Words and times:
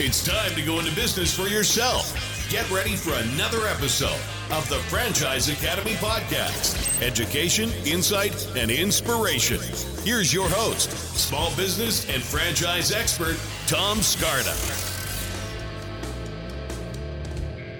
It's 0.00 0.26
time 0.26 0.52
to 0.56 0.62
go 0.62 0.80
into 0.80 0.92
business 0.96 1.32
for 1.32 1.46
yourself. 1.46 2.18
Get 2.50 2.68
ready 2.68 2.96
for 2.96 3.14
another 3.14 3.68
episode 3.68 4.18
of 4.50 4.68
the 4.68 4.80
Franchise 4.90 5.48
Academy 5.48 5.92
podcast 5.92 7.00
education, 7.00 7.70
insight, 7.86 8.44
and 8.56 8.72
inspiration. 8.72 9.60
Here's 10.02 10.34
your 10.34 10.48
host, 10.48 10.90
small 11.16 11.54
business 11.54 12.12
and 12.12 12.20
franchise 12.20 12.90
expert, 12.90 13.38
Tom 13.68 13.98
Scarda. 13.98 14.52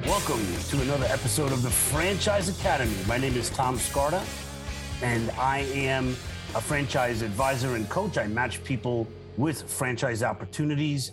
Welcome 0.07 0.47
to 0.69 0.83
another 0.83 1.07
episode 1.07 1.51
of 1.51 1.65
the 1.65 1.71
Franchise 1.71 2.49
Academy. 2.49 2.95
My 3.09 3.19
name 3.19 3.35
is 3.35 3.51
Tom 3.51 3.77
Scarda, 3.77 4.25
and 5.03 5.33
I 5.33 5.63
am 5.75 6.11
a 6.55 6.61
franchise 6.61 7.23
advisor 7.23 7.75
and 7.75 7.91
coach. 7.91 8.19
I 8.19 8.29
match 8.29 8.63
people 8.63 9.09
with 9.37 9.69
franchise 9.69 10.23
opportunities. 10.23 11.11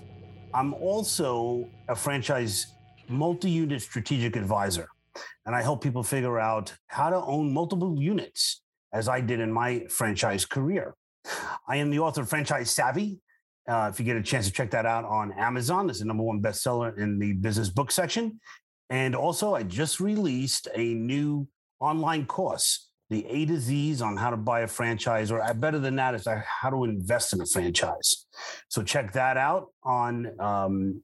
I'm 0.53 0.73
also 0.73 1.69
a 1.87 1.95
franchise 1.95 2.67
multi 3.07 3.49
unit 3.49 3.81
strategic 3.81 4.35
advisor, 4.35 4.87
and 5.45 5.55
I 5.55 5.61
help 5.61 5.81
people 5.81 6.03
figure 6.03 6.39
out 6.39 6.73
how 6.87 7.09
to 7.09 7.17
own 7.17 7.53
multiple 7.53 8.01
units, 8.01 8.61
as 8.93 9.07
I 9.07 9.21
did 9.21 9.39
in 9.39 9.51
my 9.51 9.85
franchise 9.89 10.45
career. 10.45 10.95
I 11.67 11.77
am 11.77 11.89
the 11.89 11.99
author 11.99 12.21
of 12.21 12.29
Franchise 12.29 12.71
Savvy. 12.71 13.19
Uh, 13.67 13.89
if 13.93 13.99
you 13.99 14.05
get 14.05 14.17
a 14.17 14.23
chance 14.23 14.47
to 14.47 14.51
check 14.51 14.71
that 14.71 14.85
out 14.85 15.05
on 15.05 15.31
Amazon, 15.33 15.89
it's 15.89 15.99
the 15.99 16.05
number 16.05 16.23
one 16.23 16.41
bestseller 16.41 16.97
in 16.97 17.19
the 17.19 17.33
business 17.33 17.69
book 17.69 17.91
section. 17.91 18.39
And 18.89 19.15
also, 19.15 19.55
I 19.55 19.63
just 19.63 19.99
released 19.99 20.67
a 20.75 20.93
new 20.93 21.47
online 21.79 22.25
course 22.25 22.90
the 23.11 23.25
A 23.27 23.45
to 23.45 23.59
Z's 23.59 24.01
on 24.01 24.15
how 24.15 24.29
to 24.29 24.37
buy 24.37 24.61
a 24.61 24.67
franchise, 24.67 25.31
or 25.31 25.43
uh, 25.43 25.53
better 25.53 25.79
than 25.79 25.97
that, 25.97 26.15
is 26.15 26.25
uh, 26.25 26.41
how 26.45 26.69
to 26.69 26.85
invest 26.85 27.33
in 27.33 27.41
a 27.41 27.45
franchise. 27.45 28.25
So 28.69 28.81
check 28.81 29.11
that 29.11 29.35
out 29.35 29.67
on 29.83 30.31
um, 30.39 31.03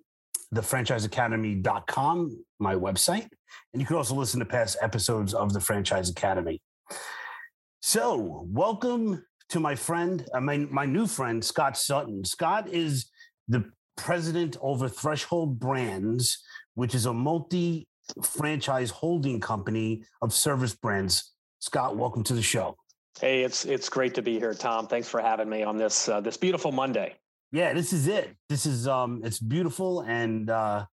thefranchiseacademy.com, 0.55 2.45
my 2.59 2.76
website. 2.76 3.27
And 3.73 3.82
you 3.82 3.85
can 3.85 3.98
also 3.98 4.15
listen 4.15 4.40
to 4.40 4.45
past 4.45 4.77
episodes 4.82 5.34
of 5.34 5.51
the 5.51 5.59
Franchise 5.59 6.09
Academy. 6.09 6.62
So, 7.82 8.48
welcome 8.48 9.26
to 9.49 9.60
my 9.60 9.76
friend, 9.76 10.26
uh, 10.34 10.39
my, 10.39 10.60
my 10.60 10.85
new 10.85 11.07
friend, 11.07 11.43
Scott 11.43 11.77
Sutton. 11.77 12.23
Scott 12.23 12.70
is 12.70 13.12
the 13.49 13.65
president 13.98 14.55
over 14.62 14.87
Threshold 14.87 15.60
Brands, 15.60 16.41
which 16.76 16.95
is 16.95 17.05
a 17.05 17.13
multi 17.13 17.85
franchise 18.23 18.91
holding 18.91 19.41
company 19.41 20.04
of 20.21 20.34
service 20.34 20.73
brands 20.73 21.34
Scott, 21.60 21.98
welcome 21.98 22.24
to 22.24 22.34
the 22.34 22.41
show. 22.41 22.77
Hey, 23.20 23.44
it's 23.44 23.66
it's 23.66 23.90
great 23.90 24.13
to 24.16 24.22
be 24.22 24.38
here, 24.38 24.54
Tom. 24.54 24.88
Thanks 24.88 25.10
for 25.10 25.20
having 25.20 25.50
me 25.50 25.63
on 25.63 25.77
this 25.77 26.08
uh, 26.08 26.22
this 26.22 26.38
beautiful 26.38 26.72
Monday. 26.72 27.16
Yeah, 27.52 27.74
this 27.74 27.94
is 27.94 28.08
it. 28.08 28.36
This 28.48 28.66
is 28.66 28.88
um, 28.88 29.22
it's 29.24 29.40
beautiful, 29.40 30.02
and 30.02 30.50
uh, 30.50 30.85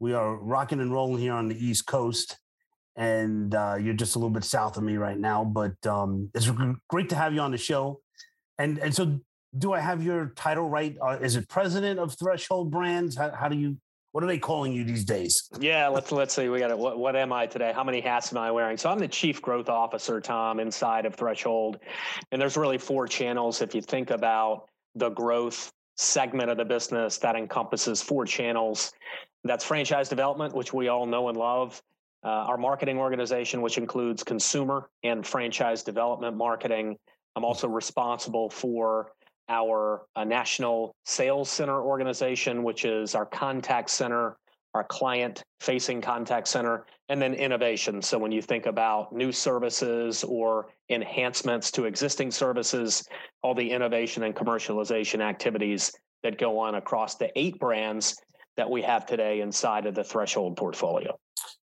we 0.00 0.12
are 0.12 0.34
rocking 0.34 0.80
and 0.80 0.92
rolling 0.92 1.20
here 1.20 1.34
on 1.34 1.48
the 1.48 1.64
East 1.64 1.86
Coast. 1.86 2.36
And 2.96 3.54
uh, 3.54 3.76
you're 3.80 3.94
just 3.94 4.16
a 4.16 4.18
little 4.18 4.30
bit 4.30 4.44
south 4.44 4.76
of 4.76 4.82
me 4.82 4.96
right 4.96 5.16
now, 5.16 5.44
but 5.44 5.74
um, 5.86 6.28
it's 6.34 6.50
great 6.88 7.08
to 7.10 7.14
have 7.14 7.32
you 7.32 7.40
on 7.40 7.52
the 7.52 7.58
show. 7.58 8.00
And 8.58 8.78
and 8.78 8.92
so, 8.94 9.20
do 9.56 9.72
I 9.72 9.80
have 9.80 10.02
your 10.02 10.32
title 10.34 10.68
right? 10.68 10.96
Uh, 11.00 11.18
is 11.20 11.36
it 11.36 11.48
president 11.48 12.00
of 12.00 12.18
Threshold 12.18 12.72
Brands? 12.72 13.16
How, 13.16 13.30
how 13.30 13.48
do 13.48 13.56
you 13.56 13.76
what 14.12 14.24
are 14.24 14.26
they 14.26 14.38
calling 14.38 14.72
you 14.72 14.84
these 14.84 15.04
days? 15.04 15.48
Yeah, 15.60 15.88
let's 15.88 16.10
let's 16.10 16.34
see. 16.34 16.48
We 16.48 16.58
got 16.58 16.70
it. 16.70 16.78
What, 16.78 16.98
what 16.98 17.14
am 17.14 17.32
I 17.32 17.46
today? 17.46 17.72
How 17.74 17.84
many 17.84 18.00
hats 18.00 18.32
am 18.32 18.38
I 18.38 18.50
wearing? 18.50 18.76
So 18.76 18.90
I'm 18.90 18.98
the 18.98 19.08
chief 19.08 19.40
growth 19.40 19.68
officer, 19.68 20.20
Tom, 20.20 20.58
inside 20.58 21.06
of 21.06 21.14
Threshold, 21.14 21.78
and 22.32 22.40
there's 22.40 22.56
really 22.56 22.78
four 22.78 23.06
channels. 23.06 23.62
If 23.62 23.74
you 23.74 23.82
think 23.82 24.10
about 24.10 24.68
the 24.96 25.10
growth 25.10 25.72
segment 25.96 26.50
of 26.50 26.56
the 26.56 26.64
business, 26.64 27.18
that 27.18 27.36
encompasses 27.36 28.02
four 28.02 28.24
channels. 28.24 28.92
That's 29.44 29.64
franchise 29.64 30.08
development, 30.08 30.54
which 30.54 30.72
we 30.72 30.88
all 30.88 31.06
know 31.06 31.28
and 31.28 31.36
love. 31.36 31.80
Uh, 32.22 32.28
our 32.28 32.58
marketing 32.58 32.98
organization, 32.98 33.62
which 33.62 33.78
includes 33.78 34.22
consumer 34.22 34.90
and 35.04 35.26
franchise 35.26 35.82
development 35.82 36.36
marketing. 36.36 36.98
I'm 37.36 37.44
also 37.44 37.68
responsible 37.68 38.50
for 38.50 39.12
our 39.48 40.02
uh, 40.16 40.24
national 40.24 40.94
sales 41.04 41.50
center 41.50 41.82
organization, 41.82 42.62
which 42.62 42.84
is 42.84 43.14
our 43.14 43.26
contact 43.26 43.90
center, 43.90 44.36
our 44.74 44.84
client 44.84 45.42
facing 45.60 46.00
contact 46.00 46.46
center, 46.46 46.86
and 47.08 47.20
then 47.20 47.34
innovation. 47.34 48.00
So 48.00 48.18
when 48.18 48.30
you 48.30 48.40
think 48.40 48.66
about 48.66 49.12
new 49.12 49.32
services 49.32 50.22
or 50.22 50.68
enhancements 50.88 51.70
to 51.72 51.86
existing 51.86 52.30
services, 52.30 53.04
all 53.42 53.54
the 53.54 53.68
innovation 53.68 54.22
and 54.22 54.34
commercialization 54.34 55.20
activities 55.20 55.92
that 56.22 56.38
go 56.38 56.58
on 56.58 56.76
across 56.76 57.16
the 57.16 57.30
eight 57.36 57.58
brands 57.58 58.16
that 58.56 58.68
we 58.68 58.82
have 58.82 59.06
today 59.06 59.40
inside 59.40 59.86
of 59.86 59.94
the 59.94 60.04
Threshold 60.04 60.56
portfolio. 60.56 61.18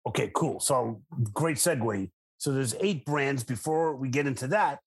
Okay, 0.08 0.32
cool. 0.36 0.60
So 0.60 1.02
great 1.34 1.58
segue. 1.58 2.10
So 2.38 2.52
there's 2.52 2.76
eight 2.82 3.06
brands. 3.06 3.44
Before 3.44 3.96
we 3.96 4.10
get 4.10 4.28
into 4.28 4.48
that, 4.48 4.80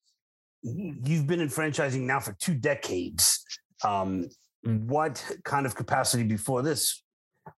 you've 0.66 1.26
been 1.26 1.40
in 1.40 1.48
franchising 1.48 2.02
now 2.02 2.20
for 2.20 2.32
two 2.32 2.54
decades. 2.54 3.44
Um, 3.84 4.28
what 4.62 5.24
kind 5.44 5.66
of 5.66 5.74
capacity 5.74 6.24
before 6.24 6.62
this? 6.62 7.02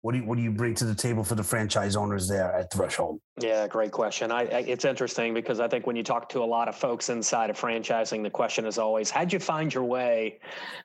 What 0.02 0.12
do 0.12 0.18
you 0.18 0.24
what 0.26 0.36
do 0.36 0.42
you 0.42 0.50
bring 0.50 0.74
to 0.74 0.84
the 0.84 0.94
table 0.94 1.24
for 1.24 1.34
the 1.34 1.42
franchise 1.42 1.96
owners 1.96 2.28
there 2.28 2.52
at 2.52 2.70
Threshold? 2.70 3.20
Yeah, 3.40 3.66
great 3.66 3.90
question. 3.90 4.30
I, 4.30 4.42
I, 4.42 4.58
it's 4.60 4.84
interesting 4.84 5.32
because 5.32 5.60
I 5.60 5.68
think 5.68 5.86
when 5.86 5.96
you 5.96 6.02
talk 6.02 6.28
to 6.30 6.42
a 6.42 6.44
lot 6.44 6.68
of 6.68 6.76
folks 6.76 7.08
inside 7.08 7.48
of 7.48 7.58
franchising, 7.58 8.22
the 8.22 8.28
question 8.28 8.66
is 8.66 8.76
always, 8.76 9.08
how'd 9.08 9.32
you 9.32 9.38
find 9.38 9.72
your 9.72 9.84
way 9.84 10.40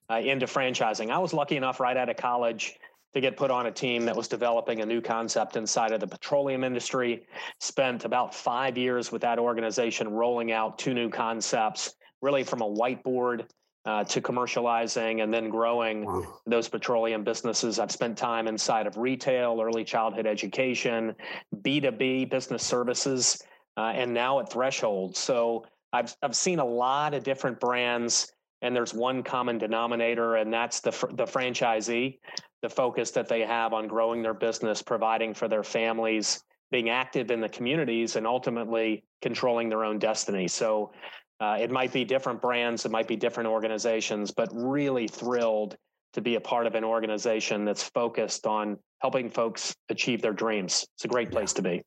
uh, 0.09 0.19
into 0.19 0.45
franchising? 0.45 1.11
I 1.11 1.17
was 1.17 1.33
lucky 1.33 1.57
enough 1.57 1.81
right 1.81 1.97
out 1.97 2.07
of 2.07 2.15
college 2.15 2.79
to 3.13 3.19
get 3.19 3.35
put 3.35 3.51
on 3.51 3.65
a 3.65 3.71
team 3.71 4.05
that 4.05 4.15
was 4.15 4.29
developing 4.29 4.79
a 4.79 4.85
new 4.85 5.01
concept 5.01 5.57
inside 5.57 5.91
of 5.91 5.99
the 5.99 6.07
petroleum 6.07 6.63
industry. 6.63 7.25
Spent 7.59 8.05
about 8.05 8.33
five 8.33 8.77
years 8.77 9.11
with 9.11 9.21
that 9.21 9.37
organization 9.37 10.13
rolling 10.13 10.53
out 10.53 10.79
two 10.79 10.93
new 10.93 11.09
concepts 11.09 11.95
really 12.23 12.43
from 12.43 12.61
a 12.61 12.67
whiteboard 12.67 13.45
uh, 13.85 14.03
to 14.05 14.21
commercializing 14.21 15.21
and 15.21 15.33
then 15.33 15.49
growing 15.49 16.05
wow. 16.05 16.39
those 16.45 16.69
petroleum 16.69 17.23
businesses. 17.23 17.79
I've 17.79 17.91
spent 17.91 18.17
time 18.17 18.47
inside 18.47 18.87
of 18.87 18.97
retail, 18.97 19.59
early 19.61 19.83
childhood 19.83 20.25
education, 20.25 21.13
B2B 21.57 22.29
business 22.29 22.63
services, 22.63 23.43
uh, 23.75 23.91
and 23.93 24.13
now 24.13 24.39
at 24.39 24.49
Threshold. 24.49 25.17
So 25.17 25.65
I've, 25.91 26.15
I've 26.23 26.35
seen 26.35 26.59
a 26.59 26.65
lot 26.65 27.13
of 27.13 27.23
different 27.23 27.59
brands, 27.59 28.31
and 28.61 28.73
there's 28.73 28.93
one 28.93 29.21
common 29.21 29.57
denominator, 29.57 30.37
and 30.37 30.51
that's 30.51 30.79
the, 30.79 30.91
the 31.11 31.25
franchisee, 31.25 32.19
the 32.61 32.69
focus 32.69 33.11
that 33.11 33.27
they 33.27 33.41
have 33.41 33.73
on 33.73 33.87
growing 33.87 34.23
their 34.23 34.33
business, 34.33 34.81
providing 34.81 35.33
for 35.33 35.49
their 35.49 35.63
families, 35.63 36.41
being 36.71 36.89
active 36.89 37.31
in 37.31 37.41
the 37.41 37.49
communities, 37.49 38.15
and 38.15 38.25
ultimately 38.25 39.03
controlling 39.21 39.67
their 39.67 39.83
own 39.83 39.99
destiny. 39.99 40.47
So 40.47 40.93
uh, 41.43 41.57
it 41.59 41.69
might 41.69 41.91
be 41.91 42.05
different 42.05 42.41
brands, 42.41 42.85
it 42.85 42.91
might 42.91 43.07
be 43.07 43.17
different 43.17 43.49
organizations, 43.49 44.31
but 44.31 44.47
really 44.53 45.09
thrilled 45.09 45.75
to 46.13 46.21
be 46.21 46.35
a 46.35 46.39
part 46.39 46.65
of 46.65 46.75
an 46.75 46.85
organization 46.85 47.65
that's 47.65 47.83
focused 47.83 48.47
on 48.47 48.77
helping 48.99 49.29
folks 49.29 49.75
achieve 49.89 50.21
their 50.21 50.31
dreams. 50.31 50.85
It's 50.95 51.03
a 51.03 51.09
great 51.09 51.31
place 51.31 51.51
yeah. 51.51 51.55
to 51.55 51.61
be. 51.61 51.81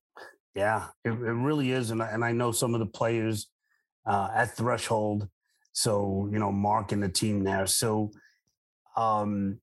Yeah, 0.54 0.86
it, 1.04 1.10
it 1.10 1.36
really 1.48 1.70
is. 1.70 1.90
And, 1.90 2.02
and 2.02 2.22
I 2.22 2.32
know 2.32 2.52
some 2.52 2.74
of 2.74 2.80
the 2.80 2.86
players 2.86 3.48
uh, 4.04 4.28
at 4.34 4.54
Threshold. 4.56 5.26
So, 5.72 6.28
you 6.30 6.38
know, 6.38 6.52
Mark 6.52 6.92
and 6.92 7.02
the 7.02 7.08
team 7.08 7.42
there. 7.42 7.66
So, 7.66 8.10
um, 8.94 9.58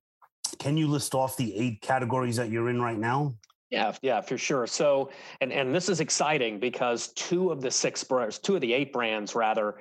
can 0.57 0.77
you 0.77 0.87
list 0.87 1.13
off 1.13 1.37
the 1.37 1.55
eight 1.55 1.81
categories 1.81 2.37
that 2.37 2.49
you're 2.49 2.69
in 2.69 2.81
right 2.81 2.97
now? 2.97 3.35
Yeah, 3.73 3.91
yeah, 4.03 4.22
for 4.22 4.38
sure. 4.38 4.67
So, 4.67 5.09
and 5.41 5.51
and 5.51 5.73
this 5.73 5.89
is 5.89 6.00
exciting 6.00 6.59
because 6.59 7.07
two 7.13 7.51
of 7.51 7.59
the 7.59 7.72
six 7.72 8.03
brands, 8.03 8.38
two 8.38 8.53
of 8.53 8.61
the 8.61 8.72
eight 8.72 8.94
brands 8.94 9.34
rather, 9.34 9.78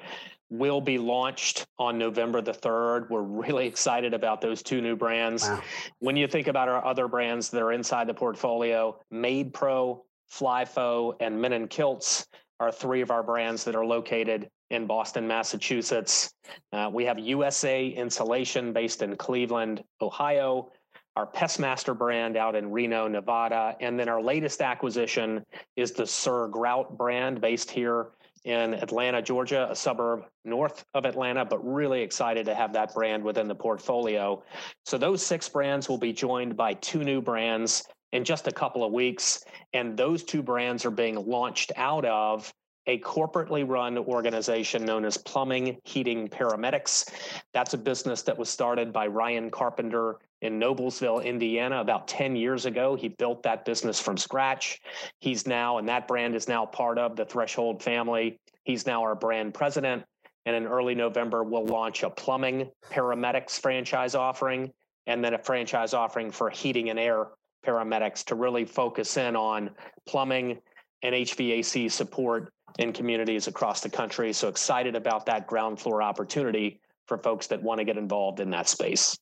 will 0.49 0.81
be 0.81 0.97
launched 0.97 1.67
on 1.79 1.99
November 1.99 2.41
the 2.41 2.53
3rd. 2.53 3.11
We're 3.11 3.21
really 3.21 3.67
excited 3.67 4.15
about 4.15 4.41
those 4.41 4.63
two 4.63 4.81
new 4.81 4.97
brands. 4.97 5.43
Wow. 5.43 5.63
When 5.99 6.17
you 6.17 6.27
think 6.27 6.47
about 6.47 6.71
our 6.71 6.83
other 6.83 7.07
brands 7.07 7.51
that 7.51 7.61
are 7.61 7.73
inside 7.73 8.07
the 8.07 8.15
portfolio, 8.15 8.99
MaidPro, 9.13 10.01
Flyfo, 10.33 11.15
and 11.21 11.39
Men 11.39 11.53
in 11.53 11.69
Kilts 11.69 12.27
are 12.61 12.73
three 12.73 13.03
of 13.03 13.11
our 13.11 13.23
brands 13.23 13.63
that 13.65 13.75
are 13.75 13.85
located 13.85 14.49
in 14.71 14.87
Boston, 14.87 15.29
Massachusetts. 15.29 16.33
Uh, 16.73 16.89
we 16.91 17.05
have 17.05 17.19
USA 17.19 17.89
Insulation 17.89 18.73
based 18.73 19.03
in 19.03 19.17
Cleveland, 19.17 19.85
Ohio 20.01 20.71
our 21.17 21.27
Pestmaster 21.27 21.97
brand 21.97 22.37
out 22.37 22.55
in 22.55 22.71
Reno, 22.71 23.07
Nevada. 23.09 23.77
And 23.81 23.99
then 23.99 24.09
our 24.09 24.23
latest 24.23 24.61
acquisition 24.61 25.45
is 25.77 25.93
the 25.93 26.07
Sir 26.07 26.49
Grout 26.49 26.97
brand 26.97 27.41
based 27.41 27.71
here 27.71 28.09
in 28.45 28.75
Atlanta, 28.75 29.23
Georgia, 29.23 29.69
a 29.71 29.77
suburb 29.77 30.25
north 30.45 30.85
of 30.95 31.05
Atlanta, 31.05 31.45
but 31.45 31.59
really 31.65 32.03
excited 32.03 32.45
to 32.47 32.55
have 32.55 32.73
that 32.73 32.93
brand 32.93 33.23
within 33.23 33.47
the 33.47 33.55
portfolio. 33.55 34.43
So 34.85 34.99
those 34.99 35.25
six 35.25 35.49
brands 35.49 35.89
will 35.89 35.99
be 35.99 36.13
joined 36.13 36.57
by 36.57 36.75
two 36.75 37.05
new 37.05 37.21
brands 37.21 37.85
in 38.13 38.25
just 38.25 38.49
a 38.49 38.53
couple 38.53 38.85
of 38.85 38.93
weeks. 38.93 39.45
And 39.75 39.97
those 39.97 40.25
two 40.25 40.43
brands 40.43 40.85
are 40.85 40.91
being 40.91 41.15
launched 41.15 41.73
out 41.77 42.05
of 42.05 42.53
a 42.89 42.99
corporately 42.99 43.67
run 43.67 43.97
organization 43.97 44.85
known 44.85 45.05
as 45.05 45.17
Plumbing 45.17 45.79
Heating 45.85 46.27
Paramedics. 46.27 47.11
That's 47.55 47.75
a 47.75 47.79
business 47.79 48.23
that 48.23 48.37
was 48.37 48.51
started 48.51 48.93
by 48.93 49.07
Ryan 49.07 49.51
Carpenter 49.51 50.19
in 50.43 50.59
Noblesville, 50.59 51.25
Indiana, 51.25 51.81
about 51.81 52.09
10 52.09 52.37
years 52.37 52.67
ago. 52.67 52.97
He 52.97 53.09
built 53.09 53.45
that 53.45 53.65
business 53.65 54.01
from 54.01 54.17
scratch. 54.17 54.81
He's 55.21 55.47
now, 55.47 55.79
and 55.79 55.89
that 55.89 56.09
brand 56.09 56.35
is 56.35 56.49
now 56.49 56.67
part 56.67 56.99
of 56.99 57.17
the 57.17 57.25
Threshold 57.25 57.83
family. 57.83 58.41
He's 58.65 58.85
now 58.85 59.03
our 59.03 59.15
brand 59.15 59.55
president. 59.55 60.05
And 60.45 60.57
in 60.57 60.67
early 60.67 60.97
November, 60.97 61.45
we'll 61.45 61.67
launch 61.67 62.03
a 62.03 62.11
plumbing 62.11 62.71
paramedics 62.91 63.59
franchise 63.61 64.17
offering 64.17 64.73
and 65.07 65.25
then 65.25 65.35
a 65.35 65.39
franchise 65.39 65.95
offering 65.95 66.33
for 66.33 66.51
heating 66.51 66.91
and 66.91 66.99
air 66.99 67.29
paramedics 67.65 68.25
to 68.25 68.35
really 68.35 68.65
focus 68.65 69.17
in 69.17 69.37
on 69.37 69.71
plumbing 70.07 70.59
and 71.05 71.15
HVAC 71.15 71.91
support 71.91 72.53
in 72.81 72.93
communities 72.93 73.47
across 73.47 73.81
the 73.81 73.91
country. 73.91 74.33
So 74.33 74.49
excited 74.49 74.97
about 74.97 75.27
that 75.27 75.47
ground 75.47 75.79
floor 75.81 76.03
opportunity 76.03 76.81
for 77.07 77.19
folks 77.19 77.47
that 77.49 77.63
want 77.63 77.79
to 77.79 77.85
get 77.85 77.97
involved 77.97 78.41
in 78.41 78.51
that 78.51 78.69
space. 78.69 79.17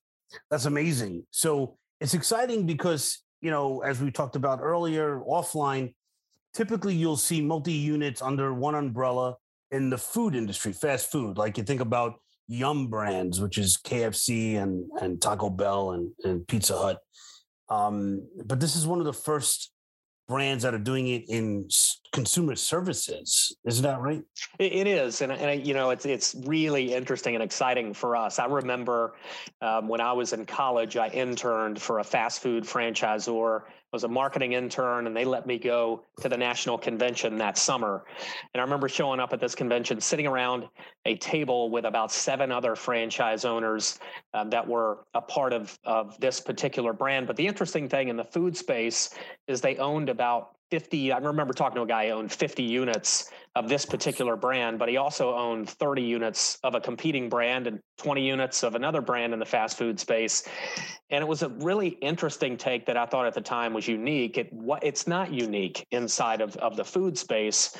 That's 0.50 0.64
amazing. 0.64 1.24
So 1.30 1.76
it's 2.00 2.14
exciting 2.14 2.66
because, 2.66 3.18
you 3.40 3.50
know, 3.50 3.80
as 3.80 4.00
we 4.00 4.10
talked 4.10 4.36
about 4.36 4.60
earlier, 4.62 5.20
offline, 5.20 5.94
typically 6.54 6.94
you'll 6.94 7.16
see 7.16 7.40
multi 7.40 7.72
units 7.72 8.22
under 8.22 8.52
one 8.54 8.74
umbrella 8.74 9.36
in 9.70 9.90
the 9.90 9.98
food 9.98 10.34
industry, 10.34 10.72
fast 10.72 11.10
food. 11.10 11.38
Like 11.38 11.58
you 11.58 11.64
think 11.64 11.80
about 11.80 12.14
Yum 12.48 12.88
Brands, 12.88 13.40
which 13.40 13.58
is 13.58 13.76
KFC 13.76 14.56
and, 14.60 14.84
and 15.00 15.20
Taco 15.20 15.50
Bell 15.50 15.92
and, 15.92 16.10
and 16.24 16.46
Pizza 16.46 16.76
Hut. 16.76 16.98
Um, 17.68 18.26
but 18.44 18.58
this 18.58 18.74
is 18.74 18.86
one 18.86 18.98
of 18.98 19.04
the 19.04 19.12
first 19.12 19.70
brands 20.30 20.62
that 20.62 20.72
are 20.72 20.78
doing 20.78 21.08
it 21.08 21.28
in 21.28 21.68
consumer 22.12 22.54
services. 22.54 23.54
Isn't 23.66 23.82
that 23.82 24.00
right? 24.00 24.22
it 24.58 24.86
is, 24.86 25.20
and, 25.20 25.32
and 25.32 25.66
you 25.66 25.74
know, 25.74 25.90
it's 25.90 26.06
it's 26.06 26.34
really 26.46 26.94
interesting 26.94 27.34
and 27.34 27.42
exciting 27.42 27.92
for 27.92 28.16
us. 28.16 28.38
I 28.38 28.46
remember 28.46 29.14
um, 29.60 29.88
when 29.88 30.00
I 30.00 30.12
was 30.12 30.32
in 30.32 30.46
college, 30.46 30.96
I 30.96 31.08
interned 31.08 31.82
for 31.82 31.98
a 31.98 32.04
fast 32.04 32.40
food 32.40 32.64
franchisor 32.64 33.62
was 33.92 34.04
a 34.04 34.08
marketing 34.08 34.52
intern 34.52 35.06
and 35.06 35.16
they 35.16 35.24
let 35.24 35.46
me 35.46 35.58
go 35.58 36.02
to 36.20 36.28
the 36.28 36.36
national 36.36 36.78
convention 36.78 37.36
that 37.38 37.58
summer. 37.58 38.04
And 38.54 38.60
I 38.60 38.64
remember 38.64 38.88
showing 38.88 39.20
up 39.20 39.32
at 39.32 39.40
this 39.40 39.54
convention, 39.54 40.00
sitting 40.00 40.26
around 40.26 40.68
a 41.06 41.16
table 41.16 41.70
with 41.70 41.84
about 41.84 42.12
seven 42.12 42.52
other 42.52 42.76
franchise 42.76 43.44
owners 43.44 43.98
um, 44.34 44.50
that 44.50 44.66
were 44.66 45.04
a 45.14 45.20
part 45.20 45.52
of, 45.52 45.76
of 45.84 46.18
this 46.20 46.40
particular 46.40 46.92
brand. 46.92 47.26
But 47.26 47.36
the 47.36 47.46
interesting 47.46 47.88
thing 47.88 48.08
in 48.08 48.16
the 48.16 48.24
food 48.24 48.56
space 48.56 49.10
is 49.48 49.60
they 49.60 49.76
owned 49.76 50.08
about 50.08 50.56
50 50.70 51.10
i 51.10 51.18
remember 51.18 51.52
talking 51.52 51.74
to 51.76 51.82
a 51.82 51.86
guy 51.86 52.06
who 52.08 52.14
owned 52.14 52.30
50 52.30 52.62
units 52.62 53.30
of 53.56 53.68
this 53.68 53.84
particular 53.84 54.36
brand 54.36 54.78
but 54.78 54.88
he 54.88 54.96
also 54.96 55.34
owned 55.34 55.68
30 55.68 56.02
units 56.02 56.58
of 56.62 56.74
a 56.74 56.80
competing 56.80 57.28
brand 57.28 57.66
and 57.66 57.80
20 57.98 58.26
units 58.26 58.62
of 58.62 58.74
another 58.74 59.00
brand 59.00 59.32
in 59.32 59.38
the 59.38 59.44
fast 59.44 59.76
food 59.76 59.98
space. 59.98 60.48
And 61.10 61.22
it 61.22 61.26
was 61.26 61.42
a 61.42 61.48
really 61.48 61.88
interesting 62.00 62.56
take 62.56 62.86
that 62.86 62.96
i 62.96 63.04
thought 63.06 63.26
at 63.26 63.34
the 63.34 63.40
time 63.40 63.72
was 63.72 63.88
unique. 63.88 64.38
It 64.38 64.52
what 64.52 64.84
it's 64.84 65.06
not 65.06 65.32
unique 65.32 65.84
inside 65.90 66.40
of, 66.40 66.56
of 66.58 66.76
the 66.76 66.84
food 66.84 67.18
space. 67.18 67.76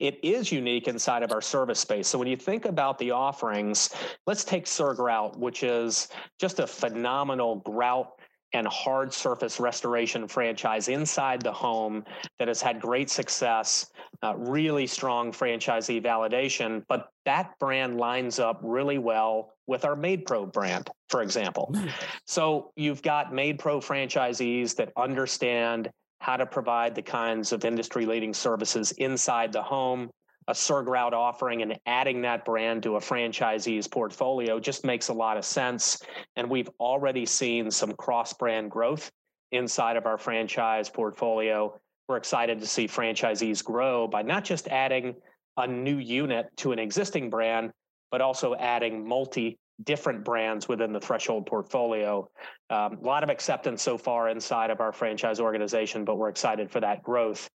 It 0.00 0.18
is 0.24 0.50
unique 0.50 0.88
inside 0.88 1.22
of 1.22 1.30
our 1.30 1.40
service 1.40 1.78
space. 1.78 2.08
So 2.08 2.18
when 2.18 2.26
you 2.26 2.36
think 2.36 2.64
about 2.64 2.98
the 2.98 3.12
offerings 3.12 3.90
let's 4.26 4.44
take 4.44 4.66
Sir 4.66 4.92
Grout 4.94 5.38
which 5.38 5.62
is 5.62 6.08
just 6.40 6.58
a 6.58 6.66
phenomenal 6.66 7.56
grout 7.56 8.18
and 8.52 8.66
hard 8.66 9.12
surface 9.12 9.58
restoration 9.58 10.28
franchise 10.28 10.88
inside 10.88 11.40
the 11.42 11.52
home 11.52 12.04
that 12.38 12.48
has 12.48 12.60
had 12.60 12.80
great 12.80 13.08
success, 13.08 13.90
uh, 14.22 14.34
really 14.36 14.86
strong 14.86 15.32
franchisee 15.32 16.02
validation. 16.02 16.84
But 16.88 17.08
that 17.24 17.58
brand 17.58 17.98
lines 17.98 18.38
up 18.38 18.60
really 18.62 18.98
well 18.98 19.52
with 19.66 19.84
our 19.84 19.96
MaidPro 19.96 20.52
brand, 20.52 20.90
for 21.08 21.22
example. 21.22 21.72
Hmm. 21.74 21.88
So 22.26 22.72
you've 22.76 23.02
got 23.02 23.32
MaidPro 23.32 23.84
franchisees 23.84 24.76
that 24.76 24.92
understand 24.96 25.90
how 26.20 26.36
to 26.36 26.46
provide 26.46 26.94
the 26.94 27.02
kinds 27.02 27.52
of 27.52 27.64
industry 27.64 28.06
leading 28.06 28.32
services 28.32 28.92
inside 28.92 29.52
the 29.52 29.62
home 29.62 30.10
a 30.48 30.54
Sir 30.54 30.82
Grout 30.82 31.14
offering 31.14 31.62
and 31.62 31.78
adding 31.86 32.22
that 32.22 32.44
brand 32.44 32.82
to 32.82 32.96
a 32.96 33.00
franchisee's 33.00 33.86
portfolio 33.86 34.58
just 34.58 34.84
makes 34.84 35.08
a 35.08 35.12
lot 35.12 35.36
of 35.36 35.44
sense. 35.44 36.02
And 36.36 36.50
we've 36.50 36.70
already 36.80 37.26
seen 37.26 37.70
some 37.70 37.92
cross 37.92 38.32
brand 38.32 38.70
growth 38.70 39.10
inside 39.52 39.96
of 39.96 40.06
our 40.06 40.18
franchise 40.18 40.88
portfolio. 40.88 41.78
We're 42.08 42.16
excited 42.16 42.60
to 42.60 42.66
see 42.66 42.86
franchisees 42.86 43.64
grow 43.64 44.06
by 44.06 44.22
not 44.22 44.44
just 44.44 44.68
adding 44.68 45.14
a 45.56 45.66
new 45.66 45.98
unit 45.98 46.46
to 46.58 46.72
an 46.72 46.78
existing 46.78 47.30
brand, 47.30 47.70
but 48.10 48.20
also 48.20 48.54
adding 48.54 49.06
multi 49.06 49.58
different 49.84 50.24
brands 50.24 50.68
within 50.68 50.92
the 50.92 51.00
threshold 51.00 51.46
portfolio. 51.46 52.28
Um, 52.70 52.98
a 53.02 53.06
lot 53.06 53.24
of 53.24 53.30
acceptance 53.30 53.82
so 53.82 53.98
far 53.98 54.28
inside 54.28 54.70
of 54.70 54.80
our 54.80 54.92
franchise 54.92 55.40
organization, 55.40 56.04
but 56.04 56.16
we're 56.16 56.28
excited 56.28 56.70
for 56.70 56.80
that 56.80 57.02
growth 57.02 57.48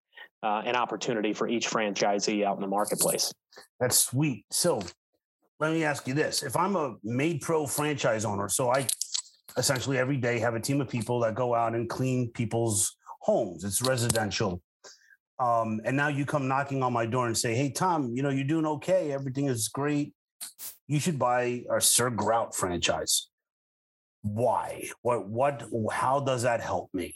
uh, 0.42 0.62
an 0.64 0.76
opportunity 0.76 1.32
for 1.32 1.48
each 1.48 1.68
franchisee 1.68 2.44
out 2.44 2.56
in 2.56 2.60
the 2.60 2.68
marketplace. 2.68 3.32
That's 3.80 3.98
sweet. 3.98 4.44
So 4.50 4.80
let 5.60 5.72
me 5.72 5.84
ask 5.84 6.06
you 6.06 6.14
this. 6.14 6.42
If 6.42 6.56
I'm 6.56 6.76
a 6.76 6.96
MaidPro 7.04 7.68
franchise 7.68 8.24
owner, 8.24 8.48
so 8.48 8.70
I 8.70 8.86
essentially 9.56 9.98
every 9.98 10.16
day 10.16 10.38
have 10.38 10.54
a 10.54 10.60
team 10.60 10.80
of 10.80 10.88
people 10.88 11.20
that 11.20 11.34
go 11.34 11.54
out 11.54 11.74
and 11.74 11.88
clean 11.88 12.30
people's 12.32 12.96
homes, 13.26 13.64
it's 13.64 13.82
residential. 13.82 14.62
Um, 15.40 15.80
and 15.84 15.96
now 15.96 16.08
you 16.08 16.24
come 16.24 16.46
knocking 16.46 16.82
on 16.82 16.92
my 16.92 17.06
door 17.06 17.26
and 17.26 17.36
say, 17.36 17.54
Hey, 17.54 17.70
Tom, 17.70 18.12
you 18.14 18.22
know, 18.22 18.30
you're 18.30 18.46
doing 18.46 18.66
okay. 18.66 19.12
Everything 19.12 19.46
is 19.46 19.68
great. 19.68 20.14
You 20.86 21.00
should 21.00 21.18
buy 21.18 21.64
a 21.70 21.80
Sir 21.80 22.08
Grout 22.08 22.54
franchise. 22.54 23.28
Why? 24.22 24.88
What, 25.02 25.28
what, 25.28 25.64
how 25.92 26.20
does 26.20 26.42
that 26.42 26.60
help 26.60 26.88
me? 26.94 27.12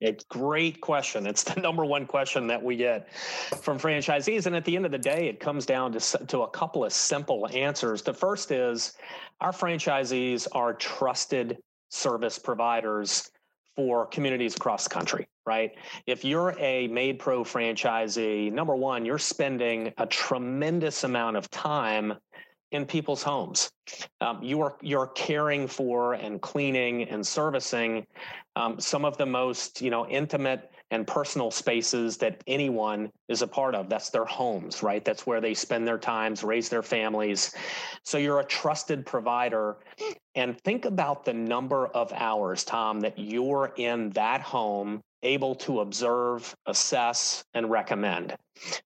It's 0.00 0.24
great 0.24 0.82
question. 0.82 1.26
It's 1.26 1.42
the 1.42 1.58
number 1.66 1.86
one 1.86 2.06
question 2.06 2.46
that 2.48 2.62
we 2.62 2.76
get 2.76 3.10
from 3.14 3.78
franchisees. 3.78 4.44
And 4.44 4.54
at 4.54 4.66
the 4.66 4.76
end 4.76 4.84
of 4.84 4.92
the 4.92 4.98
day, 4.98 5.26
it 5.26 5.40
comes 5.40 5.64
down 5.64 5.92
to, 5.92 6.26
to 6.26 6.42
a 6.42 6.50
couple 6.50 6.84
of 6.84 6.92
simple 6.92 7.48
answers. 7.48 8.02
The 8.02 8.12
first 8.12 8.50
is 8.50 8.92
our 9.40 9.52
franchisees 9.52 10.46
are 10.52 10.74
trusted 10.74 11.56
service 11.88 12.38
providers 12.38 13.30
for 13.76 14.06
communities 14.06 14.56
across 14.56 14.84
the 14.84 14.90
country, 14.90 15.28
right? 15.44 15.72
If 16.06 16.24
you're 16.24 16.54
a 16.58 16.88
MaidPro 16.88 17.44
franchisee, 17.44 18.50
number 18.52 18.74
one, 18.74 19.04
you're 19.04 19.18
spending 19.18 19.92
a 19.98 20.06
tremendous 20.06 21.04
amount 21.04 21.36
of 21.36 21.50
time 21.50 22.14
in 22.72 22.84
people's 22.84 23.22
homes. 23.22 23.70
Um, 24.20 24.40
you're 24.42 24.76
you're 24.80 25.06
caring 25.08 25.68
for 25.68 26.14
and 26.14 26.40
cleaning 26.40 27.04
and 27.04 27.24
servicing 27.24 28.06
um, 28.56 28.80
some 28.80 29.04
of 29.04 29.16
the 29.18 29.26
most 29.26 29.80
you 29.80 29.90
know 29.90 30.06
intimate 30.08 30.70
and 30.90 31.06
personal 31.06 31.50
spaces 31.50 32.16
that 32.18 32.42
anyone 32.46 33.10
is 33.28 33.42
a 33.42 33.46
part 33.46 33.74
of. 33.74 33.88
That's 33.88 34.10
their 34.10 34.24
homes, 34.24 34.82
right? 34.82 35.04
That's 35.04 35.26
where 35.26 35.40
they 35.40 35.54
spend 35.54 35.86
their 35.86 35.98
times, 35.98 36.44
raise 36.44 36.68
their 36.68 36.82
families. 36.82 37.54
So 38.04 38.18
you're 38.18 38.40
a 38.40 38.44
trusted 38.44 39.04
provider. 39.04 39.76
And 40.34 40.60
think 40.60 40.84
about 40.84 41.24
the 41.24 41.34
number 41.34 41.88
of 41.88 42.12
hours, 42.12 42.62
Tom, 42.62 43.00
that 43.00 43.18
you're 43.18 43.72
in 43.76 44.10
that 44.10 44.42
home 44.42 45.02
able 45.22 45.54
to 45.56 45.80
observe, 45.80 46.54
assess, 46.66 47.44
and 47.54 47.70
recommend. 47.70 48.36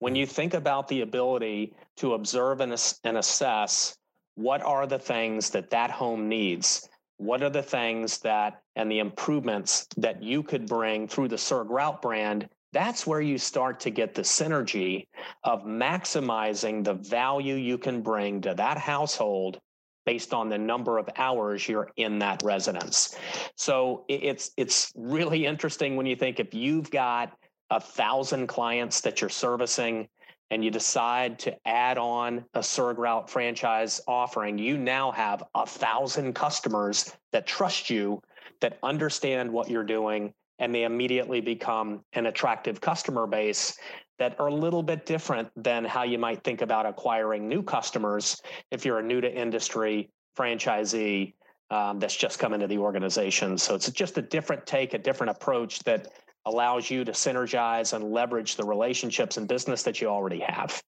When 0.00 0.14
you 0.14 0.26
think 0.26 0.54
about 0.54 0.88
the 0.88 1.00
ability 1.00 1.74
to 1.96 2.14
observe 2.14 2.60
and, 2.60 2.74
and 3.04 3.16
assess 3.16 3.96
what 4.34 4.62
are 4.62 4.86
the 4.86 4.98
things 4.98 5.50
that 5.50 5.70
that 5.70 5.90
home 5.90 6.28
needs, 6.28 6.88
what 7.18 7.42
are 7.42 7.50
the 7.50 7.62
things 7.62 8.18
that 8.18 8.62
and 8.76 8.90
the 8.90 8.98
improvements 8.98 9.86
that 9.96 10.22
you 10.22 10.42
could 10.42 10.66
bring 10.66 11.08
through 11.08 11.28
the 11.28 11.38
Sir 11.38 11.64
Grout 11.64 12.02
brand 12.02 12.48
that's 12.76 13.06
where 13.06 13.22
you 13.22 13.38
start 13.38 13.80
to 13.80 13.90
get 13.90 14.14
the 14.14 14.20
synergy 14.20 15.06
of 15.44 15.64
maximizing 15.64 16.84
the 16.84 16.92
value 16.92 17.54
you 17.54 17.78
can 17.78 18.02
bring 18.02 18.42
to 18.42 18.52
that 18.52 18.76
household 18.76 19.58
based 20.04 20.34
on 20.34 20.50
the 20.50 20.58
number 20.58 20.98
of 20.98 21.08
hours 21.16 21.66
you're 21.66 21.90
in 21.96 22.18
that 22.18 22.42
residence. 22.42 23.16
So 23.56 24.04
it's 24.08 24.50
it's 24.58 24.92
really 24.94 25.46
interesting 25.46 25.96
when 25.96 26.04
you 26.04 26.16
think 26.16 26.38
if 26.38 26.52
you've 26.52 26.90
got 26.90 27.32
a 27.70 27.80
thousand 27.80 28.46
clients 28.46 29.00
that 29.00 29.22
you're 29.22 29.30
servicing 29.30 30.08
and 30.50 30.64
you 30.64 30.70
decide 30.70 31.38
to 31.40 31.56
add 31.66 31.98
on 31.98 32.44
a 32.54 32.62
Sir 32.62 32.94
Grout 32.94 33.28
franchise 33.28 34.00
offering, 34.06 34.58
you 34.58 34.78
now 34.78 35.10
have 35.12 35.42
a 35.54 35.66
thousand 35.66 36.34
customers 36.34 37.12
that 37.32 37.46
trust 37.46 37.90
you, 37.90 38.22
that 38.60 38.78
understand 38.82 39.52
what 39.52 39.68
you're 39.68 39.84
doing, 39.84 40.32
and 40.58 40.74
they 40.74 40.84
immediately 40.84 41.40
become 41.40 42.02
an 42.12 42.26
attractive 42.26 42.80
customer 42.80 43.26
base 43.26 43.76
that 44.18 44.38
are 44.40 44.46
a 44.46 44.54
little 44.54 44.82
bit 44.82 45.04
different 45.04 45.48
than 45.56 45.84
how 45.84 46.02
you 46.02 46.18
might 46.18 46.42
think 46.42 46.62
about 46.62 46.86
acquiring 46.86 47.48
new 47.48 47.62
customers 47.62 48.40
if 48.70 48.84
you're 48.84 49.00
a 49.00 49.02
new 49.02 49.20
to 49.20 49.32
industry 49.32 50.10
franchisee 50.38 51.34
um, 51.70 51.98
that's 51.98 52.16
just 52.16 52.38
come 52.38 52.54
into 52.54 52.66
the 52.66 52.78
organization. 52.78 53.58
So 53.58 53.74
it's 53.74 53.90
just 53.90 54.16
a 54.18 54.22
different 54.22 54.64
take, 54.66 54.94
a 54.94 54.98
different 54.98 55.30
approach 55.30 55.80
that 55.80 56.12
allows 56.46 56.90
you 56.90 57.04
to 57.04 57.12
synergize 57.12 57.92
and 57.92 58.10
leverage 58.10 58.56
the 58.56 58.64
relationships 58.64 59.36
and 59.36 59.46
business 59.46 59.82
that 59.82 60.00
you 60.00 60.06
already 60.06 60.40
have. 60.40 60.80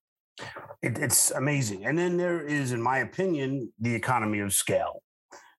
It, 0.81 0.97
it's 0.97 1.31
amazing. 1.31 1.85
And 1.85 1.97
then 1.97 2.17
there 2.17 2.41
is, 2.41 2.71
in 2.71 2.81
my 2.81 2.99
opinion, 2.99 3.71
the 3.79 3.93
economy 3.93 4.39
of 4.39 4.53
scale. 4.53 5.03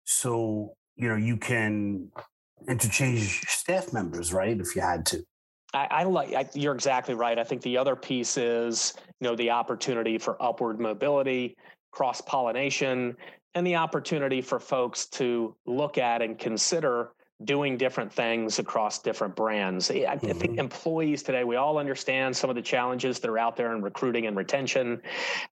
So, 0.05 0.75
you 0.97 1.09
know, 1.09 1.17
you 1.17 1.37
can 1.37 2.11
interchange 2.67 3.43
staff 3.47 3.93
members, 3.93 4.33
right? 4.33 4.59
If 4.59 4.75
you 4.75 4.83
had 4.83 5.07
to. 5.07 5.23
I, 5.73 5.87
I 5.91 6.03
like 6.05 6.35
I, 6.35 6.49
you're 6.55 6.75
exactly 6.75 7.15
right. 7.15 7.39
I 7.39 7.45
think 7.45 7.63
the 7.63 7.79
other 7.79 7.95
piece 7.95 8.37
is 8.37 8.95
you 9.21 9.29
know 9.29 9.37
the 9.37 9.51
opportunity 9.51 10.19
for 10.19 10.43
upward 10.43 10.81
mobility, 10.81 11.57
cross 11.93 12.21
pollination, 12.21 13.17
and 13.55 13.65
the 13.65 13.77
opportunity 13.77 14.41
for 14.41 14.59
folks 14.59 15.07
to 15.07 15.55
look 15.67 15.97
at 15.97 16.23
and 16.23 16.39
consider 16.39 17.13
doing 17.45 17.77
different 17.77 18.13
things 18.13 18.59
across 18.59 18.99
different 18.99 19.35
brands. 19.35 19.91
I, 19.91 19.95
mm-hmm. 19.95 20.11
I, 20.11 20.17
think 20.17 20.53
mm-hmm. 20.53 20.59
employees 20.61 21.23
today, 21.23 21.45
we 21.45 21.57
all 21.57 21.79
understand 21.79 22.37
some 22.37 22.51
of 22.51 22.57
the 22.57 22.63
challenges 22.63 23.19
that 23.21 23.31
are 23.31 23.39
out 23.39 23.57
there 23.57 23.75
in 23.75 23.83
recruiting 23.83 24.27
and 24.27 24.37
retention. 24.37 25.01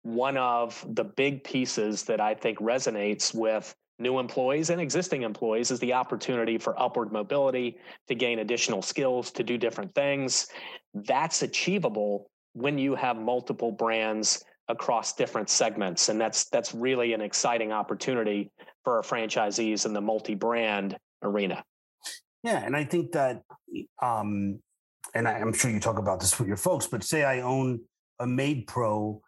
One 0.02 0.36
of 0.36 0.84
the 0.90 1.04
big 1.04 1.44
pieces 1.44 2.02
that 2.04 2.20
I 2.20 2.34
think 2.34 2.58
resonates 2.58 3.34
with 3.34 3.74
new 3.98 4.18
employees 4.18 4.70
and 4.70 4.80
existing 4.80 5.22
employees 5.22 5.70
is 5.70 5.80
the 5.80 5.92
opportunity 5.92 6.58
for 6.58 6.80
upward 6.80 7.10
mobility 7.10 7.78
to 8.06 8.14
gain 8.14 8.38
additional 8.40 8.82
skills 8.82 9.30
to 9.32 9.42
do 9.42 9.58
different 9.58 9.94
things. 9.94 10.48
That's 10.94 11.42
achievable 11.42 12.30
when 12.52 12.78
you 12.78 12.94
have 12.94 13.16
multiple 13.16 13.72
brands 13.72 14.44
across 14.68 15.14
different 15.14 15.48
segments 15.48 16.10
and 16.10 16.20
that's 16.20 16.44
that's 16.50 16.74
really 16.74 17.14
an 17.14 17.22
exciting 17.22 17.72
opportunity 17.72 18.50
for 18.84 18.96
our 18.96 19.02
franchisees 19.02 19.86
in 19.86 19.94
the 19.94 20.00
multi-brand 20.00 20.96
arena. 21.22 21.64
Yeah, 22.42 22.64
and 22.64 22.76
I 22.76 22.84
think 22.84 23.12
that 23.12 23.42
um 24.00 24.60
and 25.14 25.26
I, 25.26 25.32
I'm 25.38 25.52
sure 25.52 25.70
you 25.70 25.80
talk 25.80 25.98
about 25.98 26.20
this 26.20 26.38
with 26.38 26.48
your 26.48 26.56
folks, 26.56 26.86
but 26.86 27.02
say 27.02 27.24
I 27.24 27.40
own 27.40 27.80
a 28.18 28.26
MaidPro 28.26 29.20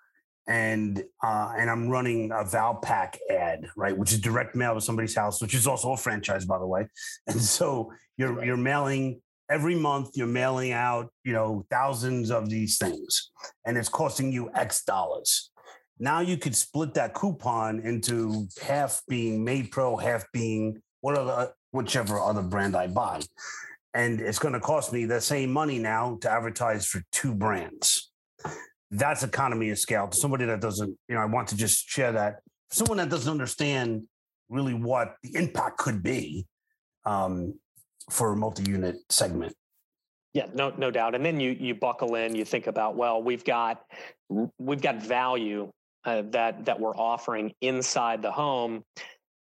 and 0.46 1.04
uh, 1.22 1.52
and 1.56 1.70
I'm 1.70 1.88
running 1.88 2.32
a 2.32 2.44
Valpak 2.44 3.16
ad, 3.30 3.68
right, 3.76 3.96
which 3.96 4.12
is 4.12 4.20
direct 4.20 4.56
mail 4.56 4.74
to 4.74 4.80
somebody's 4.80 5.14
house, 5.14 5.40
which 5.40 5.54
is 5.54 5.66
also 5.66 5.92
a 5.92 5.96
franchise, 5.96 6.44
by 6.44 6.58
the 6.58 6.66
way. 6.66 6.86
And 7.28 7.40
so 7.40 7.92
you're 8.16 8.32
right. 8.32 8.46
you're 8.46 8.56
mailing 8.56 9.20
every 9.48 9.76
month. 9.76 10.10
You're 10.14 10.26
mailing 10.26 10.72
out, 10.72 11.12
you 11.24 11.32
know, 11.32 11.64
thousands 11.70 12.30
of 12.30 12.50
these 12.50 12.78
things, 12.78 13.30
and 13.64 13.78
it's 13.78 13.88
costing 13.88 14.32
you 14.32 14.50
X 14.54 14.84
dollars. 14.84 15.50
Now 15.98 16.20
you 16.20 16.36
could 16.36 16.56
split 16.56 16.94
that 16.94 17.14
coupon 17.14 17.80
into 17.80 18.48
half 18.62 19.02
being 19.08 19.44
MaidPro, 19.44 20.02
half 20.02 20.24
being 20.32 20.82
what 21.02 21.16
other 21.16 21.52
whichever 21.72 22.20
other 22.20 22.42
brand 22.42 22.76
I 22.76 22.86
buy, 22.86 23.20
and 23.94 24.20
it's 24.20 24.38
going 24.38 24.54
to 24.54 24.60
cost 24.60 24.92
me 24.92 25.04
the 25.04 25.20
same 25.20 25.52
money 25.52 25.78
now 25.78 26.18
to 26.22 26.30
advertise 26.30 26.86
for 26.86 27.02
two 27.12 27.34
brands 27.34 28.10
that's 28.90 29.22
economy 29.22 29.70
of 29.70 29.78
scale 29.78 30.08
to 30.08 30.16
somebody 30.16 30.44
that 30.46 30.60
doesn't, 30.60 30.96
you 31.08 31.14
know, 31.14 31.20
I 31.20 31.26
want 31.26 31.48
to 31.48 31.56
just 31.56 31.88
share 31.88 32.12
that. 32.12 32.40
Someone 32.70 32.98
that 32.98 33.08
doesn't 33.08 33.30
understand 33.30 34.02
really 34.48 34.74
what 34.74 35.16
the 35.22 35.36
impact 35.36 35.78
could 35.78 36.02
be 36.02 36.46
um, 37.04 37.54
for 38.10 38.32
a 38.32 38.36
multi-unit 38.36 38.96
segment. 39.08 39.54
Yeah, 40.32 40.46
no, 40.54 40.72
no 40.76 40.90
doubt. 40.90 41.14
And 41.14 41.24
then 41.24 41.40
you 41.40 41.50
you 41.58 41.74
buckle 41.74 42.14
in. 42.14 42.36
You 42.36 42.44
think 42.44 42.68
about 42.68 42.94
well, 42.94 43.20
we've 43.20 43.44
got 43.44 43.82
we've 44.28 44.80
got 44.80 45.02
value 45.02 45.72
uh, 46.04 46.22
that 46.30 46.64
that 46.66 46.78
we're 46.78 46.96
offering 46.96 47.52
inside 47.60 48.22
the 48.22 48.30
home. 48.30 48.84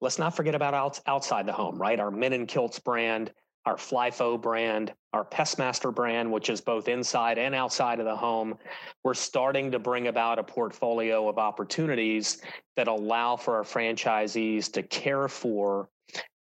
Let's 0.00 0.19
not 0.19 0.35
forget 0.35 0.54
about 0.54 0.75
out, 0.75 1.00
outside 1.07 1.47
the 1.47 1.52
home, 1.52 1.76
right? 1.76 2.00
Our 2.00 2.11
Men 2.11 2.33
in 2.33 2.47
Kilts 2.47 2.78
brand, 2.78 3.33
our 3.66 3.76
Flyfo 3.76 4.40
brand, 4.40 4.95
our 5.12 5.25
Pestmaster 5.25 5.95
brand, 5.95 6.30
which 6.30 6.49
is 6.49 6.61
both 6.61 6.88
inside 6.88 7.37
and 7.37 7.54
outside 7.54 8.00
of 8.00 8.07
the 8.07 8.16
home, 8.16 8.57
we're 9.04 9.14
starting 9.14 9.71
to 9.73 9.78
bring 9.78 10.09
about 10.09 10.38
a 10.38 10.42
portfolio 10.42 11.28
of 11.28 11.38
opportunities 11.38 12.40
that 12.76 12.88
allow 12.88 13.37
for 13.37 13.57
our 13.57 13.62
franchisees 13.62 14.73
to 14.73 14.83
care 14.83 15.28
for 15.28 15.88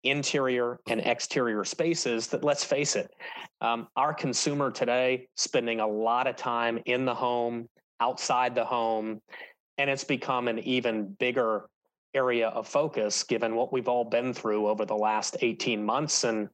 interior 0.04 0.78
and 0.88 1.00
exterior 1.00 1.64
spaces 1.64 2.28
that 2.28 2.44
let's 2.44 2.62
face 2.62 2.94
it 2.94 3.10
um, 3.60 3.88
our 3.96 4.14
consumer 4.14 4.70
today 4.70 5.26
spending 5.34 5.80
a 5.80 5.86
lot 5.86 6.28
of 6.28 6.36
time 6.36 6.78
in 6.86 7.04
the 7.04 7.14
home 7.14 7.68
outside 7.98 8.54
the 8.54 8.64
home 8.64 9.20
and 9.78 9.90
it's 9.90 10.04
become 10.04 10.46
an 10.46 10.60
even 10.60 11.06
bigger 11.18 11.68
area 12.16 12.49
of 12.49 12.66
focus 12.66 13.23
given 13.23 13.54
what 13.54 13.73
we've 13.73 13.88
all 13.88 14.04
been 14.04 14.32
through 14.32 14.66
over 14.66 14.85
the 14.85 14.96
last 14.96 15.37
18 15.40 15.85
months 15.85 16.25
and 16.25 16.49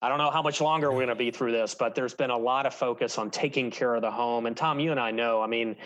I 0.00 0.08
don't 0.08 0.18
know 0.18 0.30
how 0.30 0.42
much 0.42 0.60
longer 0.60 0.90
we're 0.90 0.96
going 0.96 1.08
to 1.08 1.14
be 1.14 1.30
through 1.30 1.52
this, 1.52 1.76
but 1.76 1.94
there's 1.94 2.12
been 2.14 2.30
a 2.30 2.36
lot 2.36 2.66
of 2.66 2.74
focus 2.74 3.18
on 3.18 3.30
taking 3.30 3.70
care 3.70 3.94
of 3.94 4.02
the 4.02 4.10
home. 4.10 4.46
And 4.46 4.56
Tom, 4.56 4.80
you 4.80 4.90
and 4.90 4.98
I 4.98 5.12
know, 5.12 5.40
I 5.40 5.46
mean, 5.46 5.76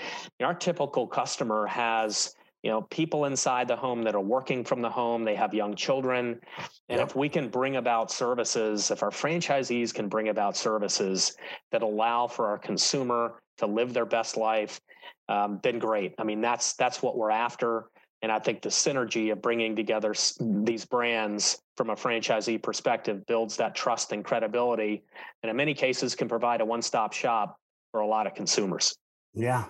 our 0.41 0.55
typical 0.55 1.07
customer 1.07 1.67
has 1.67 2.35
you 2.63 2.73
know 2.73 2.83
people 2.83 3.27
inside 3.27 3.69
the 3.69 3.77
home 3.77 4.03
that 4.03 4.17
are 4.17 4.21
working 4.21 4.65
from 4.65 4.83
the 4.83 4.91
home 4.91 5.25
they 5.25 5.37
have 5.37 5.55
young 5.55 5.77
children 5.77 6.41
and 6.89 6.99
yep. 6.99 7.09
if 7.09 7.15
we 7.15 7.29
can 7.29 7.49
bring 7.49 7.77
about 7.77 8.11
services 8.11 8.91
if 8.91 9.05
our 9.05 9.11
franchisees 9.11 9.95
can 9.95 10.09
bring 10.09 10.31
about 10.31 10.57
services 10.57 11.37
that 11.71 11.83
allow 11.83 12.27
for 12.27 12.49
our 12.49 12.59
consumer 12.59 13.39
to 13.59 13.67
live 13.67 13.93
their 13.93 14.07
best 14.07 14.37
life 14.37 14.81
um, 15.29 15.61
then 15.63 15.79
great 15.79 16.13
i 16.19 16.25
mean 16.25 16.41
that's 16.41 16.73
that's 16.73 17.03
what 17.03 17.17
we're 17.17 17.31
after 17.31 17.85
and 18.23 18.33
I 18.33 18.39
think 18.39 18.63
the 18.63 18.69
synergy 18.69 19.31
of 19.33 19.43
bringing 19.43 19.77
together 19.77 20.15
these 20.41 20.85
brands 20.85 21.61
from 21.77 21.91
a 21.91 21.95
franchisee 21.95 22.63
perspective 22.63 23.27
builds 23.27 23.57
that 23.59 23.75
trust 23.75 24.13
and 24.13 24.25
credibility, 24.25 25.05
and 25.43 25.51
in 25.51 25.57
many 25.57 25.75
cases 25.75 26.15
can 26.15 26.29
provide 26.29 26.61
a 26.61 26.65
one-stop 26.65 27.13
shop 27.13 27.59
for 27.93 28.01
a 28.01 28.07
lot 28.07 28.27
of 28.27 28.35
consumers. 28.35 28.97
Yeah, 29.35 29.65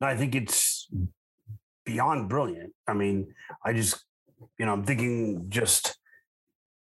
no, 0.00 0.06
I 0.06 0.16
think 0.16 0.34
it's 0.34 0.88
beyond 1.84 2.28
brilliant. 2.28 2.72
I 2.86 2.94
mean, 2.94 3.34
I 3.64 3.74
just, 3.74 4.02
you 4.58 4.66
know, 4.66 4.72
I'm 4.72 4.84
thinking 4.84 5.46
just 5.48 5.98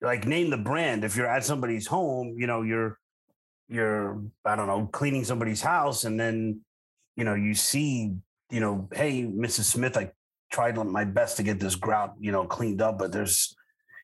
like 0.02 0.26
name 0.26 0.50
the 0.50 0.58
brand. 0.58 1.04
If 1.04 1.16
you're 1.16 1.28
at 1.28 1.44
somebody's 1.44 1.88
home, 1.88 2.36
you 2.38 2.48
know, 2.48 2.62
you're 2.62 2.98
you're 3.68 4.22
I 4.46 4.56
don't 4.56 4.68
know 4.68 4.88
cleaning 4.92 5.26
somebody's 5.26 5.62
house, 5.62 6.06
and 6.06 6.20
then 6.20 6.62
you 7.16 7.26
know 7.26 7.34
you 7.34 7.54
see 7.54 8.14
you 8.50 8.60
know, 8.60 8.88
hey, 8.94 9.24
Mrs. 9.24 9.64
Smith, 9.64 9.98
I 9.98 10.12
tried 10.56 10.78
my 10.78 11.04
best 11.04 11.36
to 11.36 11.44
get 11.44 11.60
this 11.60 11.76
grout, 11.76 12.14
you 12.18 12.32
know, 12.32 12.46
cleaned 12.46 12.82
up, 12.82 12.98
but 12.98 13.12
there's 13.12 13.54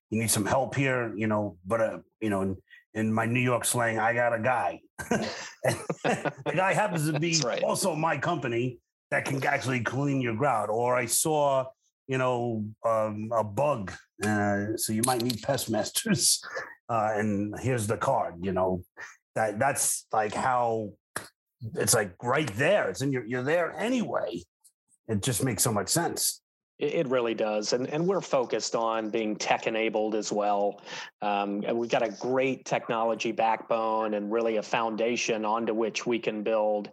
you 0.10 0.20
need 0.20 0.30
some 0.30 0.46
help 0.46 0.76
here, 0.76 1.16
you 1.16 1.28
know. 1.28 1.56
But 1.66 1.80
uh, 1.82 2.00
you 2.20 2.30
know, 2.30 2.42
in, 2.42 2.58
in 2.94 3.14
my 3.14 3.26
New 3.26 3.40
York 3.40 3.64
slang, 3.64 4.00
I 4.00 4.14
got 4.14 4.34
a 4.34 4.40
guy. 4.40 4.82
the 5.10 6.54
guy 6.54 6.74
happens 6.74 7.10
to 7.10 7.18
be 7.18 7.40
right. 7.46 7.64
also 7.64 7.96
my 7.96 8.18
company 8.18 8.80
that 9.12 9.24
can 9.24 9.44
actually 9.46 9.80
clean 9.80 10.20
your 10.20 10.36
grout. 10.36 10.70
Or 10.70 10.98
I 10.98 11.06
saw, 11.06 11.66
you 12.08 12.18
know, 12.18 12.66
um, 12.86 13.32
a 13.34 13.46
bug, 13.46 13.94
uh, 14.22 14.76
so 14.76 14.92
you 14.92 15.04
might 15.06 15.22
need 15.22 15.42
pest 15.42 15.70
masters. 15.70 16.44
Uh, 16.92 17.14
and 17.16 17.56
here's 17.62 17.88
the 17.88 17.96
card. 17.96 18.34
You 18.42 18.52
know, 18.52 18.84
that 19.36 19.58
that's 19.58 20.08
like 20.12 20.34
how 20.34 20.92
it's 21.76 21.94
like 21.94 22.12
right 22.22 22.54
there. 22.58 22.90
It's 22.90 23.02
in 23.02 23.14
your 23.14 23.24
you're 23.26 23.44
there 23.44 23.72
anyway. 23.80 24.44
It 25.08 25.22
just 25.24 25.42
makes 25.42 25.64
so 25.64 25.72
much 25.72 25.88
sense. 25.88 26.41
It 26.82 27.08
really 27.10 27.36
does. 27.36 27.74
And, 27.74 27.88
and 27.90 28.08
we're 28.08 28.22
focused 28.22 28.74
on 28.74 29.12
being 29.12 29.36
tech 29.36 29.68
enabled 29.68 30.16
as 30.16 30.32
well. 30.32 30.82
Um, 31.22 31.64
and 31.68 31.78
we've 31.78 31.92
got 31.92 32.02
a 32.02 32.10
great 32.10 32.66
technology 32.66 33.32
backbone 33.32 34.16
and 34.16 34.32
really 34.32 34.58
a 34.58 34.64
foundation 34.64 35.46
onto 35.46 35.76
which 35.76 36.08
we 36.08 36.18
can 36.18 36.42
build 36.42 36.90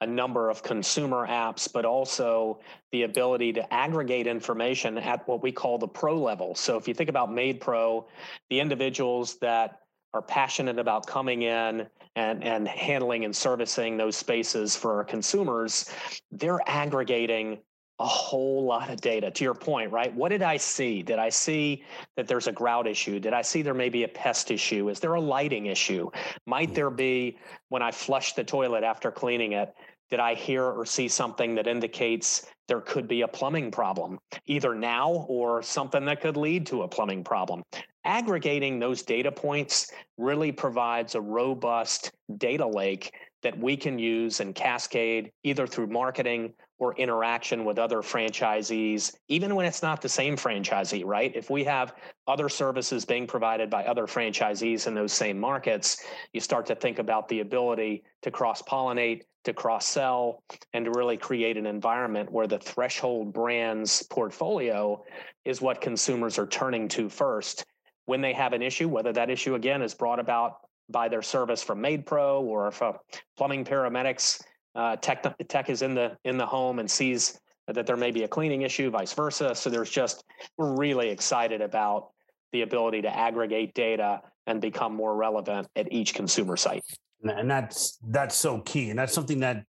a 0.00 0.06
number 0.06 0.48
of 0.48 0.62
consumer 0.62 1.26
apps, 1.26 1.70
but 1.70 1.84
also 1.84 2.60
the 2.92 3.02
ability 3.02 3.52
to 3.52 3.74
aggregate 3.74 4.26
information 4.26 4.96
at 4.96 5.28
what 5.28 5.42
we 5.42 5.52
call 5.52 5.76
the 5.76 5.86
pro 5.86 6.18
level. 6.18 6.54
So 6.54 6.78
if 6.78 6.88
you 6.88 6.94
think 6.94 7.10
about 7.10 7.28
MaidPro, 7.28 8.06
the 8.48 8.58
individuals 8.58 9.36
that 9.40 9.80
are 10.14 10.22
passionate 10.22 10.78
about 10.78 11.06
coming 11.06 11.42
in 11.42 11.86
and, 12.14 12.42
and 12.42 12.66
handling 12.66 13.26
and 13.26 13.36
servicing 13.36 13.98
those 13.98 14.16
spaces 14.16 14.74
for 14.74 14.94
our 14.94 15.04
consumers, 15.04 15.90
they're 16.32 16.60
aggregating 16.66 17.58
a 17.98 18.06
whole 18.06 18.64
lot 18.64 18.90
of 18.90 19.00
data 19.00 19.30
to 19.30 19.44
your 19.44 19.54
point 19.54 19.90
right? 19.90 20.14
What 20.14 20.28
did 20.28 20.42
i 20.42 20.56
see? 20.56 21.02
Did 21.02 21.18
i 21.18 21.28
see 21.28 21.84
that 22.16 22.28
there's 22.28 22.46
a 22.46 22.52
grout 22.52 22.86
issue? 22.86 23.18
Did 23.18 23.32
i 23.32 23.42
see 23.42 23.62
there 23.62 23.74
may 23.74 23.88
be 23.88 24.04
a 24.04 24.08
pest 24.08 24.50
issue? 24.50 24.88
Is 24.88 25.00
there 25.00 25.14
a 25.14 25.20
lighting 25.20 25.66
issue? 25.66 26.10
Might 26.46 26.70
mm. 26.70 26.74
there 26.74 26.90
be 26.90 27.38
when 27.68 27.82
i 27.82 27.90
flush 27.90 28.34
the 28.34 28.44
toilet 28.44 28.84
after 28.84 29.10
cleaning 29.10 29.52
it 29.52 29.74
did 30.10 30.20
i 30.20 30.34
hear 30.34 30.64
or 30.64 30.84
see 30.84 31.08
something 31.08 31.54
that 31.54 31.66
indicates 31.66 32.46
there 32.68 32.80
could 32.80 33.08
be 33.08 33.22
a 33.22 33.28
plumbing 33.28 33.70
problem 33.70 34.18
either 34.46 34.74
now 34.74 35.26
or 35.28 35.62
something 35.62 36.04
that 36.04 36.20
could 36.20 36.36
lead 36.36 36.66
to 36.66 36.82
a 36.82 36.88
plumbing 36.88 37.24
problem? 37.24 37.62
Aggregating 38.04 38.78
those 38.78 39.02
data 39.02 39.32
points 39.32 39.90
really 40.16 40.52
provides 40.52 41.14
a 41.14 41.20
robust 41.20 42.12
data 42.38 42.66
lake 42.66 43.12
that 43.42 43.58
we 43.58 43.76
can 43.76 43.98
use 43.98 44.40
and 44.40 44.54
cascade 44.54 45.30
either 45.44 45.66
through 45.66 45.86
marketing 45.86 46.52
or 46.78 46.94
interaction 46.96 47.64
with 47.64 47.78
other 47.78 48.02
franchisees, 48.02 49.14
even 49.28 49.54
when 49.54 49.64
it's 49.64 49.82
not 49.82 50.02
the 50.02 50.08
same 50.08 50.36
franchisee, 50.36 51.04
right? 51.04 51.32
If 51.34 51.48
we 51.48 51.64
have 51.64 51.94
other 52.26 52.48
services 52.48 53.04
being 53.04 53.26
provided 53.26 53.70
by 53.70 53.84
other 53.84 54.06
franchisees 54.06 54.86
in 54.86 54.94
those 54.94 55.12
same 55.12 55.38
markets, 55.38 56.04
you 56.32 56.40
start 56.40 56.66
to 56.66 56.74
think 56.74 56.98
about 56.98 57.28
the 57.28 57.40
ability 57.40 58.04
to 58.22 58.30
cross 58.30 58.60
pollinate, 58.60 59.22
to 59.44 59.54
cross 59.54 59.86
sell, 59.86 60.42
and 60.74 60.84
to 60.84 60.90
really 60.90 61.16
create 61.16 61.56
an 61.56 61.66
environment 61.66 62.30
where 62.30 62.46
the 62.46 62.58
threshold 62.58 63.32
brands 63.32 64.02
portfolio 64.02 65.02
is 65.44 65.62
what 65.62 65.80
consumers 65.80 66.38
are 66.38 66.46
turning 66.46 66.88
to 66.88 67.08
first 67.08 67.64
when 68.04 68.20
they 68.20 68.32
have 68.32 68.52
an 68.52 68.62
issue, 68.62 68.88
whether 68.88 69.12
that 69.12 69.30
issue 69.30 69.54
again 69.54 69.82
is 69.82 69.94
brought 69.94 70.20
about 70.20 70.65
by 70.88 71.08
their 71.08 71.22
service 71.22 71.62
from 71.62 71.82
MaidPro 71.82 72.42
or 72.42 72.68
if 72.68 72.80
a 72.80 72.94
plumbing 73.36 73.64
paramedics 73.64 74.42
uh, 74.74 74.96
tech 74.96 75.24
tech 75.48 75.70
is 75.70 75.82
in 75.82 75.94
the 75.94 76.16
in 76.24 76.36
the 76.36 76.46
home 76.46 76.78
and 76.78 76.90
sees 76.90 77.40
that 77.66 77.86
there 77.86 77.96
may 77.96 78.10
be 78.10 78.22
a 78.22 78.28
cleaning 78.28 78.62
issue, 78.62 78.90
vice 78.90 79.12
versa. 79.12 79.54
So 79.54 79.70
there's 79.70 79.90
just 79.90 80.22
we're 80.56 80.76
really 80.76 81.08
excited 81.08 81.60
about 81.60 82.10
the 82.52 82.62
ability 82.62 83.02
to 83.02 83.16
aggregate 83.16 83.74
data 83.74 84.20
and 84.46 84.60
become 84.60 84.94
more 84.94 85.16
relevant 85.16 85.66
at 85.74 85.92
each 85.92 86.14
consumer 86.14 86.56
site. 86.56 86.84
And 87.22 87.50
that's 87.50 87.98
that's 88.08 88.36
so 88.36 88.60
key, 88.60 88.90
and 88.90 88.98
that's 88.98 89.12
something 89.12 89.40
that 89.40 89.64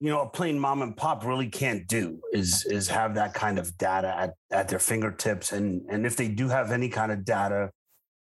you 0.00 0.10
know 0.10 0.22
a 0.22 0.28
plain 0.28 0.58
mom 0.58 0.82
and 0.82 0.96
pop 0.96 1.24
really 1.24 1.48
can't 1.48 1.86
do 1.86 2.20
is 2.32 2.64
is 2.66 2.88
have 2.88 3.14
that 3.16 3.34
kind 3.34 3.58
of 3.58 3.76
data 3.76 4.14
at, 4.16 4.34
at 4.50 4.68
their 4.68 4.78
fingertips 4.78 5.52
and 5.52 5.82
and 5.88 6.04
if 6.04 6.16
they 6.16 6.28
do 6.28 6.48
have 6.48 6.72
any 6.72 6.88
kind 6.88 7.12
of 7.12 7.24
data 7.24 7.70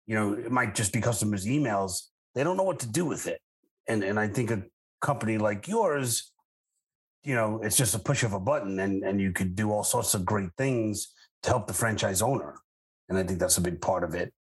you 0.08 0.14
know 0.16 0.32
it 0.32 0.50
might 0.50 0.74
just 0.74 0.92
be 0.92 1.00
customers 1.00 1.46
emails 1.46 2.08
they 2.34 2.42
don't 2.42 2.56
know 2.56 2.64
what 2.64 2.80
to 2.80 2.88
do 2.88 3.04
with 3.04 3.28
it 3.28 3.40
and 3.86 4.02
and 4.02 4.18
i 4.18 4.26
think 4.26 4.50
a 4.50 4.62
company 5.00 5.38
like 5.38 5.68
yours 5.68 6.32
you 7.22 7.36
know 7.36 7.60
it's 7.62 7.76
just 7.76 7.94
a 7.94 7.98
push 7.98 8.24
of 8.24 8.32
a 8.32 8.40
button 8.40 8.80
and 8.80 9.04
and 9.04 9.20
you 9.20 9.30
could 9.30 9.54
do 9.54 9.70
all 9.70 9.84
sorts 9.84 10.14
of 10.14 10.24
great 10.24 10.50
things 10.58 11.14
to 11.42 11.50
help 11.50 11.68
the 11.68 11.78
franchise 11.82 12.20
owner 12.20 12.56
and 13.08 13.16
i 13.16 13.22
think 13.22 13.38
that's 13.38 13.58
a 13.58 13.68
big 13.68 13.80
part 13.80 14.02
of 14.02 14.14
it 14.14 14.32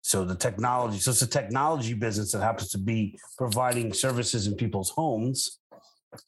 so 0.00 0.24
the 0.24 0.34
technology 0.34 0.98
so 0.98 1.12
it's 1.12 1.22
a 1.22 1.26
technology 1.26 1.94
business 1.94 2.32
that 2.32 2.42
happens 2.42 2.70
to 2.70 2.78
be 2.78 3.16
providing 3.38 3.92
services 3.92 4.48
in 4.48 4.54
people's 4.56 4.90
homes 4.90 5.60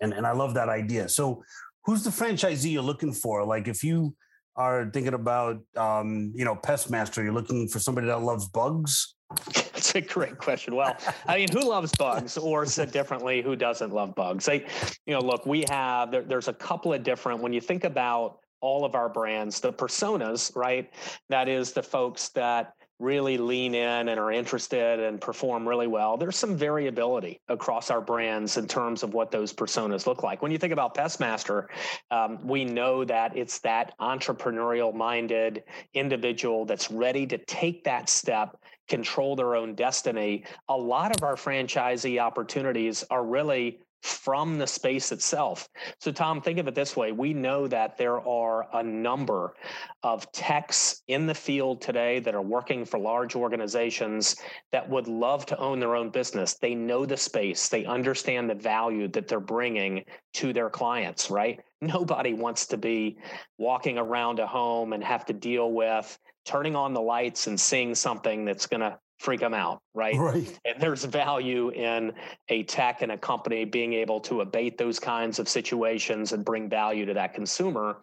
and 0.01 0.13
and 0.13 0.27
I 0.27 0.33
love 0.33 0.55
that 0.55 0.69
idea. 0.69 1.09
So, 1.09 1.43
who's 1.85 2.03
the 2.05 2.11
franchisee 2.11 2.73
you're 2.73 2.83
looking 2.83 3.13
for? 3.13 3.45
Like, 3.45 3.69
if 3.69 3.85
you 3.85 4.15
are 4.57 4.89
thinking 4.93 5.15
about, 5.15 5.61
um, 5.77 6.33
you 6.35 6.45
know, 6.45 6.57
pest 6.57 6.91
master, 6.91 7.23
you're 7.23 7.33
looking 7.33 7.69
for 7.69 7.79
somebody 7.79 8.07
that 8.07 8.23
loves 8.23 8.49
bugs. 8.49 9.15
That's 9.55 9.95
a 9.95 10.01
great 10.01 10.39
question. 10.39 10.75
Well, 10.75 10.97
I 11.27 11.37
mean, 11.37 11.49
who 11.53 11.69
loves 11.69 11.93
bugs, 11.99 12.39
or 12.39 12.65
said 12.67 12.93
differently, 12.93 13.43
who 13.43 13.57
doesn't 13.57 13.93
love 13.93 14.15
bugs? 14.15 14.49
I, 14.49 14.65
you 15.05 15.15
know, 15.15 15.21
look, 15.21 15.47
we 15.47 15.65
have 15.69 16.11
there, 16.11 16.23
there's 16.23 16.49
a 16.49 16.55
couple 16.55 16.93
of 16.93 17.03
different. 17.03 17.41
When 17.41 17.53
you 17.53 17.61
think 17.61 17.85
about 17.85 18.39
all 18.61 18.85
of 18.85 18.95
our 18.95 19.09
brands, 19.09 19.61
the 19.61 19.73
personas, 19.73 20.55
right? 20.57 20.91
That 21.29 21.49
is 21.49 21.73
the 21.73 21.83
folks 21.83 22.31
that 22.31 22.73
really 22.99 23.37
lean 23.37 23.75
in 23.75 24.09
and 24.09 24.19
are 24.19 24.33
interested 24.33 25.01
and 25.01 25.21
perform 25.21 25.69
really 25.69 25.87
well, 25.87 26.17
there's 26.17 26.37
some 26.37 26.57
variability 26.57 27.41
across 27.49 27.91
our 27.91 28.01
brands 28.01 28.57
in 28.57 28.67
terms 28.67 29.03
of 29.03 29.13
what 29.13 29.31
those 29.31 29.53
personas 29.53 30.07
look 30.07 30.23
like. 30.23 30.41
When 30.41 30.51
you 30.51 30.59
think 30.59 30.73
about 30.73 30.95
Pestmaster, 30.95 31.67
um, 32.11 32.39
we 32.47 32.65
know 32.65 33.05
that 33.05 33.37
it's 33.37 33.59
that 33.61 33.93
entrepreneurial 34.01 34.95
minded 34.95 35.65
individual 35.93 36.65
that's 36.65 36.91
ready 36.91 37.27
to 37.27 37.39
take 37.39 37.85
that 37.85 38.09
step 38.09 38.57
control 38.89 39.37
their 39.37 39.57
own 39.57 39.75
destiny. 39.75 40.45
A 40.69 40.77
lot 40.77 41.15
of 41.15 41.23
our 41.23 41.35
franchisee 41.35 42.21
opportunities 42.21 43.05
are 43.11 43.25
really 43.25 43.81
from 44.07 44.57
the 44.59 44.67
space 44.67 45.11
itself. 45.11 45.69
So, 46.01 46.13
Tom, 46.13 46.41
think 46.41 46.59
of 46.59 46.69
it 46.69 46.75
this 46.75 46.97
way 46.97 47.13
we 47.13 47.35
know 47.35 47.67
that 47.67 47.99
there 47.99 48.21
are 48.27 48.69
a 48.73 48.83
number 48.83 49.55
of 50.03 50.31
techs 50.33 51.03
in 51.09 51.27
the 51.27 51.35
field 51.35 51.81
today 51.81 52.21
that 52.21 52.35
are 52.35 52.43
working 52.43 52.85
for 52.85 52.99
large 52.99 53.35
organizations 53.35 54.37
that 54.73 54.89
would 54.89 55.09
love 55.09 55.45
to 55.47 55.59
own 55.59 55.81
their 55.81 55.97
own 55.97 56.11
business. 56.11 56.55
They 56.55 56.75
know 56.75 57.05
the 57.05 57.17
space, 57.17 57.69
they 57.69 57.85
understand 57.85 58.49
the 58.49 58.55
value 58.55 59.09
that 59.09 59.29
they're 59.29 59.41
bringing 59.41 60.05
to 60.35 60.53
their 60.53 60.71
clients, 60.71 61.31
right? 61.31 61.61
Nobody 61.81 62.33
wants 62.33 62.67
to 62.69 62.77
be 62.77 63.19
walking 63.59 63.99
around 63.99 64.39
a 64.39 64.47
home 64.47 64.93
and 64.93 65.03
have 65.03 65.27
to 65.27 65.33
deal 65.33 65.73
with 65.73 66.19
turning 66.47 66.77
on 66.77 66.95
the 66.95 67.01
lights 67.01 67.49
and 67.49 67.59
seeing 67.61 67.95
something 67.95 68.45
that's 68.45 68.67
going 68.67 68.81
to 68.81 68.99
freak 69.19 69.41
them 69.41 69.55
out, 69.55 69.81
right? 69.95 70.17
Right. 70.17 70.59
And 70.65 70.81
there's 70.81 71.05
value 71.05 71.71
in 71.71 72.13
a 72.49 72.65
tech 72.65 73.03
and 73.03 73.13
a 73.13 73.19
company 73.19 73.65
being 73.65 73.93
able 73.95 74.21
to 74.21 74.43
abate 74.43 74.77
those 74.79 74.99
kinds 74.99 75.39
of 75.39 75.49
situations 75.49 76.33
and 76.33 76.45
bring 76.45 76.69
value 76.69 77.07
to 77.07 77.15
that 77.15 77.35
consumer. 77.35 77.99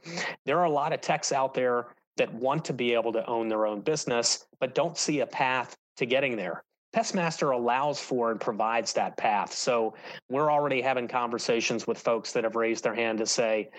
There 0.46 0.60
are 0.60 0.66
a 0.66 0.72
lot 0.72 0.94
of 0.94 1.02
techs 1.02 1.32
out 1.32 1.54
there 1.54 1.88
that 2.18 2.34
want 2.34 2.66
to 2.66 2.74
be 2.74 2.94
able 2.94 3.14
to 3.14 3.26
own 3.28 3.48
their 3.48 3.66
own 3.66 3.82
business, 3.82 4.46
but 4.60 4.76
don't 4.76 4.98
see 4.98 5.22
a 5.22 5.26
path 5.26 5.76
to 5.98 6.06
getting 6.06 6.36
there. 6.36 6.64
Pestmaster 6.96 7.52
allows 7.52 8.00
for 8.00 8.32
and 8.32 8.40
provides 8.40 8.94
that 8.94 9.18
path. 9.18 9.52
So 9.52 9.96
we're 10.30 10.52
already 10.52 10.80
having 10.82 11.08
conversations 11.08 11.88
with 11.88 11.98
folks 11.98 12.32
that 12.34 12.44
have 12.44 12.56
raised 12.56 12.84
their 12.84 12.94
hand 12.94 13.18
to 13.18 13.26
say, 13.26 13.70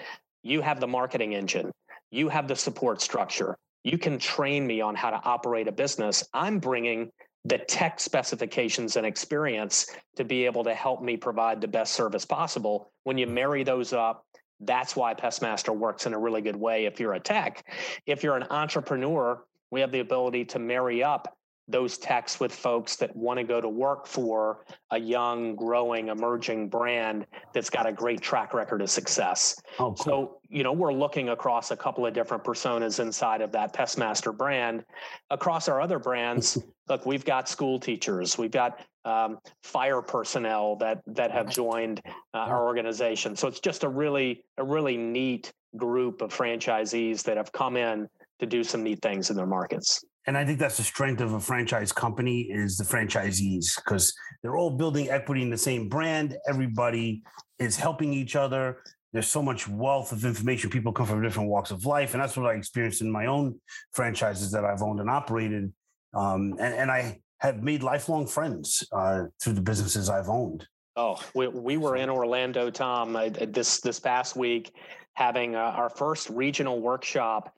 you 0.42 0.60
have 0.60 0.80
the 0.80 0.88
marketing 0.88 1.34
engine, 1.34 1.70
you 2.10 2.28
have 2.28 2.48
the 2.48 2.56
support 2.56 3.00
structure, 3.00 3.56
you 3.84 3.98
can 3.98 4.18
train 4.18 4.66
me 4.66 4.80
on 4.80 4.94
how 4.94 5.10
to 5.10 5.20
operate 5.24 5.68
a 5.68 5.72
business. 5.72 6.24
I'm 6.32 6.58
bringing 6.58 7.10
the 7.44 7.58
tech 7.58 8.00
specifications 8.00 8.96
and 8.96 9.06
experience 9.06 9.86
to 10.16 10.24
be 10.24 10.46
able 10.46 10.64
to 10.64 10.74
help 10.74 11.02
me 11.02 11.16
provide 11.16 11.60
the 11.60 11.68
best 11.68 11.92
service 11.92 12.24
possible. 12.24 12.90
When 13.04 13.18
you 13.18 13.26
marry 13.26 13.62
those 13.62 13.92
up, 13.92 14.24
that's 14.60 14.96
why 14.96 15.12
Pestmaster 15.12 15.76
works 15.76 16.06
in 16.06 16.14
a 16.14 16.18
really 16.18 16.40
good 16.40 16.56
way 16.56 16.86
if 16.86 16.98
you're 16.98 17.12
a 17.12 17.20
tech. 17.20 17.66
If 18.06 18.22
you're 18.22 18.36
an 18.36 18.46
entrepreneur, 18.50 19.44
we 19.70 19.80
have 19.80 19.92
the 19.92 20.00
ability 20.00 20.46
to 20.46 20.58
marry 20.58 21.02
up 21.02 21.36
those 21.66 21.96
texts 21.96 22.40
with 22.40 22.54
folks 22.54 22.96
that 22.96 23.14
want 23.16 23.38
to 23.38 23.44
go 23.44 23.60
to 23.60 23.68
work 23.68 24.06
for 24.06 24.64
a 24.90 24.98
young, 24.98 25.56
growing, 25.56 26.08
emerging 26.08 26.68
brand 26.68 27.26
that's 27.54 27.70
got 27.70 27.86
a 27.86 27.92
great 27.92 28.20
track 28.20 28.52
record 28.52 28.82
of 28.82 28.90
success. 28.90 29.60
Oh, 29.78 29.94
cool. 29.94 29.96
So, 29.96 30.40
you 30.48 30.62
know, 30.62 30.72
we're 30.72 30.92
looking 30.92 31.30
across 31.30 31.70
a 31.70 31.76
couple 31.76 32.04
of 32.06 32.12
different 32.12 32.44
personas 32.44 33.00
inside 33.00 33.40
of 33.40 33.50
that 33.52 33.72
Pestmaster 33.72 34.36
brand. 34.36 34.84
Across 35.30 35.68
our 35.68 35.80
other 35.80 35.98
brands, 35.98 36.58
look, 36.88 37.06
we've 37.06 37.24
got 37.24 37.48
school 37.48 37.80
teachers, 37.80 38.36
we've 38.36 38.50
got 38.50 38.80
um, 39.06 39.38
fire 39.62 40.00
personnel 40.00 40.76
that 40.76 41.02
that 41.06 41.30
have 41.30 41.50
joined 41.50 42.00
uh, 42.32 42.38
our 42.38 42.64
organization. 42.64 43.36
So 43.36 43.48
it's 43.48 43.60
just 43.60 43.84
a 43.84 43.88
really 43.88 44.44
a 44.56 44.64
really 44.64 44.96
neat 44.96 45.52
group 45.76 46.22
of 46.22 46.32
franchisees 46.32 47.22
that 47.24 47.36
have 47.36 47.52
come 47.52 47.76
in 47.76 48.08
to 48.38 48.46
do 48.46 48.64
some 48.64 48.82
neat 48.82 49.02
things 49.02 49.30
in 49.30 49.36
their 49.36 49.46
markets 49.46 50.04
and 50.26 50.38
I 50.38 50.44
think 50.44 50.58
that's 50.58 50.78
the 50.78 50.82
strength 50.82 51.20
of 51.20 51.34
a 51.34 51.40
franchise 51.40 51.92
company 51.92 52.42
is 52.42 52.76
the 52.76 52.84
franchisees 52.84 53.76
because 53.76 54.14
they're 54.42 54.56
all 54.56 54.70
building 54.70 55.10
equity 55.10 55.42
in 55.42 55.50
the 55.50 55.58
same 55.58 55.88
brand. 55.88 56.36
Everybody 56.48 57.22
is 57.58 57.76
helping 57.76 58.12
each 58.12 58.34
other. 58.34 58.78
There's 59.12 59.28
so 59.28 59.42
much 59.42 59.68
wealth 59.68 60.12
of 60.12 60.24
information. 60.24 60.70
People 60.70 60.92
come 60.92 61.06
from 61.06 61.22
different 61.22 61.48
walks 61.48 61.70
of 61.70 61.84
life, 61.84 62.14
and 62.14 62.22
that's 62.22 62.36
what 62.36 62.46
I 62.46 62.54
experienced 62.54 63.00
in 63.00 63.10
my 63.10 63.26
own 63.26 63.60
franchises 63.92 64.50
that 64.52 64.64
I've 64.64 64.82
owned 64.82 65.00
and 65.00 65.10
operated. 65.10 65.72
Um, 66.14 66.56
and, 66.58 66.74
and, 66.74 66.90
I 66.90 67.20
have 67.38 67.62
made 67.62 67.82
lifelong 67.82 68.26
friends 68.26 68.86
uh, 68.92 69.24
through 69.40 69.54
the 69.54 69.60
businesses 69.60 70.08
I've 70.08 70.28
owned. 70.28 70.66
Oh, 70.96 71.20
we, 71.34 71.48
we 71.48 71.76
were 71.76 71.96
in 71.96 72.08
Orlando, 72.08 72.70
Tom, 72.70 73.16
uh, 73.16 73.28
this 73.48 73.80
this 73.80 73.98
past 73.98 74.36
week, 74.36 74.72
having 75.14 75.56
uh, 75.56 75.58
our 75.58 75.90
first 75.90 76.30
regional 76.30 76.80
workshop 76.80 77.52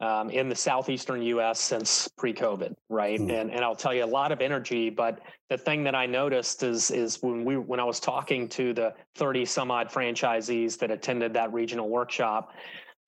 um, 0.00 0.30
in 0.30 0.48
the 0.48 0.54
southeastern 0.54 1.22
U.S. 1.22 1.60
since 1.60 2.08
pre-COVID, 2.16 2.74
right? 2.88 3.18
Mm. 3.18 3.40
And 3.40 3.50
and 3.50 3.64
I'll 3.64 3.76
tell 3.76 3.92
you 3.92 4.04
a 4.04 4.06
lot 4.06 4.30
of 4.30 4.40
energy, 4.40 4.90
but 4.90 5.20
the 5.48 5.58
thing 5.58 5.82
that 5.84 5.94
I 5.94 6.06
noticed 6.06 6.62
is 6.62 6.90
is 6.90 7.22
when 7.22 7.44
we 7.44 7.56
when 7.56 7.80
I 7.80 7.84
was 7.84 7.98
talking 7.98 8.48
to 8.50 8.72
the 8.72 8.94
30 9.16 9.44
some 9.44 9.70
odd 9.70 9.88
franchisees 9.88 10.78
that 10.78 10.90
attended 10.90 11.32
that 11.34 11.52
regional 11.52 11.88
workshop, 11.88 12.52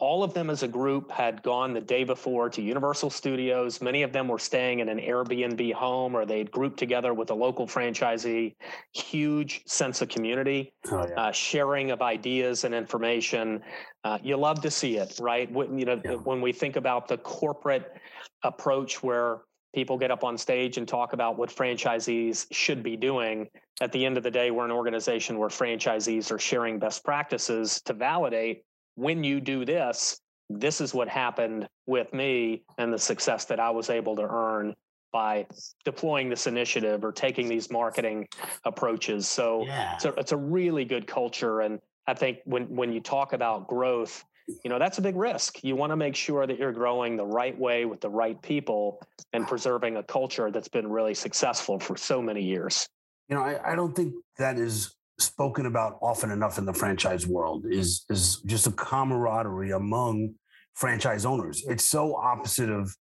all 0.01 0.25
of 0.25 0.33
them 0.33 0.49
as 0.49 0.63
a 0.63 0.69
group 0.69 1.11
had 1.11 1.43
gone 1.43 1.75
the 1.75 1.81
day 1.81 2.05
before 2.05 2.49
to 2.49 2.63
Universal 2.63 3.11
Studios. 3.11 3.83
Many 3.83 4.03
of 4.03 4.13
them 4.13 4.29
were 4.29 4.39
staying 4.39 4.81
in 4.81 4.89
an 4.89 4.99
Airbnb 4.99 5.75
home 5.75 6.17
or 6.17 6.25
they'd 6.25 6.51
grouped 6.51 6.79
together 6.79 7.13
with 7.13 7.31
a 7.31 7.35
local 7.35 7.67
franchisee. 7.67 8.55
Huge 8.93 9.63
sense 9.67 10.01
of 10.01 10.09
community, 10.09 10.73
oh, 10.91 11.07
yeah. 11.07 11.21
uh, 11.21 11.33
sharing 11.33 11.91
of 11.91 12.01
ideas 12.01 12.65
and 12.65 12.75
information. 12.75 13.63
Uh, 14.03 14.19
you 14.23 14.39
love 14.39 14.63
to 14.63 14.71
see 14.71 14.97
it, 14.97 15.19
right? 15.21 15.53
When, 15.53 15.79
you 15.79 15.85
know, 15.85 16.01
yeah. 16.03 16.13
when 16.13 16.41
we 16.41 16.53
think 16.53 16.77
about 16.77 17.07
the 17.07 17.19
corporate 17.19 17.95
approach 18.43 19.03
where 19.03 19.43
people 19.75 19.99
get 19.99 20.11
up 20.11 20.25
on 20.25 20.37
stage 20.39 20.79
and 20.79 20.89
talk 20.89 21.13
about 21.13 21.37
what 21.37 21.51
franchisees 21.51 22.47
should 22.51 22.83
be 22.83 22.97
doing. 22.97 23.49
At 23.81 23.93
the 23.93 24.05
end 24.05 24.17
of 24.17 24.23
the 24.23 24.31
day, 24.31 24.51
we're 24.51 24.65
an 24.65 24.73
organization 24.73 25.39
where 25.39 25.49
franchisees 25.49 26.33
are 26.33 26.39
sharing 26.39 26.79
best 26.79 27.05
practices 27.05 27.81
to 27.83 27.93
validate 27.93 28.65
when 29.01 29.25
you 29.25 29.41
do 29.41 29.65
this, 29.65 30.21
this 30.51 30.81
is 30.81 30.93
what 30.93 31.09
happened 31.09 31.67
with 31.87 32.13
me 32.13 32.63
and 32.77 32.93
the 32.93 32.99
success 32.99 33.47
that 33.47 33.59
I 33.59 33.71
was 33.71 33.89
able 33.89 34.15
to 34.17 34.23
earn 34.23 34.75
by 35.13 35.47
deploying 35.85 36.29
this 36.29 36.47
initiative 36.47 37.05
or 37.05 37.11
taking 37.11 37.49
these 37.49 37.71
marketing 37.71 38.29
approaches. 38.65 39.27
So, 39.27 39.65
yeah. 39.65 39.97
so 39.97 40.13
it's 40.19 40.33
a 40.33 40.37
really 40.37 40.85
good 40.85 41.07
culture. 41.07 41.63
And 41.63 41.81
I 42.07 42.15
think 42.15 42.39
when, 42.45 42.65
when 42.65 42.93
you 42.93 43.01
talk 43.01 43.33
about 43.33 43.69
growth, 43.69 44.23
you 44.65 44.71
know, 44.71 44.79
that's 44.79 44.99
a 44.99 45.03
big 45.03 45.17
risk. 45.17 45.65
You 45.65 45.77
want 45.77 45.91
to 45.91 45.97
make 45.97 46.15
sure 46.15 46.47
that 46.47 46.59
you're 46.59 46.73
growing 46.73 47.17
the 47.17 47.27
right 47.27 47.59
way 47.59 47.87
with 47.87 48.01
the 48.01 48.11
right 48.11 48.41
people 48.43 49.01
and 49.33 49.47
preserving 49.47 49.97
a 49.97 50.03
culture 50.03 50.51
that's 50.51 50.69
been 50.69 50.89
really 50.89 51.15
successful 51.15 51.79
for 51.79 51.97
so 51.97 52.21
many 52.21 52.43
years. 52.43 52.89
You 53.29 53.37
know, 53.37 53.43
I, 53.43 53.73
I 53.73 53.77
don't 53.77 53.95
think 53.95 54.15
that 54.39 54.59
is 54.59 54.95
spoken 55.21 55.67
about 55.67 55.99
often 56.03 56.31
enough 56.31 56.59
in 56.59 56.65
the 56.65 56.73
franchise 56.73 57.27
world 57.27 57.67
is 57.69 58.05
is 58.09 58.37
just 58.47 58.67
a 58.67 58.73
camaraderie 58.73 59.73
among 59.73 60.35
franchise 60.75 61.25
owners. 61.25 61.65
It's 61.69 61.85
so 61.85 62.17
opposite 62.17 62.71
of 62.71 62.95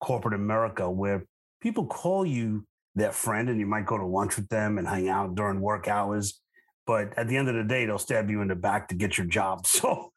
corporate 0.00 0.34
America 0.34 0.90
where 0.90 1.26
people 1.60 1.86
call 1.86 2.24
you 2.24 2.66
their 2.94 3.12
friend 3.12 3.48
and 3.48 3.60
you 3.60 3.66
might 3.66 3.86
go 3.86 3.98
to 3.98 4.04
lunch 4.04 4.36
with 4.36 4.48
them 4.48 4.78
and 4.78 4.86
hang 4.86 5.08
out 5.08 5.34
during 5.34 5.60
work 5.60 5.88
hours. 5.88 6.40
But 6.86 7.16
at 7.18 7.28
the 7.28 7.36
end 7.36 7.48
of 7.48 7.54
the 7.54 7.64
day, 7.64 7.84
they'll 7.84 7.98
stab 7.98 8.30
you 8.30 8.40
in 8.40 8.48
the 8.48 8.56
back 8.56 8.88
to 8.88 8.94
get 8.94 9.18
your 9.18 9.26
job. 9.26 9.66
So, 9.76 10.12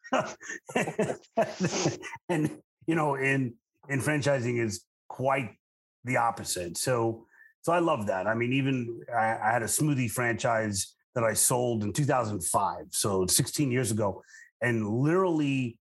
and 2.28 2.58
you 2.86 2.94
know, 2.94 3.14
in 3.14 3.54
in 3.88 4.00
franchising 4.00 4.62
is 4.62 4.84
quite 5.08 5.56
the 6.04 6.18
opposite. 6.18 6.76
So, 6.76 7.26
so 7.62 7.72
I 7.72 7.78
love 7.78 8.06
that. 8.08 8.26
I 8.26 8.34
mean, 8.34 8.52
even 8.52 9.00
I, 9.14 9.38
I 9.42 9.52
had 9.52 9.62
a 9.62 9.66
smoothie 9.66 10.10
franchise 10.10 10.94
that 11.14 11.24
I 11.24 11.34
sold 11.34 11.84
in 11.84 11.92
2005, 11.92 12.86
so 12.90 13.26
16 13.26 13.70
years 13.70 13.90
ago, 13.90 14.22
and 14.60 14.88
literally 14.88 15.78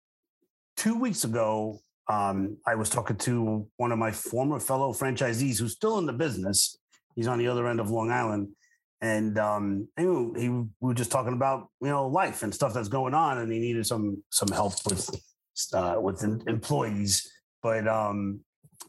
two 0.78 0.98
weeks 0.98 1.24
ago, 1.24 1.80
um, 2.08 2.58
I 2.66 2.76
was 2.76 2.90
talking 2.90 3.18
to 3.18 3.68
one 3.78 3.92
of 3.92 3.98
my 3.98 4.12
former 4.12 4.60
fellow 4.60 4.94
franchisees 4.94 5.60
who's 5.60 5.74
still 5.74 5.98
in 5.98 6.06
the 6.06 6.14
business. 6.14 6.78
He's 7.16 7.28
on 7.28 7.40
the 7.40 7.48
other 7.48 7.68
end 7.68 7.80
of 7.80 7.90
Long 7.90 8.12
Island, 8.12 8.50
and 9.02 9.38
um, 9.38 9.88
he, 9.98 10.04
he, 10.04 10.50
we 10.50 10.68
were 10.80 10.94
just 10.94 11.12
talking 11.12 11.34
about 11.34 11.70
you 11.82 11.90
know 11.90 12.08
life 12.08 12.44
and 12.44 12.54
stuff 12.54 12.74
that's 12.74 12.88
going 12.88 13.14
on, 13.14 13.40
and 13.40 13.52
he 13.52 13.60
needed 13.60 13.86
some 13.86 14.24
some 14.30 14.50
help 14.50 14.74
with 14.86 15.10
uh, 15.74 15.96
with 16.00 16.24
employees. 16.48 17.30
But 17.62 17.88
um, 17.88 18.42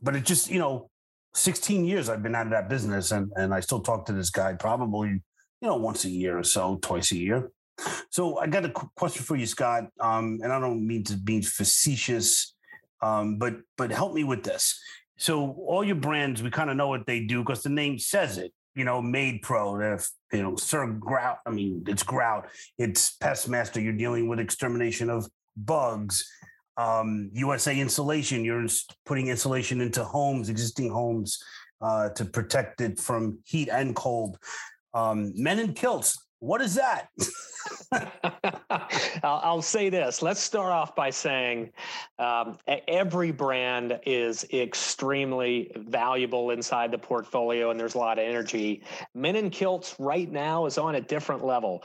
but 0.03 0.15
it 0.15 0.25
just 0.25 0.51
you 0.51 0.59
know, 0.59 0.91
16 1.35 1.85
years 1.85 2.09
I've 2.09 2.23
been 2.23 2.35
out 2.35 2.47
of 2.47 2.53
that 2.53 2.69
business, 2.69 3.11
and 3.11 3.33
and 3.37 3.53
I 3.53 3.61
still 3.61 3.81
talk 3.81 4.07
to 4.07 4.13
this 4.13 4.31
guy 4.31 4.53
probably 4.53 5.23
you 5.61 5.69
know 5.69 5.77
once 5.77 6.05
a 6.05 6.11
year 6.11 6.39
or 6.39 6.45
so, 6.45 6.79
twice 6.83 7.13
a 7.13 7.19
year. 7.19 7.51
So 8.11 8.39
I 8.39 8.49
got 8.49 8.65
a 8.65 8.71
question 8.71 9.23
for 9.23 9.37
you, 9.37 9.47
Scott, 9.47 9.85
um, 10.01 10.41
and 10.43 10.53
I 10.53 10.59
don't 10.59 10.85
mean 10.85 11.05
to 11.05 11.17
be 11.17 11.43
facetious 11.43 12.55
um, 13.01 13.37
but 13.39 13.57
but 13.77 13.91
help 13.91 14.15
me 14.15 14.25
with 14.25 14.43
this. 14.43 14.81
So 15.17 15.53
all 15.67 15.85
your 15.85 15.97
brands, 15.97 16.43
we 16.43 16.51
kind 16.51 16.71
of 16.71 16.77
know 16.77 16.89
what 16.89 17.07
they 17.07 17.21
do 17.21 17.41
because 17.43 17.63
the 17.63 17.71
name 17.71 17.99
says 17.99 18.39
it. 18.39 18.53
You 18.75 18.85
know, 18.85 19.03
MaidPro, 19.03 19.97
if 19.97 20.09
you 20.33 20.43
know, 20.43 20.57
Sir 20.57 20.87
Grout. 20.87 21.39
I 21.47 21.51
mean, 21.51 21.85
it's 21.89 22.03
Grout. 22.03 22.49
It's 22.79 23.11
Pest 23.17 23.49
Master. 23.49 23.81
You're 23.81 23.93
dealing 23.93 24.29
with 24.29 24.39
extermination 24.39 25.11
of 25.11 25.29
bugs. 25.57 26.31
Um, 26.77 27.31
USA 27.33 27.79
Insulation. 27.79 28.45
You're 28.45 28.67
putting 29.05 29.29
insulation 29.29 29.81
into 29.81 30.05
homes, 30.05 30.49
existing 30.49 30.91
homes, 30.91 31.43
uh, 31.81 32.11
to 32.11 32.25
protect 32.25 32.81
it 32.81 33.01
from 33.01 33.39
heat 33.45 33.69
and 33.69 33.97
cold. 33.97 34.39
Um, 34.99 35.33
men 35.37 35.61
in 35.61 35.75
kilts. 35.75 36.27
What 36.41 36.61
is 36.61 36.75
that? 36.77 37.09
I'll, 39.25 39.61
say 39.61 39.89
this. 39.89 40.23
Let's 40.23 40.41
start 40.41 40.71
off 40.71 40.95
by 40.95 41.11
saying 41.11 41.73
um, 42.19 42.57
every 42.87 43.33
brand 43.33 43.99
is 44.07 44.45
extremely 44.53 45.73
valuable 45.77 46.51
inside 46.51 46.93
the 46.93 46.99
portfolio, 46.99 47.71
and 47.71 47.81
there's 47.81 47.97
a 47.97 47.99
lot 47.99 48.19
of 48.19 48.25
energy. 48.25 48.83
Men 49.15 49.35
in 49.35 49.51
Kilts 49.51 49.97
right 49.99 50.31
now 50.31 50.67
is 50.67 50.79
on 50.79 50.95
a 50.95 51.01
different 51.01 51.45
level. 51.45 51.83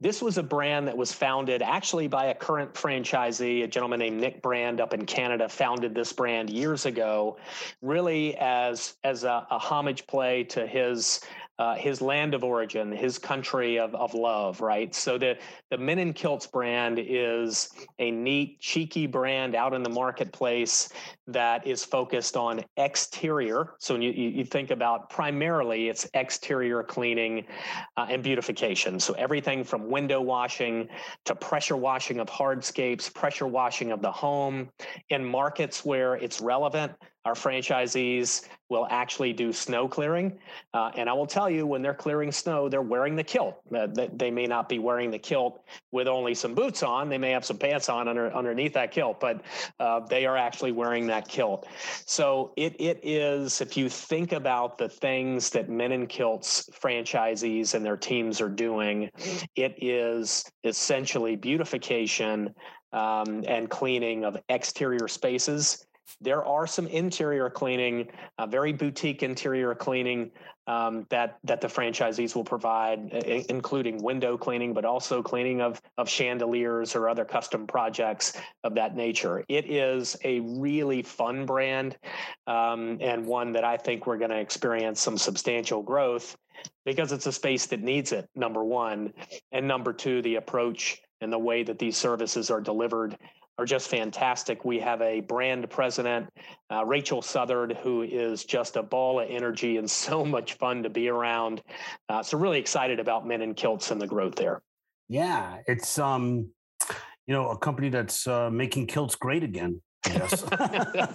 This 0.00 0.20
was 0.20 0.38
a 0.38 0.42
brand 0.42 0.88
that 0.88 0.96
was 0.96 1.12
founded 1.12 1.62
actually 1.62 2.08
by 2.08 2.26
a 2.26 2.34
current 2.34 2.74
franchisee, 2.74 3.62
a 3.62 3.68
gentleman 3.68 4.00
named 4.00 4.20
Nick 4.20 4.42
Brand 4.42 4.80
up 4.80 4.92
in 4.92 5.06
Canada, 5.06 5.48
founded 5.48 5.94
this 5.94 6.12
brand 6.12 6.50
years 6.50 6.84
ago, 6.84 7.36
really 7.80 8.36
as 8.38 8.96
as 9.04 9.22
a, 9.22 9.46
a 9.50 9.58
homage 9.58 10.06
play 10.08 10.42
to 10.44 10.66
his 10.66 11.20
uh, 11.58 11.76
his 11.76 12.00
land 12.00 12.34
of 12.34 12.42
origin, 12.42 12.90
his 12.90 13.18
country 13.18 13.78
of, 13.78 13.94
of 13.94 14.12
love, 14.14 14.60
right? 14.60 14.94
So 14.94 15.18
the, 15.18 15.38
the 15.70 15.78
Men 15.78 16.00
in 16.00 16.12
Kilts 16.12 16.46
brand 16.46 16.98
is 17.00 17.68
a 17.98 18.10
neat, 18.10 18.60
cheeky 18.60 19.06
brand 19.06 19.54
out 19.54 19.72
in 19.72 19.82
the 19.82 19.90
marketplace 19.90 20.88
that 21.28 21.66
is 21.66 21.84
focused 21.84 22.36
on 22.36 22.60
exterior. 22.76 23.74
So 23.78 23.94
when 23.94 24.02
you, 24.02 24.10
you 24.10 24.44
think 24.44 24.70
about 24.70 25.10
primarily 25.10 25.88
it's 25.88 26.08
exterior 26.14 26.82
cleaning 26.82 27.46
uh, 27.96 28.06
and 28.10 28.22
beautification. 28.22 28.98
So 28.98 29.14
everything 29.14 29.62
from 29.62 29.88
window 29.88 30.20
washing 30.20 30.88
to 31.24 31.36
pressure 31.36 31.76
washing 31.76 32.18
of 32.18 32.28
hardscapes, 32.28 33.12
pressure 33.14 33.46
washing 33.46 33.92
of 33.92 34.02
the 34.02 34.10
home 34.10 34.70
in 35.10 35.24
markets 35.24 35.84
where 35.84 36.16
it's 36.16 36.40
relevant 36.40 36.92
our 37.24 37.34
franchisees 37.34 38.46
will 38.68 38.86
actually 38.90 39.32
do 39.32 39.52
snow 39.52 39.86
clearing. 39.86 40.38
Uh, 40.72 40.90
and 40.96 41.08
I 41.08 41.12
will 41.12 41.26
tell 41.26 41.48
you, 41.48 41.66
when 41.66 41.82
they're 41.82 41.94
clearing 41.94 42.32
snow, 42.32 42.68
they're 42.68 42.82
wearing 42.82 43.14
the 43.14 43.24
kilt. 43.24 43.60
Uh, 43.74 43.86
they 44.12 44.30
may 44.30 44.46
not 44.46 44.68
be 44.68 44.78
wearing 44.78 45.10
the 45.10 45.18
kilt 45.18 45.64
with 45.92 46.08
only 46.08 46.34
some 46.34 46.54
boots 46.54 46.82
on. 46.82 47.08
They 47.08 47.18
may 47.18 47.30
have 47.30 47.44
some 47.44 47.58
pants 47.58 47.88
on 47.88 48.08
under, 48.08 48.34
underneath 48.34 48.72
that 48.74 48.90
kilt, 48.90 49.20
but 49.20 49.42
uh, 49.80 50.00
they 50.00 50.26
are 50.26 50.36
actually 50.36 50.72
wearing 50.72 51.06
that 51.08 51.28
kilt. 51.28 51.66
So 52.06 52.52
it, 52.56 52.74
it 52.80 53.00
is, 53.02 53.60
if 53.60 53.76
you 53.76 53.88
think 53.88 54.32
about 54.32 54.78
the 54.78 54.88
things 54.88 55.50
that 55.50 55.68
Men 55.68 55.92
in 55.92 56.06
Kilts 56.06 56.68
franchisees 56.82 57.74
and 57.74 57.84
their 57.84 57.96
teams 57.96 58.40
are 58.40 58.48
doing, 58.48 59.10
it 59.56 59.76
is 59.82 60.44
essentially 60.64 61.36
beautification 61.36 62.54
um, 62.92 63.44
and 63.46 63.68
cleaning 63.68 64.24
of 64.24 64.36
exterior 64.48 65.08
spaces 65.08 65.86
there 66.20 66.44
are 66.44 66.66
some 66.66 66.86
interior 66.86 67.50
cleaning, 67.50 68.08
uh, 68.38 68.46
very 68.46 68.72
boutique 68.72 69.22
interior 69.22 69.74
cleaning 69.74 70.30
um, 70.66 71.06
that 71.10 71.38
that 71.44 71.60
the 71.60 71.66
franchisees 71.68 72.34
will 72.34 72.44
provide, 72.44 73.12
including 73.48 74.02
window 74.02 74.36
cleaning, 74.36 74.72
but 74.72 74.84
also 74.84 75.22
cleaning 75.22 75.60
of 75.60 75.80
of 75.98 76.08
chandeliers 76.08 76.96
or 76.96 77.08
other 77.08 77.24
custom 77.24 77.66
projects 77.66 78.38
of 78.64 78.74
that 78.74 78.96
nature. 78.96 79.44
It 79.48 79.70
is 79.70 80.16
a 80.24 80.40
really 80.40 81.02
fun 81.02 81.44
brand, 81.44 81.96
um, 82.46 82.98
and 83.00 83.26
one 83.26 83.52
that 83.52 83.64
I 83.64 83.76
think 83.76 84.06
we're 84.06 84.18
going 84.18 84.30
to 84.30 84.40
experience 84.40 85.00
some 85.00 85.18
substantial 85.18 85.82
growth 85.82 86.36
because 86.86 87.12
it's 87.12 87.26
a 87.26 87.32
space 87.32 87.66
that 87.66 87.80
needs 87.80 88.12
it. 88.12 88.28
Number 88.34 88.64
one, 88.64 89.12
and 89.52 89.68
number 89.68 89.92
two, 89.92 90.22
the 90.22 90.36
approach 90.36 91.02
and 91.20 91.32
the 91.32 91.38
way 91.38 91.62
that 91.62 91.78
these 91.78 91.96
services 91.96 92.50
are 92.50 92.60
delivered 92.60 93.16
are 93.58 93.64
just 93.64 93.88
fantastic. 93.88 94.64
We 94.64 94.80
have 94.80 95.00
a 95.00 95.20
brand 95.20 95.68
president, 95.70 96.28
uh, 96.70 96.84
Rachel 96.84 97.22
Southard, 97.22 97.78
who 97.82 98.02
is 98.02 98.44
just 98.44 98.76
a 98.76 98.82
ball 98.82 99.20
of 99.20 99.28
energy 99.30 99.76
and 99.76 99.90
so 100.04 100.24
much 100.24 100.54
fun 100.54 100.82
to 100.82 100.90
be 100.90 101.08
around. 101.08 101.62
Uh, 102.08 102.22
so 102.22 102.38
really 102.38 102.58
excited 102.58 103.00
about 103.00 103.26
Men 103.26 103.42
in 103.42 103.54
Kilts 103.54 103.90
and 103.90 104.00
the 104.00 104.06
growth 104.06 104.34
there. 104.34 104.62
Yeah, 105.08 105.58
it's 105.66 105.98
um, 105.98 106.48
you 107.26 107.34
know, 107.34 107.50
a 107.50 107.58
company 107.58 107.88
that's 107.88 108.26
uh, 108.26 108.50
making 108.50 108.86
kilts 108.86 109.14
great 109.14 109.42
again. 109.42 109.80
Yes. 110.06 110.44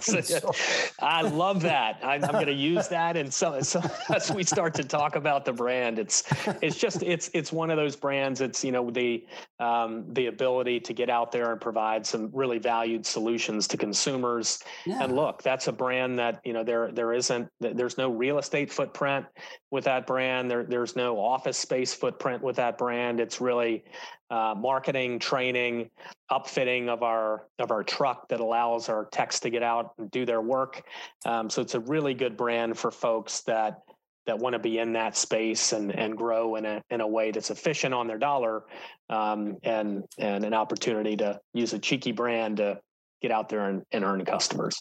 so, 0.40 0.52
I 1.00 1.22
love 1.22 1.62
that. 1.62 1.98
I, 2.02 2.16
am 2.16 2.32
going 2.32 2.46
to 2.46 2.52
use 2.52 2.88
that, 2.88 3.16
and 3.16 3.32
so, 3.32 3.60
so 3.60 3.82
as 4.14 4.30
we 4.30 4.42
start 4.42 4.74
to 4.74 4.84
talk 4.84 5.16
about 5.16 5.44
the 5.44 5.52
brand, 5.52 5.98
it's 5.98 6.24
it's 6.62 6.76
just 6.76 7.02
it's 7.02 7.30
it's 7.34 7.52
one 7.52 7.70
of 7.70 7.76
those 7.76 7.96
brands. 7.96 8.40
It's 8.40 8.64
you 8.64 8.72
know 8.72 8.90
the 8.90 9.24
um, 9.58 10.04
the 10.12 10.26
ability 10.26 10.80
to 10.80 10.92
get 10.92 11.10
out 11.10 11.32
there 11.32 11.52
and 11.52 11.60
provide 11.60 12.06
some 12.06 12.30
really 12.32 12.58
valued 12.58 13.06
solutions 13.06 13.66
to 13.68 13.76
consumers. 13.76 14.60
Yeah. 14.86 15.02
And 15.02 15.16
look, 15.16 15.42
that's 15.42 15.68
a 15.68 15.72
brand 15.72 16.18
that 16.18 16.40
you 16.44 16.52
know 16.52 16.64
there 16.64 16.90
there 16.92 17.12
isn't 17.12 17.48
there's 17.60 17.98
no 17.98 18.10
real 18.10 18.38
estate 18.38 18.72
footprint 18.72 19.26
with 19.70 19.84
that 19.84 20.06
brand. 20.06 20.50
There 20.50 20.64
there's 20.64 20.96
no 20.96 21.18
office 21.18 21.58
space 21.58 21.94
footprint 21.94 22.42
with 22.42 22.56
that 22.56 22.78
brand. 22.78 23.20
It's 23.20 23.40
really 23.40 23.84
uh, 24.30 24.54
marketing, 24.56 25.18
training, 25.18 25.90
upfitting 26.30 26.88
of 26.88 27.02
our 27.02 27.46
of 27.58 27.70
our 27.70 27.82
truck 27.82 28.28
that 28.28 28.40
allows 28.40 28.88
our 28.88 29.06
techs 29.06 29.40
to 29.40 29.50
get 29.50 29.62
out 29.62 29.92
and 29.98 30.10
do 30.10 30.24
their 30.24 30.40
work. 30.40 30.82
Um, 31.26 31.50
so 31.50 31.62
it's 31.62 31.74
a 31.74 31.80
really 31.80 32.14
good 32.14 32.36
brand 32.36 32.78
for 32.78 32.90
folks 32.90 33.40
that 33.42 33.80
that 34.26 34.38
want 34.38 34.52
to 34.52 34.58
be 34.58 34.78
in 34.78 34.92
that 34.92 35.16
space 35.16 35.72
and 35.72 35.92
and 35.98 36.16
grow 36.16 36.56
in 36.56 36.64
a 36.64 36.82
in 36.90 37.00
a 37.00 37.06
way 37.06 37.30
that's 37.32 37.50
efficient 37.50 37.92
on 37.92 38.06
their 38.06 38.18
dollar, 38.18 38.62
um, 39.08 39.56
and 39.62 40.04
and 40.18 40.44
an 40.44 40.54
opportunity 40.54 41.16
to 41.16 41.40
use 41.52 41.72
a 41.72 41.78
cheeky 41.78 42.12
brand 42.12 42.58
to 42.58 42.78
get 43.22 43.30
out 43.30 43.48
there 43.48 43.68
and, 43.68 43.82
and 43.92 44.04
earn 44.04 44.24
customers. 44.24 44.80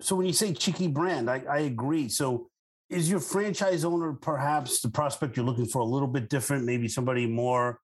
So 0.00 0.16
when 0.16 0.26
you 0.26 0.32
say 0.32 0.52
cheeky 0.52 0.88
brand, 0.88 1.30
I, 1.30 1.44
I 1.48 1.58
agree. 1.60 2.08
So 2.08 2.48
is 2.90 3.10
your 3.10 3.20
franchise 3.20 3.84
owner 3.84 4.12
perhaps 4.12 4.80
the 4.80 4.88
prospect 4.88 5.36
you're 5.36 5.46
looking 5.46 5.66
for 5.66 5.80
a 5.80 5.84
little 5.84 6.08
bit 6.08 6.28
different? 6.28 6.64
Maybe 6.64 6.88
somebody 6.88 7.26
more 7.26 7.80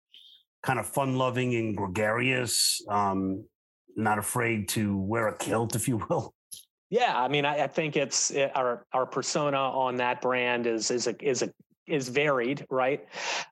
kind 0.63 0.79
of 0.79 0.87
fun 0.87 1.17
loving 1.17 1.55
and 1.55 1.77
gregarious, 1.77 2.81
um, 2.89 3.45
not 3.97 4.19
afraid 4.19 4.69
to 4.71 4.97
wear 4.97 5.29
a 5.29 5.37
kilt, 5.37 5.75
if 5.75 5.89
you 5.89 5.99
will. 6.09 6.35
Yeah, 6.91 7.19
I 7.19 7.29
mean, 7.29 7.47
I, 7.47 7.65
I 7.65 7.67
think 7.69 7.97
it's 7.97 8.31
it, 8.31 8.39
eh, 8.41 8.51
our 8.55 8.87
our 8.93 9.07
persona 9.07 9.57
on 9.57 9.97
that 9.97 10.21
brand 10.21 10.67
is 10.67 10.91
is 10.91 11.07
a 11.07 11.17
is 11.27 11.41
a 11.43 11.51
is 11.87 12.09
varied, 12.09 12.67
right? 12.71 13.07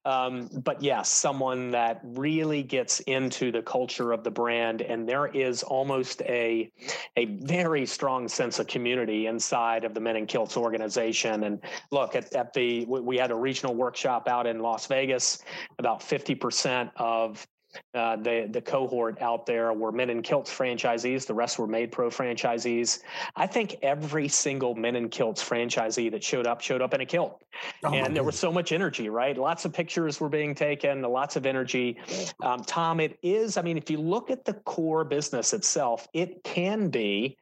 Um, 0.04 0.48
but 0.62 0.82
yes, 0.82 1.08
someone 1.08 1.70
that 1.72 2.00
really 2.04 2.62
gets 2.62 3.00
into 3.00 3.50
the 3.50 3.62
culture 3.62 4.12
of 4.12 4.24
the 4.24 4.30
brand, 4.30 4.82
and 4.82 5.08
there 5.08 5.26
is 5.26 5.62
almost 5.62 6.22
a 6.22 6.70
a 7.16 7.24
very 7.24 7.86
strong 7.86 8.28
sense 8.28 8.58
of 8.58 8.66
community 8.66 9.26
inside 9.26 9.84
of 9.84 9.94
the 9.94 10.00
Men 10.00 10.16
in 10.16 10.26
Kilts 10.26 10.56
organization. 10.56 11.44
And 11.44 11.60
look 11.90 12.14
at, 12.14 12.32
at 12.34 12.52
the 12.52 12.84
we 12.86 13.16
had 13.16 13.30
a 13.30 13.36
regional 13.36 13.74
workshop 13.74 14.28
out 14.28 14.46
in 14.46 14.60
Las 14.60 14.86
Vegas. 14.86 15.42
About 15.78 16.02
fifty 16.02 16.34
percent 16.34 16.90
of 16.96 17.46
uh, 17.94 18.16
the 18.16 18.48
the 18.50 18.60
cohort 18.60 19.20
out 19.20 19.46
there 19.46 19.72
were 19.72 19.92
Men 19.92 20.10
in 20.10 20.22
Kilts 20.22 20.50
franchisees. 20.50 21.26
The 21.26 21.34
rest 21.34 21.58
were 21.58 21.68
MaidPro 21.68 22.14
franchisees. 22.14 23.00
I 23.36 23.46
think 23.46 23.76
every 23.82 24.28
single 24.28 24.74
Men 24.74 24.96
in 24.96 25.08
Kilts 25.08 25.42
franchisee 25.42 26.10
that 26.10 26.22
showed 26.22 26.46
up 26.46 26.60
showed 26.60 26.82
up 26.82 26.94
in 26.94 27.00
a 27.00 27.06
kilt, 27.06 27.42
oh 27.84 27.92
and 27.92 28.14
there 28.14 28.24
was 28.24 28.38
so 28.38 28.52
much 28.52 28.72
energy. 28.72 29.08
Right, 29.08 29.36
lots 29.36 29.64
of 29.64 29.72
pictures 29.72 30.20
were 30.20 30.28
being 30.28 30.54
taken, 30.54 31.02
lots 31.02 31.36
of 31.36 31.46
energy. 31.46 31.98
Um, 32.42 32.62
Tom, 32.64 33.00
it 33.00 33.18
is. 33.22 33.56
I 33.56 33.62
mean, 33.62 33.76
if 33.76 33.90
you 33.90 33.98
look 33.98 34.30
at 34.30 34.44
the 34.44 34.54
core 34.54 35.04
business 35.04 35.52
itself, 35.52 36.08
it 36.12 36.42
can 36.44 36.88
be 36.88 37.36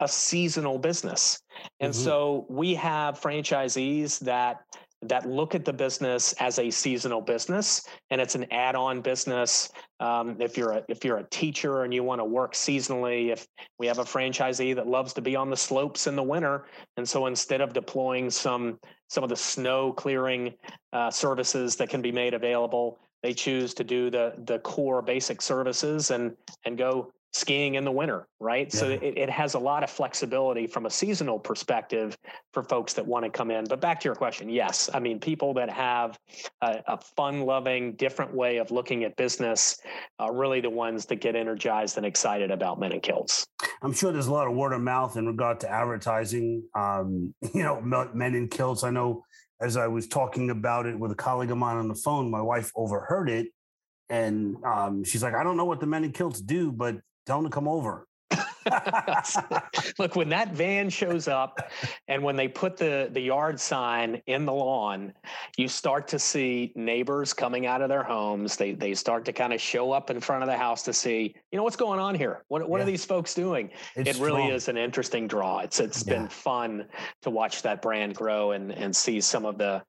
a 0.00 0.08
seasonal 0.08 0.78
business, 0.78 1.42
and 1.80 1.92
mm-hmm. 1.92 2.04
so 2.04 2.46
we 2.48 2.74
have 2.74 3.20
franchisees 3.20 4.18
that 4.20 4.64
that 5.02 5.28
look 5.28 5.54
at 5.54 5.64
the 5.64 5.72
business 5.72 6.32
as 6.34 6.58
a 6.58 6.70
seasonal 6.70 7.20
business 7.20 7.86
and 8.10 8.20
it's 8.20 8.34
an 8.34 8.46
add-on 8.52 9.00
business. 9.00 9.70
Um, 10.00 10.36
if 10.40 10.56
you're 10.56 10.72
a 10.72 10.84
if 10.88 11.04
you're 11.04 11.18
a 11.18 11.28
teacher 11.30 11.82
and 11.84 11.92
you 11.92 12.02
want 12.02 12.20
to 12.20 12.24
work 12.24 12.54
seasonally 12.54 13.32
if 13.32 13.46
we 13.78 13.86
have 13.86 13.98
a 13.98 14.04
franchisee 14.04 14.74
that 14.74 14.86
loves 14.86 15.12
to 15.14 15.20
be 15.20 15.36
on 15.36 15.50
the 15.50 15.56
slopes 15.56 16.06
in 16.06 16.16
the 16.16 16.22
winter 16.22 16.66
and 16.96 17.08
so 17.08 17.26
instead 17.26 17.60
of 17.60 17.72
deploying 17.72 18.30
some 18.30 18.78
some 19.08 19.22
of 19.22 19.30
the 19.30 19.36
snow 19.36 19.92
clearing 19.92 20.54
uh, 20.92 21.10
services 21.10 21.76
that 21.76 21.88
can 21.88 22.02
be 22.02 22.12
made 22.12 22.34
available 22.34 22.98
they 23.22 23.32
choose 23.32 23.74
to 23.74 23.84
do 23.84 24.10
the 24.10 24.34
the 24.46 24.58
core 24.60 25.02
basic 25.02 25.40
services 25.40 26.10
and 26.10 26.36
and 26.64 26.76
go 26.76 27.12
skiing 27.32 27.76
in 27.76 27.84
the 27.84 27.90
winter, 27.90 28.26
right? 28.40 28.72
Yeah. 28.72 28.80
So 28.80 28.88
it, 28.90 29.02
it 29.02 29.30
has 29.30 29.54
a 29.54 29.58
lot 29.58 29.82
of 29.82 29.90
flexibility 29.90 30.66
from 30.66 30.86
a 30.86 30.90
seasonal 30.90 31.38
perspective 31.38 32.16
for 32.52 32.62
folks 32.62 32.92
that 32.94 33.06
want 33.06 33.24
to 33.24 33.30
come 33.30 33.50
in. 33.50 33.64
But 33.64 33.80
back 33.80 34.00
to 34.00 34.08
your 34.08 34.14
question, 34.14 34.48
yes. 34.48 34.90
I 34.92 35.00
mean, 35.00 35.18
people 35.18 35.54
that 35.54 35.70
have 35.70 36.18
a, 36.60 36.82
a 36.86 36.98
fun 37.16 37.42
loving, 37.42 37.94
different 37.94 38.34
way 38.34 38.58
of 38.58 38.70
looking 38.70 39.04
at 39.04 39.16
business 39.16 39.78
are 40.18 40.34
really 40.34 40.60
the 40.60 40.70
ones 40.70 41.06
that 41.06 41.16
get 41.16 41.34
energized 41.34 41.96
and 41.96 42.04
excited 42.04 42.50
about 42.50 42.78
Men 42.78 42.92
in 42.92 43.00
Kilts. 43.00 43.46
I'm 43.82 43.92
sure 43.92 44.12
there's 44.12 44.26
a 44.26 44.32
lot 44.32 44.46
of 44.46 44.54
word 44.54 44.72
of 44.72 44.82
mouth 44.82 45.16
in 45.16 45.26
regard 45.26 45.60
to 45.60 45.70
advertising. 45.70 46.64
Um, 46.74 47.34
you 47.54 47.62
know, 47.62 47.80
Men 47.80 48.34
in 48.34 48.48
Kilts. 48.48 48.84
I 48.84 48.90
know 48.90 49.24
as 49.60 49.76
I 49.76 49.86
was 49.86 50.08
talking 50.08 50.50
about 50.50 50.86
it 50.86 50.98
with 50.98 51.12
a 51.12 51.16
colleague 51.16 51.50
of 51.50 51.56
mine 51.56 51.76
on 51.76 51.88
the 51.88 51.94
phone, 51.94 52.30
my 52.30 52.42
wife 52.42 52.72
overheard 52.74 53.30
it 53.30 53.48
and 54.12 54.62
um, 54.62 55.04
she's 55.04 55.22
like, 55.22 55.34
I 55.34 55.42
don't 55.42 55.56
know 55.56 55.64
what 55.64 55.80
the 55.80 55.86
men 55.86 56.04
in 56.04 56.12
kilts 56.12 56.38
do, 56.38 56.70
but 56.70 56.96
Tell 57.26 57.38
them 57.38 57.50
to 57.50 57.54
come 57.54 57.68
over. 57.68 58.06
Look, 59.98 60.16
when 60.16 60.28
that 60.28 60.52
van 60.52 60.88
shows 60.88 61.28
up 61.28 61.70
and 62.08 62.22
when 62.22 62.36
they 62.36 62.48
put 62.48 62.76
the, 62.76 63.08
the 63.12 63.20
yard 63.20 63.58
sign 63.60 64.22
in 64.26 64.46
the 64.46 64.52
lawn, 64.52 65.12
you 65.56 65.68
start 65.68 66.08
to 66.08 66.18
see 66.18 66.72
neighbors 66.74 67.32
coming 67.32 67.66
out 67.66 67.82
of 67.82 67.88
their 67.88 68.02
homes. 68.02 68.56
They 68.56 68.72
they 68.72 68.94
start 68.94 69.24
to 69.26 69.32
kind 69.32 69.52
of 69.52 69.60
show 69.60 69.92
up 69.92 70.10
in 70.10 70.20
front 70.20 70.42
of 70.42 70.48
the 70.48 70.56
house 70.56 70.82
to 70.84 70.92
see, 70.92 71.34
you 71.50 71.56
know, 71.56 71.64
what's 71.64 71.76
going 71.76 72.00
on 72.00 72.14
here? 72.14 72.44
What 72.48 72.68
what 72.68 72.78
yeah. 72.78 72.84
are 72.84 72.86
these 72.86 73.04
folks 73.04 73.34
doing? 73.34 73.70
It's 73.96 74.18
it 74.18 74.22
really 74.22 74.42
strong. 74.42 74.52
is 74.52 74.68
an 74.68 74.76
interesting 74.76 75.26
draw. 75.26 75.60
It's 75.60 75.80
it's 75.80 76.06
yeah. 76.06 76.14
been 76.14 76.28
fun 76.28 76.86
to 77.22 77.30
watch 77.30 77.62
that 77.62 77.82
brand 77.82 78.14
grow 78.14 78.52
and 78.52 78.72
and 78.72 78.94
see 78.94 79.20
some 79.20 79.44
of 79.44 79.58
the 79.58 79.82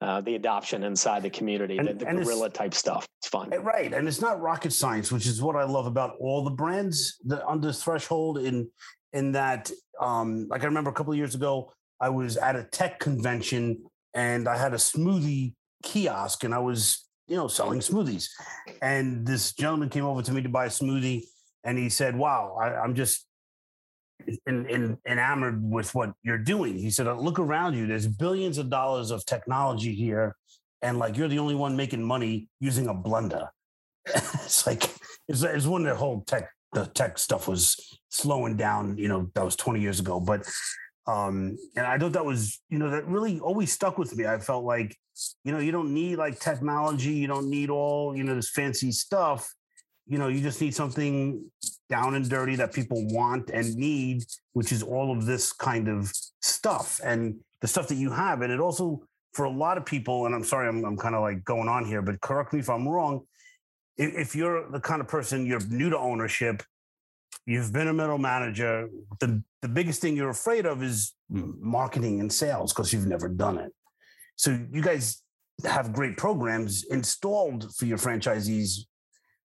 uh, 0.00 0.20
the 0.20 0.34
adoption 0.34 0.82
inside 0.82 1.22
the 1.22 1.30
community, 1.30 1.78
and, 1.78 1.88
the, 1.88 1.92
the 1.92 2.04
guerrilla 2.04 2.48
type 2.48 2.74
stuff. 2.74 3.06
It's 3.20 3.28
fun. 3.28 3.52
Eh, 3.52 3.56
right. 3.56 3.92
And 3.92 4.08
it's 4.08 4.20
not 4.20 4.40
rocket 4.40 4.72
science, 4.72 5.12
which 5.12 5.26
is 5.26 5.42
what 5.42 5.56
I 5.56 5.64
love 5.64 5.86
about 5.86 6.16
all 6.20 6.42
the 6.42 6.50
brands 6.50 7.18
that 7.26 7.46
under 7.46 7.72
threshold 7.72 8.38
in 8.38 8.70
in 9.12 9.32
that 9.32 9.70
um, 10.00 10.46
like 10.48 10.62
I 10.62 10.66
remember 10.66 10.90
a 10.90 10.92
couple 10.92 11.12
of 11.12 11.18
years 11.18 11.34
ago, 11.34 11.72
I 12.00 12.08
was 12.08 12.36
at 12.36 12.56
a 12.56 12.64
tech 12.64 12.98
convention 12.98 13.84
and 14.14 14.48
I 14.48 14.56
had 14.56 14.72
a 14.72 14.76
smoothie 14.76 15.54
kiosk 15.82 16.44
and 16.44 16.54
I 16.54 16.58
was, 16.58 17.06
you 17.28 17.36
know, 17.36 17.48
selling 17.48 17.80
smoothies. 17.80 18.28
And 18.80 19.26
this 19.26 19.52
gentleman 19.52 19.90
came 19.90 20.04
over 20.04 20.22
to 20.22 20.32
me 20.32 20.42
to 20.42 20.48
buy 20.48 20.66
a 20.66 20.70
smoothie 20.70 21.24
and 21.64 21.78
he 21.78 21.90
said, 21.90 22.16
Wow, 22.16 22.56
I, 22.60 22.74
I'm 22.76 22.94
just 22.94 23.26
in, 24.46 24.66
in, 24.66 24.98
enamored 25.06 25.62
with 25.62 25.94
what 25.94 26.12
you're 26.22 26.38
doing. 26.38 26.78
He 26.78 26.90
said, 26.90 27.06
"Look 27.06 27.38
around 27.38 27.74
you. 27.74 27.86
There's 27.86 28.06
billions 28.06 28.58
of 28.58 28.70
dollars 28.70 29.10
of 29.10 29.24
technology 29.26 29.94
here, 29.94 30.36
and 30.82 30.98
like 30.98 31.16
you're 31.16 31.28
the 31.28 31.38
only 31.38 31.54
one 31.54 31.76
making 31.76 32.02
money 32.02 32.48
using 32.60 32.88
a 32.88 32.94
blender." 32.94 33.48
it's 34.06 34.66
like 34.66 34.84
it's, 35.28 35.42
it's 35.42 35.66
when 35.66 35.84
the 35.84 35.94
whole 35.94 36.22
tech 36.26 36.50
the 36.72 36.86
tech 36.86 37.18
stuff 37.18 37.48
was 37.48 37.98
slowing 38.08 38.56
down. 38.56 38.96
You 38.96 39.08
know, 39.08 39.30
that 39.34 39.44
was 39.44 39.56
20 39.56 39.80
years 39.80 40.00
ago, 40.00 40.20
but 40.20 40.48
um, 41.06 41.56
and 41.76 41.86
I 41.86 41.98
thought 41.98 42.12
that 42.12 42.24
was 42.24 42.60
you 42.68 42.78
know 42.78 42.90
that 42.90 43.06
really 43.06 43.40
always 43.40 43.72
stuck 43.72 43.98
with 43.98 44.14
me. 44.16 44.26
I 44.26 44.38
felt 44.38 44.64
like 44.64 44.96
you 45.44 45.52
know 45.52 45.58
you 45.58 45.72
don't 45.72 45.92
need 45.92 46.16
like 46.16 46.38
technology, 46.38 47.12
you 47.12 47.26
don't 47.26 47.48
need 47.48 47.70
all 47.70 48.16
you 48.16 48.24
know 48.24 48.34
this 48.34 48.50
fancy 48.50 48.92
stuff. 48.92 49.52
You 50.10 50.18
know, 50.18 50.26
you 50.26 50.40
just 50.40 50.60
need 50.60 50.74
something 50.74 51.48
down 51.88 52.16
and 52.16 52.28
dirty 52.28 52.56
that 52.56 52.74
people 52.74 53.06
want 53.14 53.50
and 53.50 53.76
need, 53.76 54.24
which 54.54 54.72
is 54.72 54.82
all 54.82 55.16
of 55.16 55.24
this 55.24 55.52
kind 55.52 55.88
of 55.88 56.12
stuff 56.42 57.00
and 57.04 57.36
the 57.60 57.68
stuff 57.68 57.86
that 57.88 57.94
you 57.94 58.10
have. 58.10 58.42
And 58.42 58.52
it 58.52 58.58
also, 58.58 59.02
for 59.34 59.44
a 59.44 59.50
lot 59.50 59.78
of 59.78 59.86
people, 59.86 60.26
and 60.26 60.34
I'm 60.34 60.42
sorry, 60.42 60.68
I'm, 60.68 60.84
I'm 60.84 60.96
kind 60.96 61.14
of 61.14 61.22
like 61.22 61.44
going 61.44 61.68
on 61.68 61.84
here, 61.84 62.02
but 62.02 62.20
correct 62.20 62.52
me 62.52 62.58
if 62.58 62.68
I'm 62.68 62.88
wrong. 62.88 63.20
If, 63.96 64.14
if 64.14 64.34
you're 64.34 64.68
the 64.68 64.80
kind 64.80 65.00
of 65.00 65.06
person 65.06 65.46
you're 65.46 65.64
new 65.68 65.90
to 65.90 65.98
ownership, 65.98 66.64
you've 67.46 67.72
been 67.72 67.86
a 67.86 67.94
middle 67.94 68.18
manager, 68.18 68.88
the, 69.20 69.40
the 69.62 69.68
biggest 69.68 70.00
thing 70.00 70.16
you're 70.16 70.30
afraid 70.30 70.66
of 70.66 70.82
is 70.82 71.14
marketing 71.28 72.18
and 72.18 72.32
sales 72.32 72.72
because 72.72 72.92
you've 72.92 73.06
never 73.06 73.28
done 73.28 73.58
it. 73.58 73.72
So 74.34 74.58
you 74.72 74.82
guys 74.82 75.22
have 75.64 75.92
great 75.92 76.16
programs 76.16 76.84
installed 76.84 77.72
for 77.76 77.84
your 77.84 77.98
franchisees 77.98 78.86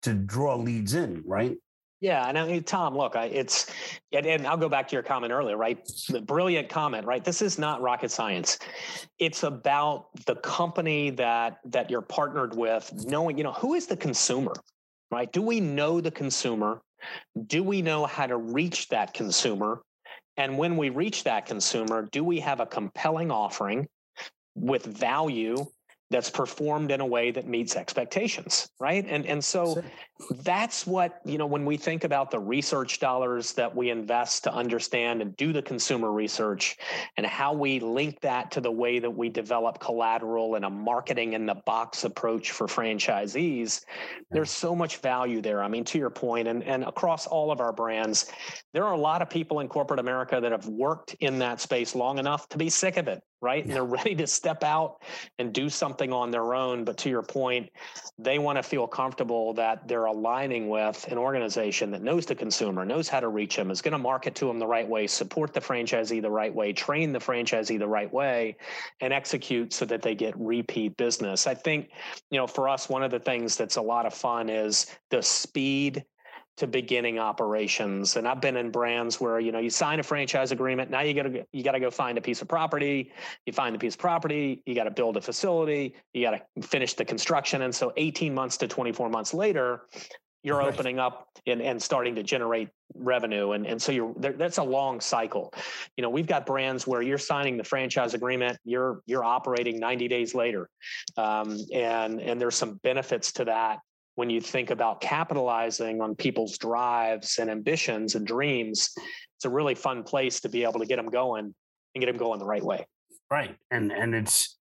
to 0.03 0.13
draw 0.13 0.55
leads 0.55 0.93
in, 0.93 1.23
right? 1.25 1.57
Yeah, 1.99 2.27
and 2.27 2.37
uh, 2.37 2.43
I 2.43 2.47
mean, 2.47 2.63
Tom, 2.63 2.95
look, 2.95 3.15
I, 3.15 3.25
it's 3.25 3.71
and, 4.11 4.25
and, 4.25 4.45
I'll 4.45 4.57
go 4.57 4.69
back 4.69 4.87
to 4.89 4.95
your 4.95 5.01
comment 5.01 5.33
earlier, 5.33 5.57
right? 5.57 5.79
The 6.09 6.21
brilliant 6.21 6.69
comment, 6.69 7.07
right? 7.07 7.23
This 7.23 7.41
is 7.41 7.57
not 7.57 7.81
rocket 7.81 8.11
science. 8.11 8.59
It's 9.17 9.41
about 9.41 10.09
the 10.27 10.35
company 10.35 11.09
that 11.11 11.57
that 11.65 11.89
you're 11.89 12.03
partnered 12.03 12.55
with, 12.55 12.91
knowing, 13.07 13.37
you 13.37 13.43
know, 13.43 13.53
who 13.53 13.73
is 13.73 13.87
the 13.87 13.97
consumer, 13.97 14.53
right? 15.09 15.31
Do 15.31 15.41
we 15.41 15.59
know 15.59 15.99
the 15.99 16.11
consumer? 16.11 16.81
Do 17.47 17.63
we 17.63 17.81
know 17.81 18.05
how 18.05 18.27
to 18.27 18.37
reach 18.37 18.89
that 18.89 19.15
consumer? 19.15 19.81
And 20.37 20.55
when 20.55 20.77
we 20.77 20.89
reach 20.89 21.23
that 21.23 21.47
consumer, 21.47 22.07
do 22.11 22.23
we 22.23 22.39
have 22.41 22.59
a 22.59 22.67
compelling 22.67 23.31
offering 23.31 23.87
with 24.53 24.85
value 24.85 25.65
that's 26.09 26.29
performed 26.29 26.91
in 26.91 27.01
a 27.01 27.05
way 27.05 27.31
that 27.31 27.47
meets 27.47 27.75
expectations 27.75 28.67
right? 28.79 29.05
And 29.07 29.25
and 29.25 29.43
so 29.43 29.83
that's 30.43 30.85
what 30.85 31.19
you 31.25 31.37
know 31.37 31.45
when 31.45 31.65
we 31.65 31.77
think 31.77 32.03
about 32.03 32.31
the 32.31 32.39
research 32.39 32.99
dollars 32.99 33.53
that 33.53 33.75
we 33.75 33.89
invest 33.89 34.43
to 34.43 34.53
understand 34.53 35.21
and 35.21 35.35
do 35.35 35.51
the 35.51 35.61
consumer 35.61 36.11
research 36.11 36.77
and 37.17 37.25
how 37.25 37.53
we 37.53 37.79
link 37.79 38.19
that 38.21 38.51
to 38.51 38.61
the 38.61 38.71
way 38.71 38.99
that 38.99 39.09
we 39.09 39.29
develop 39.29 39.79
collateral 39.79 40.55
and 40.55 40.65
a 40.65 40.69
marketing 40.69 41.33
in 41.33 41.45
the 41.45 41.55
box 41.65 42.03
approach 42.03 42.51
for 42.51 42.67
franchisees 42.67 43.81
there's 44.31 44.51
so 44.51 44.75
much 44.75 44.97
value 44.97 45.41
there. 45.41 45.63
I 45.63 45.67
mean 45.67 45.83
to 45.85 45.97
your 45.97 46.09
point 46.09 46.47
and 46.47 46.63
and 46.63 46.83
across 46.83 47.25
all 47.27 47.51
of 47.51 47.59
our 47.59 47.73
brands 47.73 48.31
there 48.73 48.85
are 48.85 48.93
a 48.93 48.99
lot 48.99 49.21
of 49.21 49.29
people 49.29 49.59
in 49.59 49.67
corporate 49.67 49.99
america 49.99 50.39
that 50.41 50.51
have 50.51 50.67
worked 50.67 51.15
in 51.19 51.39
that 51.39 51.59
space 51.61 51.95
long 51.95 52.19
enough 52.19 52.47
to 52.49 52.57
be 52.57 52.69
sick 52.69 52.97
of 52.97 53.07
it 53.07 53.21
right? 53.41 53.63
And 53.63 53.71
they're 53.71 53.83
ready 53.83 54.15
to 54.15 54.27
step 54.27 54.63
out 54.63 55.01
and 55.37 55.53
do 55.53 55.69
something 55.69 56.11
on 56.11 56.31
their 56.31 56.55
own. 56.55 56.83
But 56.83 56.97
to 56.97 57.09
your 57.09 57.21
point, 57.21 57.69
they 58.17 58.39
want 58.39 58.57
to 58.57 58.63
feel 58.63 58.87
comfortable 58.87 59.53
that 59.53 59.87
they're 59.87 60.05
aligning 60.05 60.69
with 60.69 61.05
an 61.11 61.17
organization 61.17 61.91
that 61.91 62.01
knows 62.01 62.25
the 62.25 62.35
consumer, 62.35 62.85
knows 62.85 63.07
how 63.07 63.19
to 63.19 63.27
reach 63.27 63.55
them, 63.55 63.69
is 63.69 63.81
going 63.81 63.91
to 63.91 63.97
market 63.97 64.33
to 64.35 64.45
them 64.47 64.59
the 64.59 64.67
right 64.67 64.87
way, 64.87 65.05
support 65.07 65.53
the 65.53 65.61
franchisee 65.61 66.21
the 66.21 66.31
right 66.31 66.53
way, 66.53 66.73
train 66.73 67.13
the 67.13 67.19
franchisee 67.19 67.77
the 67.77 67.87
right 67.87 68.11
way, 68.11 68.55
and 69.01 69.13
execute 69.13 69.71
so 69.71 69.85
that 69.85 70.01
they 70.01 70.15
get 70.15 70.33
repeat 70.37 70.97
business. 70.97 71.47
I 71.47 71.53
think, 71.53 71.89
you 72.31 72.39
know, 72.39 72.47
for 72.47 72.67
us, 72.67 72.89
one 72.89 73.03
of 73.03 73.11
the 73.11 73.19
things 73.19 73.55
that's 73.55 73.75
a 73.75 73.81
lot 73.81 74.05
of 74.05 74.13
fun 74.13 74.49
is 74.49 74.87
the 75.09 75.21
speed 75.21 76.03
to 76.57 76.67
beginning 76.67 77.19
operations. 77.19 78.15
And 78.17 78.27
I've 78.27 78.41
been 78.41 78.57
in 78.57 78.71
brands 78.71 79.21
where 79.21 79.39
you 79.39 79.51
know 79.51 79.59
you 79.59 79.69
sign 79.69 79.99
a 79.99 80.03
franchise 80.03 80.51
agreement. 80.51 80.89
Now 80.89 81.01
you 81.01 81.13
got 81.13 81.23
to 81.23 81.45
you 81.51 81.63
got 81.63 81.73
to 81.73 81.79
go 81.79 81.91
find 81.91 82.17
a 82.17 82.21
piece 82.21 82.41
of 82.41 82.47
property. 82.47 83.11
You 83.45 83.53
find 83.53 83.73
the 83.73 83.79
piece 83.79 83.93
of 83.93 83.99
property. 83.99 84.63
You 84.65 84.75
got 84.75 84.85
to 84.85 84.91
build 84.91 85.17
a 85.17 85.21
facility. 85.21 85.95
You 86.13 86.23
got 86.23 86.41
to 86.55 86.67
finish 86.67 86.93
the 86.95 87.05
construction. 87.05 87.61
And 87.61 87.73
so 87.73 87.93
18 87.95 88.33
months 88.33 88.57
to 88.57 88.67
24 88.67 89.09
months 89.09 89.33
later, 89.33 89.83
you're 90.43 90.57
right. 90.57 90.73
opening 90.73 90.97
up 90.99 91.27
and, 91.45 91.61
and 91.61 91.81
starting 91.81 92.15
to 92.15 92.23
generate 92.23 92.69
revenue 92.95 93.51
and, 93.51 93.67
and 93.67 93.81
so 93.81 93.91
you're 93.91 94.13
that's 94.17 94.59
a 94.59 94.63
long 94.63 95.01
cycle 95.01 95.53
you 95.97 96.01
know 96.01 96.09
we've 96.09 96.25
got 96.25 96.45
brands 96.45 96.87
where 96.87 97.01
you're 97.01 97.17
signing 97.17 97.57
the 97.57 97.63
franchise 97.63 98.13
agreement 98.13 98.57
you're 98.63 99.01
you're 99.05 99.25
operating 99.25 99.77
90 99.77 100.07
days 100.07 100.33
later 100.33 100.69
um, 101.17 101.57
and 101.73 102.21
and 102.21 102.39
there's 102.39 102.55
some 102.55 102.75
benefits 102.83 103.33
to 103.33 103.45
that 103.45 103.79
when 104.17 104.31
you 104.31 104.41
think 104.41 104.71
about 104.71 104.99
capitalizing 104.99 106.01
on 106.01 106.15
people's 106.15 106.57
drives 106.57 107.37
and 107.37 107.51
ambitions 107.51 108.15
and 108.15 108.25
dreams, 108.25 108.89
it's 109.35 109.45
a 109.45 109.49
really 109.49 109.75
fun 109.75 110.01
place 110.01 110.39
to 110.39 110.49
be 110.49 110.63
able 110.63 110.79
to 110.79 110.87
get 110.87 110.95
them 110.95 111.11
going 111.11 111.53
and 111.93 112.01
get 112.01 112.07
them 112.07 112.17
going 112.17 112.39
the 112.39 112.45
right 112.45 112.63
way. 112.63 112.83
Right, 113.29 113.55
and 113.69 113.91
and 113.91 114.15
it's 114.15 114.57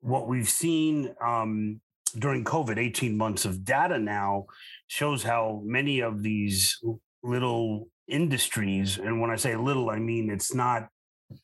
what 0.00 0.28
we've 0.28 0.48
seen. 0.48 1.14
Um, 1.24 1.80
during 2.18 2.44
COVID, 2.44 2.76
18 2.76 3.16
months 3.16 3.44
of 3.44 3.64
data 3.64 3.96
now 3.98 4.46
shows 4.88 5.22
how 5.22 5.62
many 5.64 6.00
of 6.00 6.22
these 6.22 6.78
little 7.22 7.88
industries, 8.06 8.98
and 8.98 9.18
when 9.18 9.30
I 9.30 9.36
say 9.36 9.56
little, 9.56 9.88
I 9.88 9.98
mean 9.98 10.28
it's 10.28 10.54
not 10.54 10.88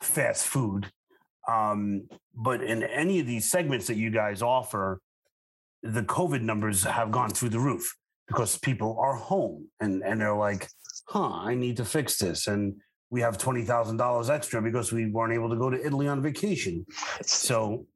fast 0.03 0.47
food, 0.47 0.91
um, 1.49 2.07
but 2.35 2.63
in 2.63 2.83
any 2.83 3.19
of 3.19 3.27
these 3.27 3.51
segments 3.51 3.87
that 3.87 3.97
you 3.97 4.11
guys 4.11 4.43
offer, 4.43 5.01
the 5.93 6.03
COVID 6.03 6.43
numbers 6.43 6.85
have 6.85 7.11
gone 7.11 7.31
through 7.31 7.51
the 7.51 7.61
roof 7.61 7.97
because 8.29 8.59
people 8.59 8.99
are 9.01 9.15
home 9.15 9.69
and, 9.81 10.03
and 10.03 10.21
they're 10.21 10.37
like, 10.37 10.69
huh, 11.09 11.31
I 11.33 11.55
need 11.55 11.77
to 11.77 11.85
fix 11.85 12.19
this. 12.19 12.47
And 12.47 12.75
we 13.11 13.21
have 13.21 13.39
$20,000 13.39 14.31
extra 14.31 14.61
because 14.61 14.93
we 14.93 15.07
weren't 15.11 15.33
able 15.33 15.49
to 15.49 15.57
go 15.57 15.71
to 15.71 15.85
Italy 15.85 16.09
on 16.09 16.23
vacation. 16.23 16.85
So 17.23 17.87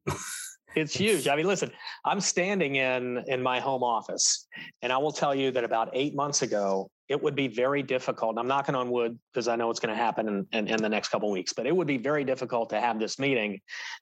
it's 0.75 0.95
huge. 0.95 1.29
I 1.29 1.37
mean, 1.37 1.47
listen, 1.47 1.71
I'm 2.05 2.21
standing 2.21 2.77
in 2.77 3.23
in 3.27 3.43
my 3.43 3.61
home 3.61 3.83
office, 3.83 4.47
and 4.83 4.93
I 4.93 4.99
will 4.99 5.13
tell 5.13 5.35
you 5.35 5.51
that 5.53 5.65
about 5.65 5.91
eight 5.93 6.15
months 6.15 6.43
ago, 6.43 6.91
it 7.09 7.21
would 7.21 7.35
be 7.35 7.49
very 7.49 7.83
difficult. 7.83 8.39
I'm 8.39 8.47
knocking 8.47 8.77
on 8.77 8.89
wood 8.89 9.19
because 9.33 9.49
I 9.49 9.57
know 9.57 9.69
it's 9.69 9.81
going 9.81 9.95
to 9.95 10.01
happen 10.01 10.29
in, 10.29 10.47
in, 10.53 10.69
in, 10.69 10.81
the 10.81 10.89
next 10.89 11.09
couple 11.09 11.29
weeks, 11.31 11.53
but 11.53 11.67
it 11.67 11.75
would 11.75 11.89
be 11.89 11.99
very 11.99 12.23
difficult 12.23 12.71
to 12.71 12.81
have 12.81 13.01
this 13.01 13.19
meeting 13.19 13.61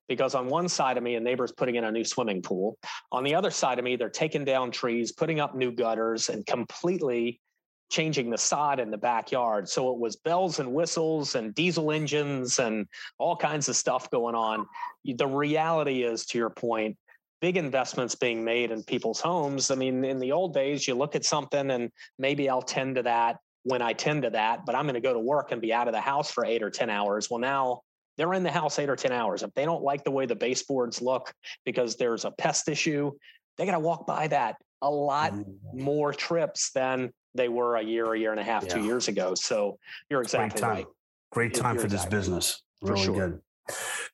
because 0.09 0.35
on 0.35 0.47
one 0.47 0.69
side 0.69 0.99
of 0.99 1.03
me, 1.03 1.15
a 1.15 1.21
neighbor's 1.21 1.51
putting 1.51 1.77
in 1.77 1.85
a 1.85 1.91
new 1.91 2.05
swimming 2.05 2.43
pool. 2.43 2.77
On 3.11 3.25
the 3.25 3.35
other 3.35 3.51
side 3.51 3.79
of 3.79 3.85
me, 3.85 3.97
they're 3.97 4.11
taking 4.11 4.45
down 4.45 4.71
trees, 4.71 5.13
putting 5.13 5.41
up 5.41 5.55
new 5.55 5.73
gutters, 5.73 6.29
and 6.29 6.45
completely 6.45 7.41
changing 7.89 8.31
the 8.31 8.39
sod 8.39 8.81
in 8.81 8.91
the 8.91 8.99
backyard. 8.99 9.69
So 9.69 9.93
it 9.93 9.99
was 9.99 10.17
bells 10.17 10.59
and 10.59 10.73
whistles 10.73 11.35
and 11.35 11.55
diesel 11.55 11.91
engines 11.91 12.59
and 12.59 12.87
all 13.19 13.37
kinds 13.37 13.69
of 13.69 13.77
stuff 13.77 14.11
going 14.11 14.35
on. 14.35 14.67
The 15.05 15.27
reality 15.27 16.03
is, 16.03 16.27
to 16.27 16.39
your 16.39 16.51
point, 16.51 16.97
big 17.41 17.57
investments 17.57 18.15
being 18.15 18.45
made 18.45 18.71
in 18.71 18.83
people's 18.83 19.21
homes. 19.21 19.71
I 19.71 19.75
mean, 19.75 20.05
in 20.05 20.19
the 20.19 20.33
old 20.33 20.55
days, 20.55 20.87
you 20.87 20.95
look 20.95 21.15
at 21.15 21.25
something 21.25 21.71
and 21.71 21.91
maybe 22.19 22.49
I'll 22.49 22.63
tend 22.63 22.97
to 22.97 23.03
that 23.05 23.39
when 23.63 23.83
I 23.83 23.93
tend 23.93 24.23
to 24.23 24.31
that, 24.31 24.65
but 24.65 24.75
I'm 24.75 24.85
going 24.85 24.95
to 24.95 25.01
go 25.01 25.13
to 25.13 25.21
work 25.21 25.53
and 25.53 25.61
be 25.61 25.73
out 25.73 25.89
of 25.89 25.95
the 25.95 26.01
house 26.01 26.31
for 26.31 26.45
eight 26.45 26.63
or 26.63 26.71
10 26.71 26.91
hours. 26.91 27.29
Well, 27.31 27.41
now 27.41 27.83
they're 28.17 28.35
in 28.35 28.43
the 28.43 28.51
house 28.51 28.79
eight 28.79 28.89
or 28.89 28.97
10 28.97 29.13
hours. 29.13 29.43
If 29.43 29.55
they 29.55 29.65
don't 29.65 29.83
like 29.83 30.05
the 30.05 30.11
way 30.11 30.27
the 30.27 30.35
baseboards 30.35 31.01
look 31.01 31.33
because 31.65 31.97
there's 31.97 32.25
a 32.25 32.31
pest 32.31 32.69
issue, 32.69 33.13
they 33.57 33.67
got 33.67 33.73
to 33.73 33.79
walk 33.79 34.07
by 34.07 34.29
that 34.29 34.57
a 34.83 34.91
lot 34.91 35.33
mm. 35.33 35.45
more 35.73 36.13
trips 36.13 36.71
than 36.71 37.13
they 37.35 37.49
were 37.49 37.77
a 37.77 37.83
year, 37.83 38.13
a 38.13 38.19
year 38.19 38.31
and 38.31 38.41
a 38.41 38.45
half, 38.45 38.65
yeah. 38.65 38.75
two 38.75 38.85
years 38.85 39.09
ago. 39.09 39.35
So 39.35 39.79
you're 40.11 40.23
exactly 40.23 40.61
Great 40.61 40.69
right. 40.69 40.87
Great 41.31 41.55
time 41.55 41.75
you're 41.75 41.83
for 41.83 41.87
exactly 41.87 42.17
this 42.17 42.21
business. 42.21 42.63
Really 42.83 43.05
sure. 43.05 43.15
good. 43.15 43.41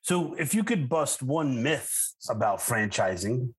So, 0.01 0.33
if 0.35 0.53
you 0.53 0.63
could 0.63 0.89
bust 0.89 1.23
one 1.23 1.63
myth 1.63 2.13
about 2.29 2.59
franchising 2.59 3.53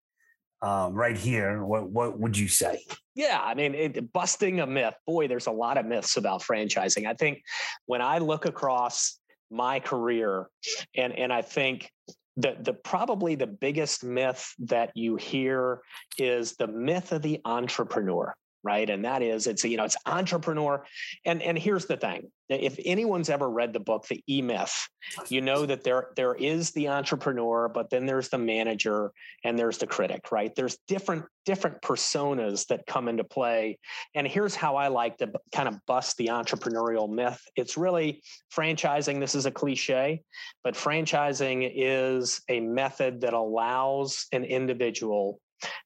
um, 0.62 0.92
right 0.94 1.16
here, 1.16 1.64
what 1.64 1.88
what 1.88 2.18
would 2.18 2.36
you 2.36 2.48
say? 2.48 2.84
Yeah, 3.14 3.40
I 3.42 3.54
mean, 3.54 3.74
it, 3.74 4.12
busting 4.12 4.60
a 4.60 4.66
myth. 4.66 4.94
Boy, 5.06 5.26
there's 5.26 5.46
a 5.46 5.52
lot 5.52 5.78
of 5.78 5.86
myths 5.86 6.16
about 6.18 6.42
franchising. 6.42 7.06
I 7.06 7.14
think 7.14 7.42
when 7.86 8.02
I 8.02 8.18
look 8.18 8.44
across 8.44 9.18
my 9.50 9.80
career, 9.80 10.48
and 10.94 11.14
and 11.14 11.32
I 11.32 11.42
think 11.42 11.90
the 12.36 12.56
the 12.60 12.74
probably 12.74 13.34
the 13.34 13.46
biggest 13.46 14.04
myth 14.04 14.52
that 14.58 14.92
you 14.94 15.16
hear 15.16 15.80
is 16.18 16.56
the 16.56 16.66
myth 16.66 17.12
of 17.12 17.22
the 17.22 17.40
entrepreneur 17.44 18.34
right? 18.66 18.90
And 18.90 19.04
that 19.04 19.22
is 19.22 19.46
it's 19.46 19.64
you 19.64 19.76
know 19.76 19.84
it's 19.84 19.96
entrepreneur. 20.04 20.84
And 21.24 21.40
and 21.40 21.56
here's 21.56 21.86
the 21.86 21.96
thing 21.96 22.30
if 22.48 22.78
anyone's 22.84 23.28
ever 23.28 23.48
read 23.50 23.72
the 23.72 23.80
book 23.80 24.06
the 24.06 24.22
e-myth 24.28 24.88
you 25.28 25.40
know 25.40 25.66
that 25.66 25.82
there 25.82 26.10
there 26.14 26.34
is 26.34 26.70
the 26.72 26.88
entrepreneur 26.88 27.68
but 27.68 27.90
then 27.90 28.06
there's 28.06 28.28
the 28.28 28.38
manager 28.38 29.10
and 29.42 29.58
there's 29.58 29.78
the 29.78 29.86
critic 29.86 30.30
right? 30.30 30.54
There's 30.54 30.78
different 30.86 31.24
different 31.44 31.80
personas 31.80 32.66
that 32.66 32.86
come 32.86 33.06
into 33.08 33.22
play. 33.22 33.78
And 34.16 34.26
here's 34.26 34.56
how 34.56 34.76
i 34.76 34.88
like 34.88 35.18
to 35.18 35.30
kind 35.52 35.68
of 35.68 35.78
bust 35.86 36.16
the 36.16 36.26
entrepreneurial 36.26 37.08
myth. 37.08 37.40
It's 37.54 37.76
really 37.76 38.22
franchising 38.52 39.20
this 39.20 39.34
is 39.34 39.46
a 39.46 39.50
cliche 39.50 40.22
but 40.64 40.74
franchising 40.74 41.70
is 41.74 42.40
a 42.48 42.60
method 42.60 43.20
that 43.20 43.34
allows 43.34 44.26
an 44.32 44.44
individual 44.44 45.40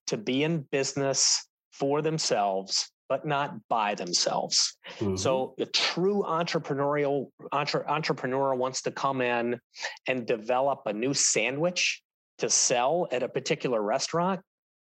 to 0.07 0.17
be 0.17 0.43
in 0.43 0.63
business 0.73 1.47
for 1.81 2.03
themselves 2.03 2.91
but 3.11 3.27
not 3.27 3.57
by 3.69 3.97
themselves. 3.97 4.77
Mm-hmm. 5.01 5.17
So 5.17 5.57
a 5.59 5.67
true 5.67 6.23
entrepreneurial 6.25 7.27
entre, 7.51 7.85
entrepreneur 7.91 8.55
wants 8.55 8.83
to 8.83 8.93
come 8.93 9.21
in 9.21 9.61
and 10.07 10.25
develop 10.25 10.83
a 10.87 10.93
new 10.93 11.13
sandwich 11.13 12.03
to 12.39 12.49
sell 12.49 13.09
at 13.11 13.25
a 13.25 13.29
particular 13.29 13.83
restaurant. 13.83 14.41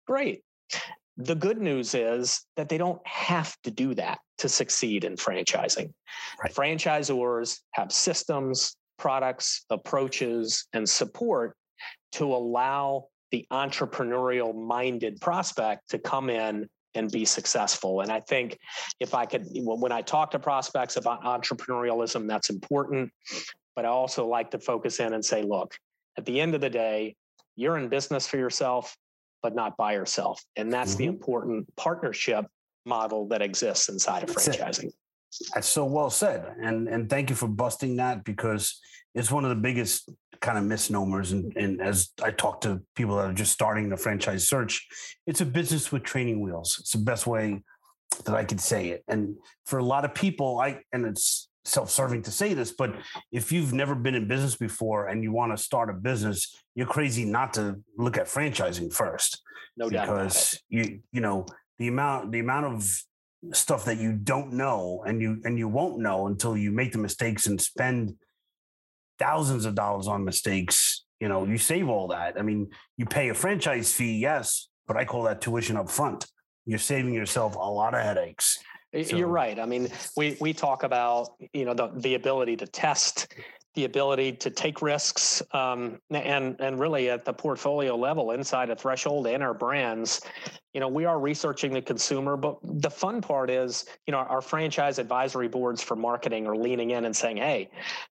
Great. 0.05 0.43
The 1.17 1.33
good 1.33 1.57
news 1.57 1.95
is 1.95 2.45
that 2.57 2.69
they 2.69 2.77
don't 2.77 3.05
have 3.07 3.57
to 3.63 3.71
do 3.71 3.95
that 3.95 4.19
to 4.37 4.47
succeed 4.47 5.03
in 5.03 5.15
franchising. 5.15 5.91
Right. 6.41 6.53
Franchisors 6.53 7.59
have 7.71 7.91
systems, 7.91 8.77
products, 8.99 9.65
approaches, 9.71 10.67
and 10.73 10.87
support 10.87 11.55
to 12.13 12.25
allow 12.25 13.07
the 13.31 13.47
entrepreneurial 13.51 14.53
minded 14.55 15.19
prospect 15.19 15.89
to 15.89 15.97
come 15.97 16.29
in 16.29 16.69
and 16.95 17.11
be 17.11 17.25
successful. 17.25 18.01
And 18.01 18.11
I 18.11 18.19
think 18.19 18.57
if 18.99 19.13
I 19.13 19.25
could, 19.25 19.45
when 19.53 19.91
I 19.91 20.01
talk 20.01 20.31
to 20.31 20.39
prospects 20.39 20.97
about 20.97 21.23
entrepreneurialism, 21.23 22.27
that's 22.27 22.49
important. 22.49 23.11
But 23.75 23.85
I 23.85 23.89
also 23.89 24.27
like 24.27 24.51
to 24.51 24.59
focus 24.59 24.99
in 24.99 25.13
and 25.13 25.23
say, 25.23 25.43
look, 25.43 25.75
at 26.17 26.25
the 26.25 26.41
end 26.41 26.55
of 26.55 26.61
the 26.61 26.69
day, 26.69 27.15
you're 27.55 27.77
in 27.77 27.87
business 27.87 28.27
for 28.27 28.37
yourself, 28.37 28.95
but 29.41 29.55
not 29.55 29.77
by 29.77 29.93
yourself. 29.93 30.43
And 30.55 30.71
that's 30.71 30.91
mm-hmm. 30.91 30.97
the 30.99 31.05
important 31.05 31.75
partnership 31.77 32.45
model 32.85 33.27
that 33.29 33.41
exists 33.41 33.89
inside 33.89 34.23
of 34.23 34.29
franchising. 34.29 34.91
That's 35.53 35.67
so 35.67 35.85
well 35.85 36.09
said. 36.09 36.55
And 36.61 36.89
and 36.89 37.09
thank 37.09 37.29
you 37.29 37.35
for 37.35 37.47
busting 37.47 37.97
that 37.97 38.23
because 38.23 38.79
it's 39.15 39.31
one 39.31 39.45
of 39.45 39.49
the 39.49 39.55
biggest 39.55 40.09
kind 40.41 40.57
of 40.57 40.63
misnomers. 40.65 41.31
And, 41.31 41.55
and 41.55 41.81
as 41.81 42.09
I 42.21 42.31
talk 42.31 42.61
to 42.61 42.81
people 42.95 43.15
that 43.17 43.29
are 43.29 43.33
just 43.33 43.53
starting 43.53 43.89
the 43.89 43.97
franchise 43.97 44.47
search, 44.47 44.87
it's 45.27 45.41
a 45.41 45.45
business 45.45 45.91
with 45.91 46.03
training 46.03 46.41
wheels. 46.41 46.77
It's 46.79 46.91
the 46.91 46.99
best 46.99 47.27
way 47.27 47.63
that 48.25 48.35
I 48.35 48.43
could 48.43 48.59
say 48.59 48.89
it. 48.89 49.03
And 49.07 49.35
for 49.65 49.79
a 49.79 49.83
lot 49.83 50.03
of 50.03 50.13
people, 50.13 50.59
I 50.59 50.81
and 50.91 51.05
it's 51.05 51.49
self-serving 51.63 52.23
to 52.23 52.31
say 52.31 52.53
this, 52.55 52.71
but 52.71 52.93
if 53.31 53.51
you've 53.51 53.71
never 53.71 53.93
been 53.93 54.15
in 54.15 54.27
business 54.27 54.55
before 54.55 55.07
and 55.07 55.23
you 55.23 55.31
want 55.31 55.55
to 55.55 55.63
start 55.63 55.89
a 55.89 55.93
business, 55.93 56.55
you're 56.75 56.87
crazy 56.87 57.23
not 57.23 57.53
to 57.53 57.79
look 57.97 58.17
at 58.17 58.25
franchising 58.25 58.91
first. 58.91 59.41
No 59.77 59.89
doubt. 59.89 60.07
Because 60.07 60.59
you 60.69 60.99
you 61.11 61.21
know 61.21 61.45
the 61.79 61.87
amount 61.87 62.31
the 62.31 62.39
amount 62.39 62.65
of 62.65 63.03
stuff 63.53 63.85
that 63.85 63.97
you 63.97 64.13
don't 64.13 64.53
know 64.53 65.03
and 65.05 65.21
you 65.21 65.41
and 65.45 65.57
you 65.57 65.67
won't 65.67 65.99
know 65.99 66.27
until 66.27 66.57
you 66.57 66.71
make 66.71 66.91
the 66.91 66.97
mistakes 66.97 67.47
and 67.47 67.59
spend 67.61 68.15
thousands 69.21 69.65
of 69.65 69.73
dollars 69.75 70.07
on 70.07 70.25
mistakes 70.25 71.05
you 71.21 71.29
know 71.29 71.45
you 71.45 71.57
save 71.57 71.87
all 71.87 72.07
that. 72.09 72.37
I 72.37 72.41
mean 72.41 72.71
you 72.97 73.05
pay 73.05 73.29
a 73.29 73.33
franchise 73.33 73.93
fee 73.93 74.17
yes 74.17 74.67
but 74.87 74.97
i 74.97 75.05
call 75.05 75.23
that 75.23 75.39
tuition 75.39 75.77
up 75.77 75.89
front. 75.89 76.25
You're 76.65 76.79
saving 76.79 77.13
yourself 77.13 77.55
a 77.55 77.71
lot 77.81 77.93
of 77.93 78.01
headaches. 78.01 78.59
So. 78.93 79.15
you're 79.15 79.27
right. 79.27 79.57
I 79.57 79.65
mean 79.65 79.87
we 80.17 80.35
we 80.41 80.51
talk 80.51 80.83
about 80.83 81.29
you 81.53 81.65
know 81.65 81.73
the 81.73 81.91
the 81.95 82.15
ability 82.15 82.57
to 82.57 82.67
test 82.67 83.33
the 83.75 83.85
ability 83.85 84.33
to 84.33 84.49
take 84.49 84.81
risks 84.81 85.41
um, 85.53 85.99
and 86.09 86.55
and 86.59 86.79
really 86.79 87.09
at 87.09 87.23
the 87.23 87.33
portfolio 87.33 87.95
level 87.95 88.31
inside 88.31 88.69
a 88.69 88.75
threshold 88.75 89.27
and 89.27 89.41
our 89.41 89.53
brands. 89.53 90.21
You 90.73 90.79
know 90.79 90.87
we 90.87 91.05
are 91.05 91.19
researching 91.19 91.73
the 91.73 91.81
consumer 91.81 92.35
but 92.37 92.57
the 92.63 92.89
fun 92.89 93.21
part 93.21 93.49
is 93.49 93.85
you 94.07 94.11
know 94.11 94.19
our 94.19 94.41
franchise 94.41 94.99
advisory 94.99 95.47
boards 95.47 95.81
for 95.81 95.95
marketing 95.95 96.47
are 96.47 96.55
leaning 96.55 96.91
in 96.91 97.05
and 97.05 97.15
saying 97.15 97.37
hey 97.37 97.69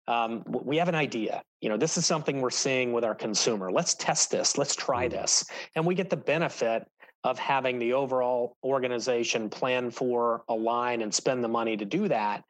um, 0.09 0.43
we 0.47 0.77
have 0.77 0.89
an 0.89 0.95
idea. 0.95 1.43
You 1.61 1.69
know 1.69 1.77
this 1.77 1.99
is 1.99 2.07
something 2.07 2.41
we're 2.41 2.51
seeing 2.51 2.93
with 2.93 3.05
our 3.05 3.15
consumer. 3.15 3.71
Let's 3.71 3.95
test 3.95 4.31
this. 4.31 4.57
Let's 4.57 4.75
try 4.75 5.09
mm. 5.09 5.13
this. 5.13 5.45
And 5.75 5.85
we 5.85 5.95
get 5.95 6.11
the 6.11 6.17
benefit 6.17 6.87
of 7.25 7.39
having 7.39 7.79
the 7.79 7.93
overall 7.93 8.57
organization 8.65 9.51
plan 9.51 9.91
for 9.91 10.43
align 10.49 11.03
and 11.03 11.13
spend 11.13 11.45
the 11.45 11.49
money 11.49 11.77
to 11.77 11.85
do 11.85 12.09
that 12.09 12.45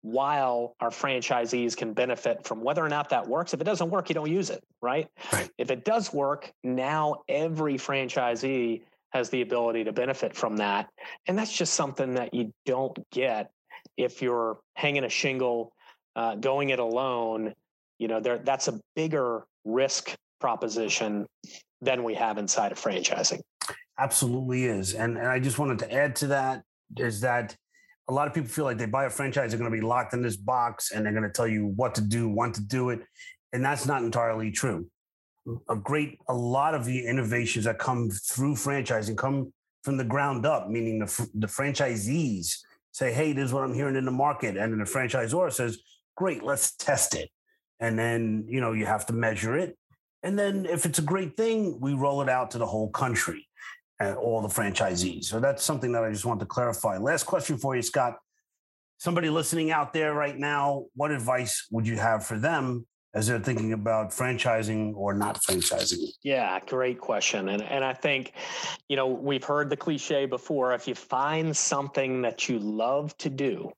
while 0.00 0.74
our 0.80 0.90
franchisees 0.90 1.76
can 1.76 1.92
benefit 1.92 2.44
from 2.46 2.62
whether 2.62 2.84
or 2.84 2.88
not 2.88 3.10
that 3.10 3.26
works. 3.26 3.52
If 3.52 3.60
it 3.60 3.64
doesn't 3.64 3.90
work 3.90 4.08
you 4.08 4.14
don't 4.14 4.30
use 4.30 4.50
it 4.50 4.62
right, 4.80 5.08
right. 5.32 5.50
if 5.58 5.70
it 5.70 5.84
does 5.84 6.12
work 6.12 6.50
now 6.62 7.16
every 7.28 7.74
franchisee 7.74 8.82
has 9.10 9.30
the 9.30 9.42
ability 9.42 9.84
to 9.84 9.92
benefit 9.92 10.34
from 10.34 10.56
that. 10.56 10.88
And 11.26 11.38
that's 11.38 11.52
just 11.52 11.74
something 11.74 12.14
that 12.14 12.34
you 12.34 12.52
don't 12.66 12.98
get 13.10 13.50
if 13.96 14.22
you're 14.22 14.58
hanging 14.74 15.04
a 15.04 15.08
shingle 15.08 15.72
uh, 16.16 16.34
going 16.36 16.70
it 16.70 16.78
alone. 16.78 17.54
You 17.98 18.08
know 18.08 18.20
there 18.20 18.38
that's 18.38 18.68
a 18.68 18.80
bigger 18.96 19.44
risk 19.64 20.14
proposition 20.40 21.26
than 21.80 22.02
we 22.02 22.14
have 22.14 22.38
inside 22.38 22.72
of 22.72 22.80
franchising 22.80 23.40
Absolutely 23.98 24.64
is. 24.64 24.94
And, 24.94 25.16
and 25.16 25.26
I 25.26 25.38
just 25.38 25.58
wanted 25.58 25.78
to 25.80 25.92
add 25.92 26.16
to 26.16 26.28
that 26.28 26.62
is 26.96 27.20
that 27.20 27.56
a 28.08 28.12
lot 28.12 28.26
of 28.28 28.34
people 28.34 28.50
feel 28.50 28.64
like 28.64 28.76
they 28.76 28.86
buy 28.86 29.04
a 29.04 29.10
franchise, 29.10 29.50
they're 29.50 29.58
going 29.58 29.70
to 29.70 29.76
be 29.76 29.84
locked 29.84 30.12
in 30.14 30.22
this 30.22 30.36
box 30.36 30.90
and 30.92 31.04
they're 31.04 31.12
going 31.12 31.24
to 31.24 31.30
tell 31.30 31.46
you 31.46 31.72
what 31.76 31.94
to 31.94 32.00
do, 32.00 32.28
when 32.28 32.52
to 32.52 32.60
do 32.60 32.90
it. 32.90 33.00
And 33.52 33.64
that's 33.64 33.86
not 33.86 34.02
entirely 34.02 34.50
true. 34.50 34.86
Mm. 35.46 35.60
a 35.68 35.76
great 35.76 36.18
a 36.28 36.34
lot 36.34 36.74
of 36.74 36.84
the 36.84 37.06
innovations 37.06 37.66
that 37.66 37.78
come 37.78 38.10
through 38.10 38.54
franchising 38.54 39.16
come 39.16 39.52
from 39.82 39.96
the 39.96 40.04
ground 40.04 40.46
up, 40.46 40.68
meaning 40.68 40.98
the 40.98 41.28
the 41.34 41.46
franchisees 41.46 42.56
say, 42.92 43.12
"Hey, 43.12 43.32
this 43.32 43.46
is 43.46 43.52
what 43.52 43.64
I'm 43.64 43.74
hearing 43.74 43.96
in 43.96 44.04
the 44.04 44.10
market," 44.10 44.56
and 44.56 44.72
then 44.72 44.78
the 44.78 44.84
franchisor 44.84 45.52
says, 45.52 45.78
"Great, 46.16 46.42
let's 46.42 46.74
test 46.76 47.14
it." 47.14 47.30
And 47.80 47.98
then 47.98 48.46
you 48.48 48.60
know 48.60 48.72
you 48.72 48.86
have 48.86 49.06
to 49.06 49.12
measure 49.12 49.56
it, 49.56 49.76
and 50.22 50.38
then 50.38 50.66
if 50.66 50.86
it's 50.86 50.98
a 50.98 51.02
great 51.02 51.36
thing, 51.36 51.78
we 51.80 51.92
roll 51.92 52.22
it 52.22 52.28
out 52.28 52.52
to 52.52 52.58
the 52.58 52.66
whole 52.66 52.90
country 52.90 53.46
and 54.00 54.16
all 54.16 54.40
the 54.40 54.48
franchisees. 54.48 55.24
So 55.24 55.40
that's 55.40 55.62
something 55.62 55.92
that 55.92 56.04
I 56.04 56.10
just 56.10 56.24
want 56.24 56.40
to 56.40 56.46
clarify. 56.46 56.98
Last 56.98 57.24
question 57.24 57.56
for 57.58 57.76
you, 57.76 57.82
Scott. 57.82 58.16
Somebody 58.98 59.28
listening 59.28 59.70
out 59.70 59.92
there 59.92 60.14
right 60.14 60.36
now, 60.36 60.86
what 60.94 61.10
advice 61.10 61.66
would 61.70 61.86
you 61.86 61.96
have 61.96 62.24
for 62.24 62.38
them 62.38 62.86
as 63.14 63.26
they're 63.26 63.38
thinking 63.38 63.72
about 63.72 64.10
franchising 64.10 64.94
or 64.96 65.14
not 65.14 65.40
franchising? 65.42 66.08
Yeah, 66.22 66.58
great 66.66 67.00
question. 67.00 67.48
And 67.48 67.62
and 67.62 67.84
I 67.84 67.92
think, 67.92 68.32
you 68.88 68.96
know, 68.96 69.06
we've 69.06 69.44
heard 69.44 69.70
the 69.70 69.76
cliche 69.76 70.26
before. 70.26 70.74
If 70.74 70.88
you 70.88 70.94
find 70.94 71.56
something 71.56 72.22
that 72.22 72.48
you 72.48 72.58
love 72.58 73.16
to 73.18 73.30
do 73.30 73.70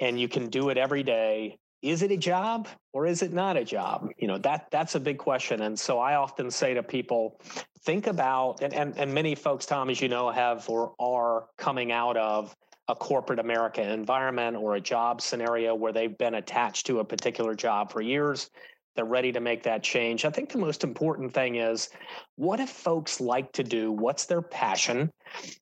and 0.00 0.18
you 0.18 0.28
can 0.28 0.48
do 0.48 0.70
it 0.70 0.78
every 0.78 1.02
day, 1.02 1.58
is 1.82 2.02
it 2.02 2.10
a 2.10 2.16
job 2.16 2.68
or 2.92 3.06
is 3.06 3.22
it 3.22 3.32
not 3.32 3.56
a 3.56 3.64
job? 3.64 4.10
You 4.18 4.26
know, 4.28 4.38
that 4.38 4.66
that's 4.70 4.94
a 4.94 5.00
big 5.00 5.18
question. 5.18 5.62
And 5.62 5.78
so 5.78 5.98
I 5.98 6.14
often 6.14 6.50
say 6.50 6.74
to 6.74 6.82
people, 6.82 7.40
think 7.84 8.06
about 8.06 8.62
and 8.62 8.74
and, 8.74 8.96
and 8.98 9.12
many 9.12 9.34
folks, 9.34 9.66
Tom, 9.66 9.90
as 9.90 10.00
you 10.00 10.08
know, 10.08 10.30
have 10.30 10.68
or 10.68 10.94
are 10.98 11.46
coming 11.56 11.92
out 11.92 12.16
of 12.16 12.54
a 12.88 12.94
corporate 12.94 13.38
America 13.38 13.82
environment 13.82 14.56
or 14.56 14.74
a 14.74 14.80
job 14.80 15.20
scenario 15.20 15.74
where 15.74 15.92
they've 15.92 16.16
been 16.16 16.34
attached 16.34 16.86
to 16.86 17.00
a 17.00 17.04
particular 17.04 17.54
job 17.54 17.92
for 17.92 18.00
years. 18.00 18.50
They're 18.96 19.04
ready 19.04 19.30
to 19.32 19.40
make 19.40 19.62
that 19.62 19.84
change. 19.84 20.24
I 20.24 20.30
think 20.30 20.50
the 20.50 20.58
most 20.58 20.82
important 20.82 21.32
thing 21.32 21.56
is 21.56 21.90
what 22.36 22.58
if 22.58 22.70
folks 22.70 23.20
like 23.20 23.52
to 23.52 23.62
do? 23.62 23.92
What's 23.92 24.24
their 24.24 24.42
passion? 24.42 25.10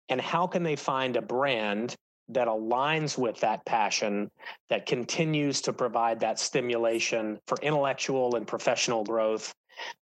And 0.08 0.20
how 0.20 0.46
can 0.46 0.62
they 0.62 0.76
find 0.76 1.16
a 1.16 1.20
brand 1.20 1.96
that 2.28 2.48
aligns 2.48 3.16
with 3.16 3.38
that 3.40 3.64
passion, 3.64 4.30
that 4.68 4.86
continues 4.86 5.60
to 5.62 5.72
provide 5.72 6.20
that 6.20 6.38
stimulation 6.38 7.38
for 7.46 7.56
intellectual 7.62 8.36
and 8.36 8.46
professional 8.46 9.04
growth, 9.04 9.54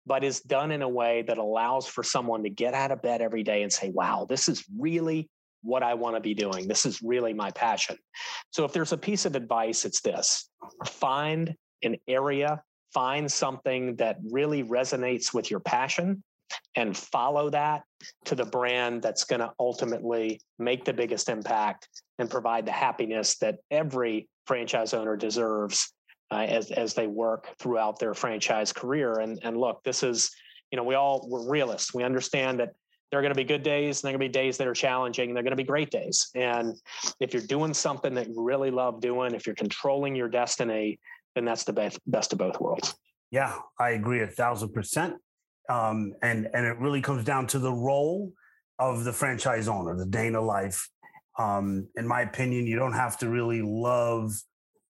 but 0.07 0.23
is 0.23 0.41
done 0.41 0.71
in 0.71 0.83
a 0.83 0.89
way 0.89 1.23
that 1.23 1.39
allows 1.39 1.87
for 1.87 2.03
someone 2.03 2.43
to 2.45 2.51
get 2.51 2.75
out 2.75 2.93
of 2.93 3.03
bed 3.03 3.23
every 3.23 3.43
day 3.43 3.63
and 3.63 3.73
say, 3.73 3.91
wow, 3.91 4.27
this 4.29 4.49
is 4.49 4.65
really 4.79 5.29
what 5.63 5.83
I 5.83 5.95
want 5.95 6.17
to 6.17 6.21
be 6.21 6.35
doing. 6.35 6.69
This 6.69 6.87
is 6.87 7.03
really 7.03 7.33
my 7.33 7.51
passion. 7.51 7.97
So 8.51 8.65
if 8.65 8.73
there's 8.73 8.93
a 8.93 8.99
piece 8.99 9.25
of 9.27 9.37
advice, 9.37 9.85
it's 9.85 10.01
this 10.01 10.49
find 10.87 11.55
an 11.83 11.97
area, 12.07 12.63
find 12.93 13.31
something 13.31 13.97
that 13.97 14.19
really 14.31 14.63
resonates 14.63 15.33
with 15.35 15.51
your 15.51 15.61
passion 15.61 16.23
and 16.77 16.97
follow 16.97 17.51
that 17.51 17.83
to 18.25 18.35
the 18.35 18.45
brand 18.45 19.03
that's 19.03 19.25
going 19.25 19.41
to 19.41 19.53
ultimately 19.59 20.41
make 20.59 20.85
the 20.85 20.93
biggest 20.93 21.29
impact 21.29 21.89
and 22.19 22.31
provide 22.31 22.67
the 22.67 22.73
happiness 22.73 23.39
that 23.39 23.57
every 23.71 24.29
franchise 24.47 24.95
owner 24.95 25.17
deserves 25.17 25.93
uh, 26.31 26.47
as 26.49 26.71
as 26.71 26.95
they 26.95 27.07
work 27.07 27.55
throughout 27.59 27.99
their 27.99 28.15
franchise 28.15 28.73
career. 28.73 29.21
And 29.21 29.39
and 29.43 29.57
look 29.57 29.83
this 29.83 30.03
is 30.03 30.31
you 30.71 30.77
know 30.77 30.85
we 30.85 30.95
all 30.95 31.27
we're 31.29 31.49
realists. 31.49 31.95
We 31.95 32.05
understand 32.05 32.61
that 32.61 32.73
there 33.11 33.19
are 33.19 33.23
going 33.23 33.35
to 33.35 33.37
be 33.37 33.45
good 33.45 33.63
days 33.63 33.99
and 33.99 34.09
there 34.09 34.15
are 34.15 34.19
going 34.19 34.31
to 34.31 34.39
be 34.39 34.43
days 34.43 34.57
that 34.57 34.67
are 34.67 34.73
challenging 34.73 35.29
and 35.29 35.37
they're 35.37 35.43
going 35.43 35.51
to 35.53 35.57
be 35.57 35.65
great 35.65 35.91
days. 35.91 36.31
And 36.35 36.75
if 37.21 37.35
you're 37.35 37.43
doing 37.43 37.75
something 37.75 38.15
that 38.15 38.29
you 38.29 38.43
really 38.43 38.71
love 38.71 39.03
doing 39.03 39.35
if 39.35 39.47
you're 39.47 39.55
controlling 39.55 40.17
your 40.17 40.29
destiny 40.29 40.99
then 41.35 41.45
that's 41.45 41.65
the 41.65 41.73
best 41.73 41.99
best 42.07 42.33
of 42.33 42.39
both 42.39 42.61
worlds. 42.61 42.95
Yeah 43.31 43.55
i 43.79 43.91
agree 43.91 44.23
a 44.23 44.27
thousand 44.27 44.73
percent 44.73 45.17
um, 45.73 46.15
and 46.23 46.49
and 46.55 46.67
it 46.67 46.79
really 46.79 47.01
comes 47.01 47.25
down 47.25 47.47
to 47.47 47.59
the 47.59 47.73
role 47.73 48.33
of 48.79 49.05
the 49.05 49.13
franchise 49.13 49.69
owner 49.69 49.97
the 49.97 50.07
in 50.07 50.43
life 50.43 50.89
um, 51.39 51.89
in 51.97 52.07
my 52.07 52.23
opinion 52.23 52.67
you 52.67 52.77
don't 52.77 52.93
have 52.93 53.19
to 53.19 53.29
really 53.29 53.63
love 53.63 54.33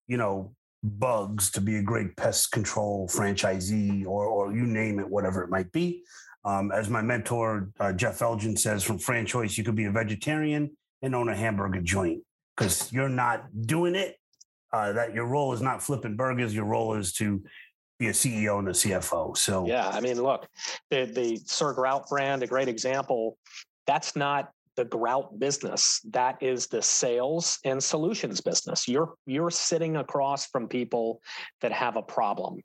you 0.08 0.16
know 0.16 0.54
bugs 0.82 1.50
to 1.50 1.60
be 1.60 1.76
a 1.76 1.82
great 1.82 2.16
pest 2.16 2.50
control 2.50 3.08
franchisee 3.08 4.04
or 4.06 4.26
or 4.26 4.52
you 4.52 4.66
name 4.66 4.98
it 4.98 5.08
whatever 5.08 5.42
it 5.42 5.50
might 5.50 5.70
be 5.72 6.02
um, 6.44 6.72
as 6.72 6.88
my 6.88 7.02
mentor, 7.02 7.70
uh, 7.78 7.92
Jeff 7.92 8.20
Elgin 8.20 8.56
says 8.56 8.82
from 8.82 8.98
FranChoice, 8.98 9.56
you 9.56 9.64
could 9.64 9.76
be 9.76 9.84
a 9.84 9.92
vegetarian 9.92 10.76
and 11.00 11.14
own 11.14 11.28
a 11.28 11.36
hamburger 11.36 11.80
joint 11.80 12.22
because 12.56 12.92
you're 12.92 13.08
not 13.08 13.44
doing 13.66 13.94
it. 13.94 14.16
Uh, 14.72 14.92
that 14.92 15.14
your 15.14 15.26
role 15.26 15.52
is 15.52 15.60
not 15.60 15.82
flipping 15.82 16.16
burgers. 16.16 16.54
Your 16.54 16.64
role 16.64 16.94
is 16.94 17.12
to 17.14 17.42
be 18.02 18.08
a 18.08 18.12
CEO 18.12 18.58
and 18.58 18.68
a 18.68 18.72
CFO. 18.72 19.36
So 19.36 19.66
yeah, 19.66 19.88
I 19.88 20.00
mean, 20.00 20.20
look, 20.20 20.48
the 20.90 21.04
the 21.04 21.36
Sir 21.46 21.72
Grout 21.72 22.08
brand, 22.08 22.42
a 22.42 22.46
great 22.46 22.68
example. 22.68 23.38
That's 23.86 24.16
not 24.16 24.50
the 24.76 24.84
grout 24.86 25.38
business 25.38 26.00
that 26.10 26.42
is 26.42 26.66
the 26.66 26.80
sales 26.80 27.58
and 27.66 27.82
solutions 27.84 28.40
business 28.40 28.88
you're 28.88 29.12
you're 29.26 29.50
sitting 29.50 29.96
across 29.98 30.46
from 30.46 30.66
people 30.66 31.20
that 31.60 31.70
have 31.70 31.96
a 31.96 32.02
problem 32.02 32.58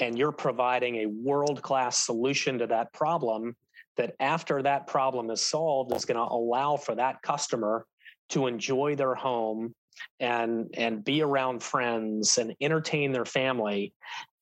and 0.00 0.18
you're 0.18 0.32
providing 0.32 0.96
a 0.96 1.06
world 1.06 1.62
class 1.62 2.04
solution 2.04 2.58
to 2.58 2.66
that 2.66 2.92
problem 2.92 3.54
that 3.96 4.16
after 4.18 4.62
that 4.62 4.88
problem 4.88 5.30
is 5.30 5.40
solved 5.40 5.94
is 5.94 6.04
going 6.04 6.16
to 6.16 6.34
allow 6.34 6.76
for 6.76 6.96
that 6.96 7.22
customer 7.22 7.86
to 8.28 8.48
enjoy 8.48 8.96
their 8.96 9.14
home 9.14 9.72
and 10.20 10.70
and 10.74 11.04
be 11.04 11.22
around 11.22 11.62
friends 11.62 12.38
and 12.38 12.54
entertain 12.60 13.12
their 13.12 13.24
family 13.24 13.92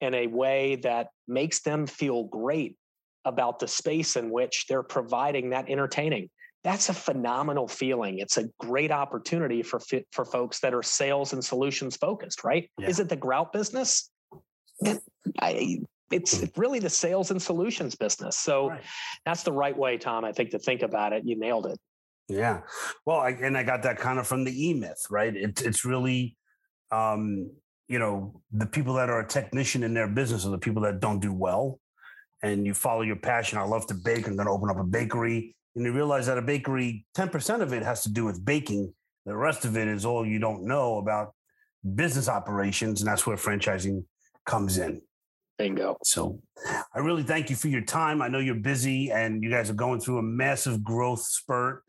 in 0.00 0.14
a 0.14 0.26
way 0.26 0.76
that 0.76 1.08
makes 1.28 1.60
them 1.60 1.86
feel 1.86 2.24
great 2.24 2.76
about 3.24 3.58
the 3.58 3.68
space 3.68 4.16
in 4.16 4.30
which 4.30 4.66
they're 4.68 4.82
providing 4.82 5.50
that 5.50 5.68
entertaining 5.68 6.28
that's 6.64 6.88
a 6.88 6.94
phenomenal 6.94 7.66
feeling. 7.66 8.18
It's 8.18 8.36
a 8.36 8.44
great 8.60 8.92
opportunity 8.92 9.62
for 9.62 9.80
for 10.12 10.24
folks 10.24 10.60
that 10.60 10.74
are 10.74 10.82
sales 10.82 11.32
and 11.32 11.44
solutions 11.44 11.96
focused, 11.96 12.44
right? 12.44 12.70
Yeah. 12.78 12.88
Is 12.88 13.00
it 13.00 13.08
the 13.08 13.16
grout 13.16 13.52
business? 13.52 14.10
I, 15.40 15.80
it's 16.10 16.40
hmm. 16.40 16.46
really 16.56 16.78
the 16.78 16.90
sales 16.90 17.30
and 17.30 17.40
solutions 17.40 17.94
business. 17.94 18.36
So 18.36 18.70
right. 18.70 18.82
that's 19.24 19.42
the 19.42 19.52
right 19.52 19.76
way, 19.76 19.98
Tom. 19.98 20.24
I 20.24 20.32
think 20.32 20.50
to 20.50 20.58
think 20.58 20.82
about 20.82 21.12
it. 21.12 21.24
You 21.24 21.38
nailed 21.38 21.66
it. 21.66 21.78
Yeah. 22.32 22.60
Well, 23.04 23.18
I, 23.18 23.30
and 23.30 23.56
I 23.56 23.62
got 23.62 23.82
that 23.82 23.98
kind 23.98 24.18
of 24.18 24.26
from 24.26 24.44
the 24.44 24.68
E 24.68 24.74
Myth, 24.74 25.06
right? 25.10 25.34
It's 25.34 25.62
it's 25.62 25.84
really, 25.84 26.36
um, 26.90 27.50
you 27.88 27.98
know, 27.98 28.40
the 28.52 28.66
people 28.66 28.94
that 28.94 29.10
are 29.10 29.20
a 29.20 29.26
technician 29.26 29.82
in 29.82 29.94
their 29.94 30.08
business 30.08 30.46
are 30.46 30.50
the 30.50 30.58
people 30.58 30.82
that 30.82 31.00
don't 31.00 31.20
do 31.20 31.32
well. 31.32 31.78
And 32.42 32.66
you 32.66 32.74
follow 32.74 33.02
your 33.02 33.16
passion. 33.16 33.58
I 33.58 33.62
love 33.62 33.86
to 33.86 33.94
bake. 33.94 34.26
I'm 34.26 34.34
going 34.34 34.46
to 34.46 34.52
open 34.52 34.68
up 34.68 34.78
a 34.78 34.84
bakery 34.84 35.54
and 35.74 35.84
you 35.84 35.92
realize 35.92 36.26
that 36.26 36.38
a 36.38 36.42
bakery, 36.42 37.06
10% 37.16 37.60
of 37.60 37.72
it 37.72 37.82
has 37.82 38.02
to 38.02 38.10
do 38.10 38.24
with 38.24 38.44
baking. 38.44 38.92
The 39.24 39.36
rest 39.36 39.64
of 39.64 39.76
it 39.76 39.88
is 39.88 40.04
all 40.04 40.26
you 40.26 40.38
don't 40.38 40.64
know 40.64 40.98
about 40.98 41.34
business 41.94 42.28
operations. 42.28 43.00
And 43.00 43.08
that's 43.08 43.26
where 43.26 43.36
franchising 43.36 44.04
comes 44.44 44.78
in. 44.78 45.00
Bingo. 45.58 45.96
So 46.02 46.40
I 46.94 46.98
really 46.98 47.22
thank 47.22 47.48
you 47.48 47.56
for 47.56 47.68
your 47.68 47.82
time. 47.82 48.20
I 48.20 48.28
know 48.28 48.38
you're 48.38 48.54
busy 48.54 49.10
and 49.12 49.42
you 49.42 49.50
guys 49.50 49.70
are 49.70 49.74
going 49.74 50.00
through 50.00 50.18
a 50.18 50.22
massive 50.22 50.82
growth 50.82 51.22
spurt 51.22 51.84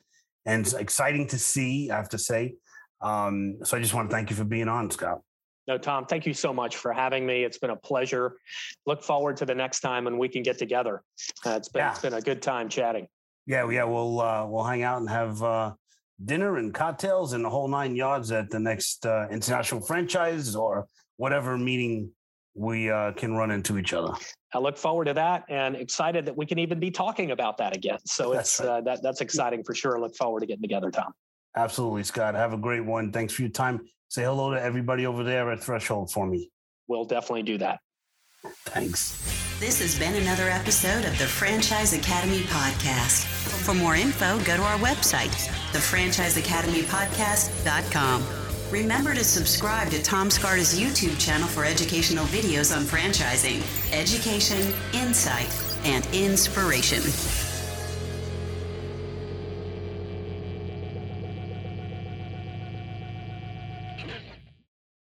and 0.45 0.65
it's 0.65 0.73
exciting 0.73 1.27
to 1.27 1.39
see, 1.39 1.89
I 1.89 1.97
have 1.97 2.09
to 2.09 2.17
say. 2.17 2.55
Um, 3.01 3.57
so 3.63 3.77
I 3.77 3.81
just 3.81 3.93
want 3.93 4.09
to 4.09 4.15
thank 4.15 4.29
you 4.29 4.35
for 4.35 4.43
being 4.43 4.67
on, 4.67 4.89
Scott. 4.89 5.19
No, 5.67 5.77
Tom, 5.77 6.05
thank 6.05 6.25
you 6.25 6.33
so 6.33 6.53
much 6.53 6.75
for 6.75 6.91
having 6.91 7.25
me. 7.25 7.43
It's 7.43 7.57
been 7.57 7.69
a 7.69 7.75
pleasure. 7.75 8.37
Look 8.85 9.01
forward 9.01 9.37
to 9.37 9.45
the 9.45 9.55
next 9.55 9.79
time 9.79 10.05
when 10.05 10.17
we 10.17 10.27
can 10.27 10.43
get 10.43 10.57
together. 10.57 11.03
Uh, 11.45 11.51
it's 11.51 11.69
been 11.69 11.79
yeah. 11.81 11.91
it's 11.91 12.01
been 12.01 12.13
a 12.13 12.21
good 12.21 12.41
time 12.41 12.67
chatting. 12.67 13.07
Yeah, 13.45 13.69
yeah, 13.69 13.85
we'll 13.85 14.19
uh, 14.19 14.45
we'll 14.45 14.63
hang 14.63 14.83
out 14.83 14.99
and 14.99 15.09
have 15.09 15.41
uh, 15.41 15.73
dinner 16.23 16.57
and 16.57 16.73
cocktails 16.73 17.33
and 17.33 17.43
the 17.45 17.49
whole 17.49 17.67
nine 17.67 17.95
yards 17.95 18.31
at 18.31 18.49
the 18.49 18.59
next 18.59 19.05
uh, 19.05 19.27
international 19.31 19.81
franchise 19.81 20.55
or 20.55 20.87
whatever 21.17 21.57
meeting 21.57 22.11
we 22.55 22.89
uh, 22.89 23.11
can 23.13 23.35
run 23.35 23.51
into 23.51 23.77
each 23.77 23.93
other. 23.93 24.13
I 24.53 24.59
look 24.59 24.77
forward 24.77 25.05
to 25.05 25.13
that 25.13 25.45
and 25.49 25.75
excited 25.75 26.25
that 26.25 26.37
we 26.37 26.45
can 26.45 26.59
even 26.59 26.79
be 26.79 26.91
talking 26.91 27.31
about 27.31 27.57
that 27.57 27.75
again. 27.75 27.97
So 28.05 28.33
that's 28.33 28.59
it's 28.59 28.67
right. 28.67 28.77
uh, 28.77 28.81
that 28.81 29.01
that's 29.01 29.21
exciting 29.21 29.63
for 29.63 29.73
sure. 29.73 29.97
I 29.97 29.99
look 29.99 30.15
forward 30.15 30.41
to 30.41 30.45
getting 30.45 30.61
together, 30.61 30.91
Tom. 30.91 31.13
Absolutely, 31.55 32.03
Scott. 32.03 32.35
Have 32.35 32.53
a 32.53 32.57
great 32.57 32.85
one. 32.85 33.11
Thanks 33.11 33.33
for 33.33 33.41
your 33.43 33.51
time. 33.51 33.87
Say 34.09 34.23
hello 34.23 34.53
to 34.53 34.61
everybody 34.61 35.05
over 35.05 35.23
there 35.23 35.49
at 35.51 35.63
Threshold 35.63 36.11
for 36.11 36.27
me. 36.27 36.51
We'll 36.87 37.05
definitely 37.05 37.43
do 37.43 37.57
that. 37.59 37.79
Thanks. 38.65 39.21
This 39.59 39.79
has 39.79 39.97
been 39.97 40.15
another 40.21 40.49
episode 40.49 41.05
of 41.05 41.17
the 41.17 41.25
Franchise 41.25 41.93
Academy 41.93 42.41
Podcast. 42.41 43.23
For 43.63 43.73
more 43.73 43.95
info, 43.95 44.37
go 44.43 44.57
to 44.57 44.63
our 44.63 44.77
website, 44.79 45.31
thefranchiseacademypodcast.com. 45.71 48.42
Remember 48.73 49.13
to 49.13 49.23
subscribe 49.23 49.91
to 49.91 50.01
Tom 50.01 50.31
Scarda's 50.31 50.79
YouTube 50.79 51.19
channel 51.19 51.47
for 51.47 51.63
educational 51.63 52.25
videos 52.25 52.75
on 52.75 52.85
franchising, 52.85 53.61
education, 53.93 54.73
insight, 54.93 55.47
and 55.85 56.03
inspiration. 56.11 57.52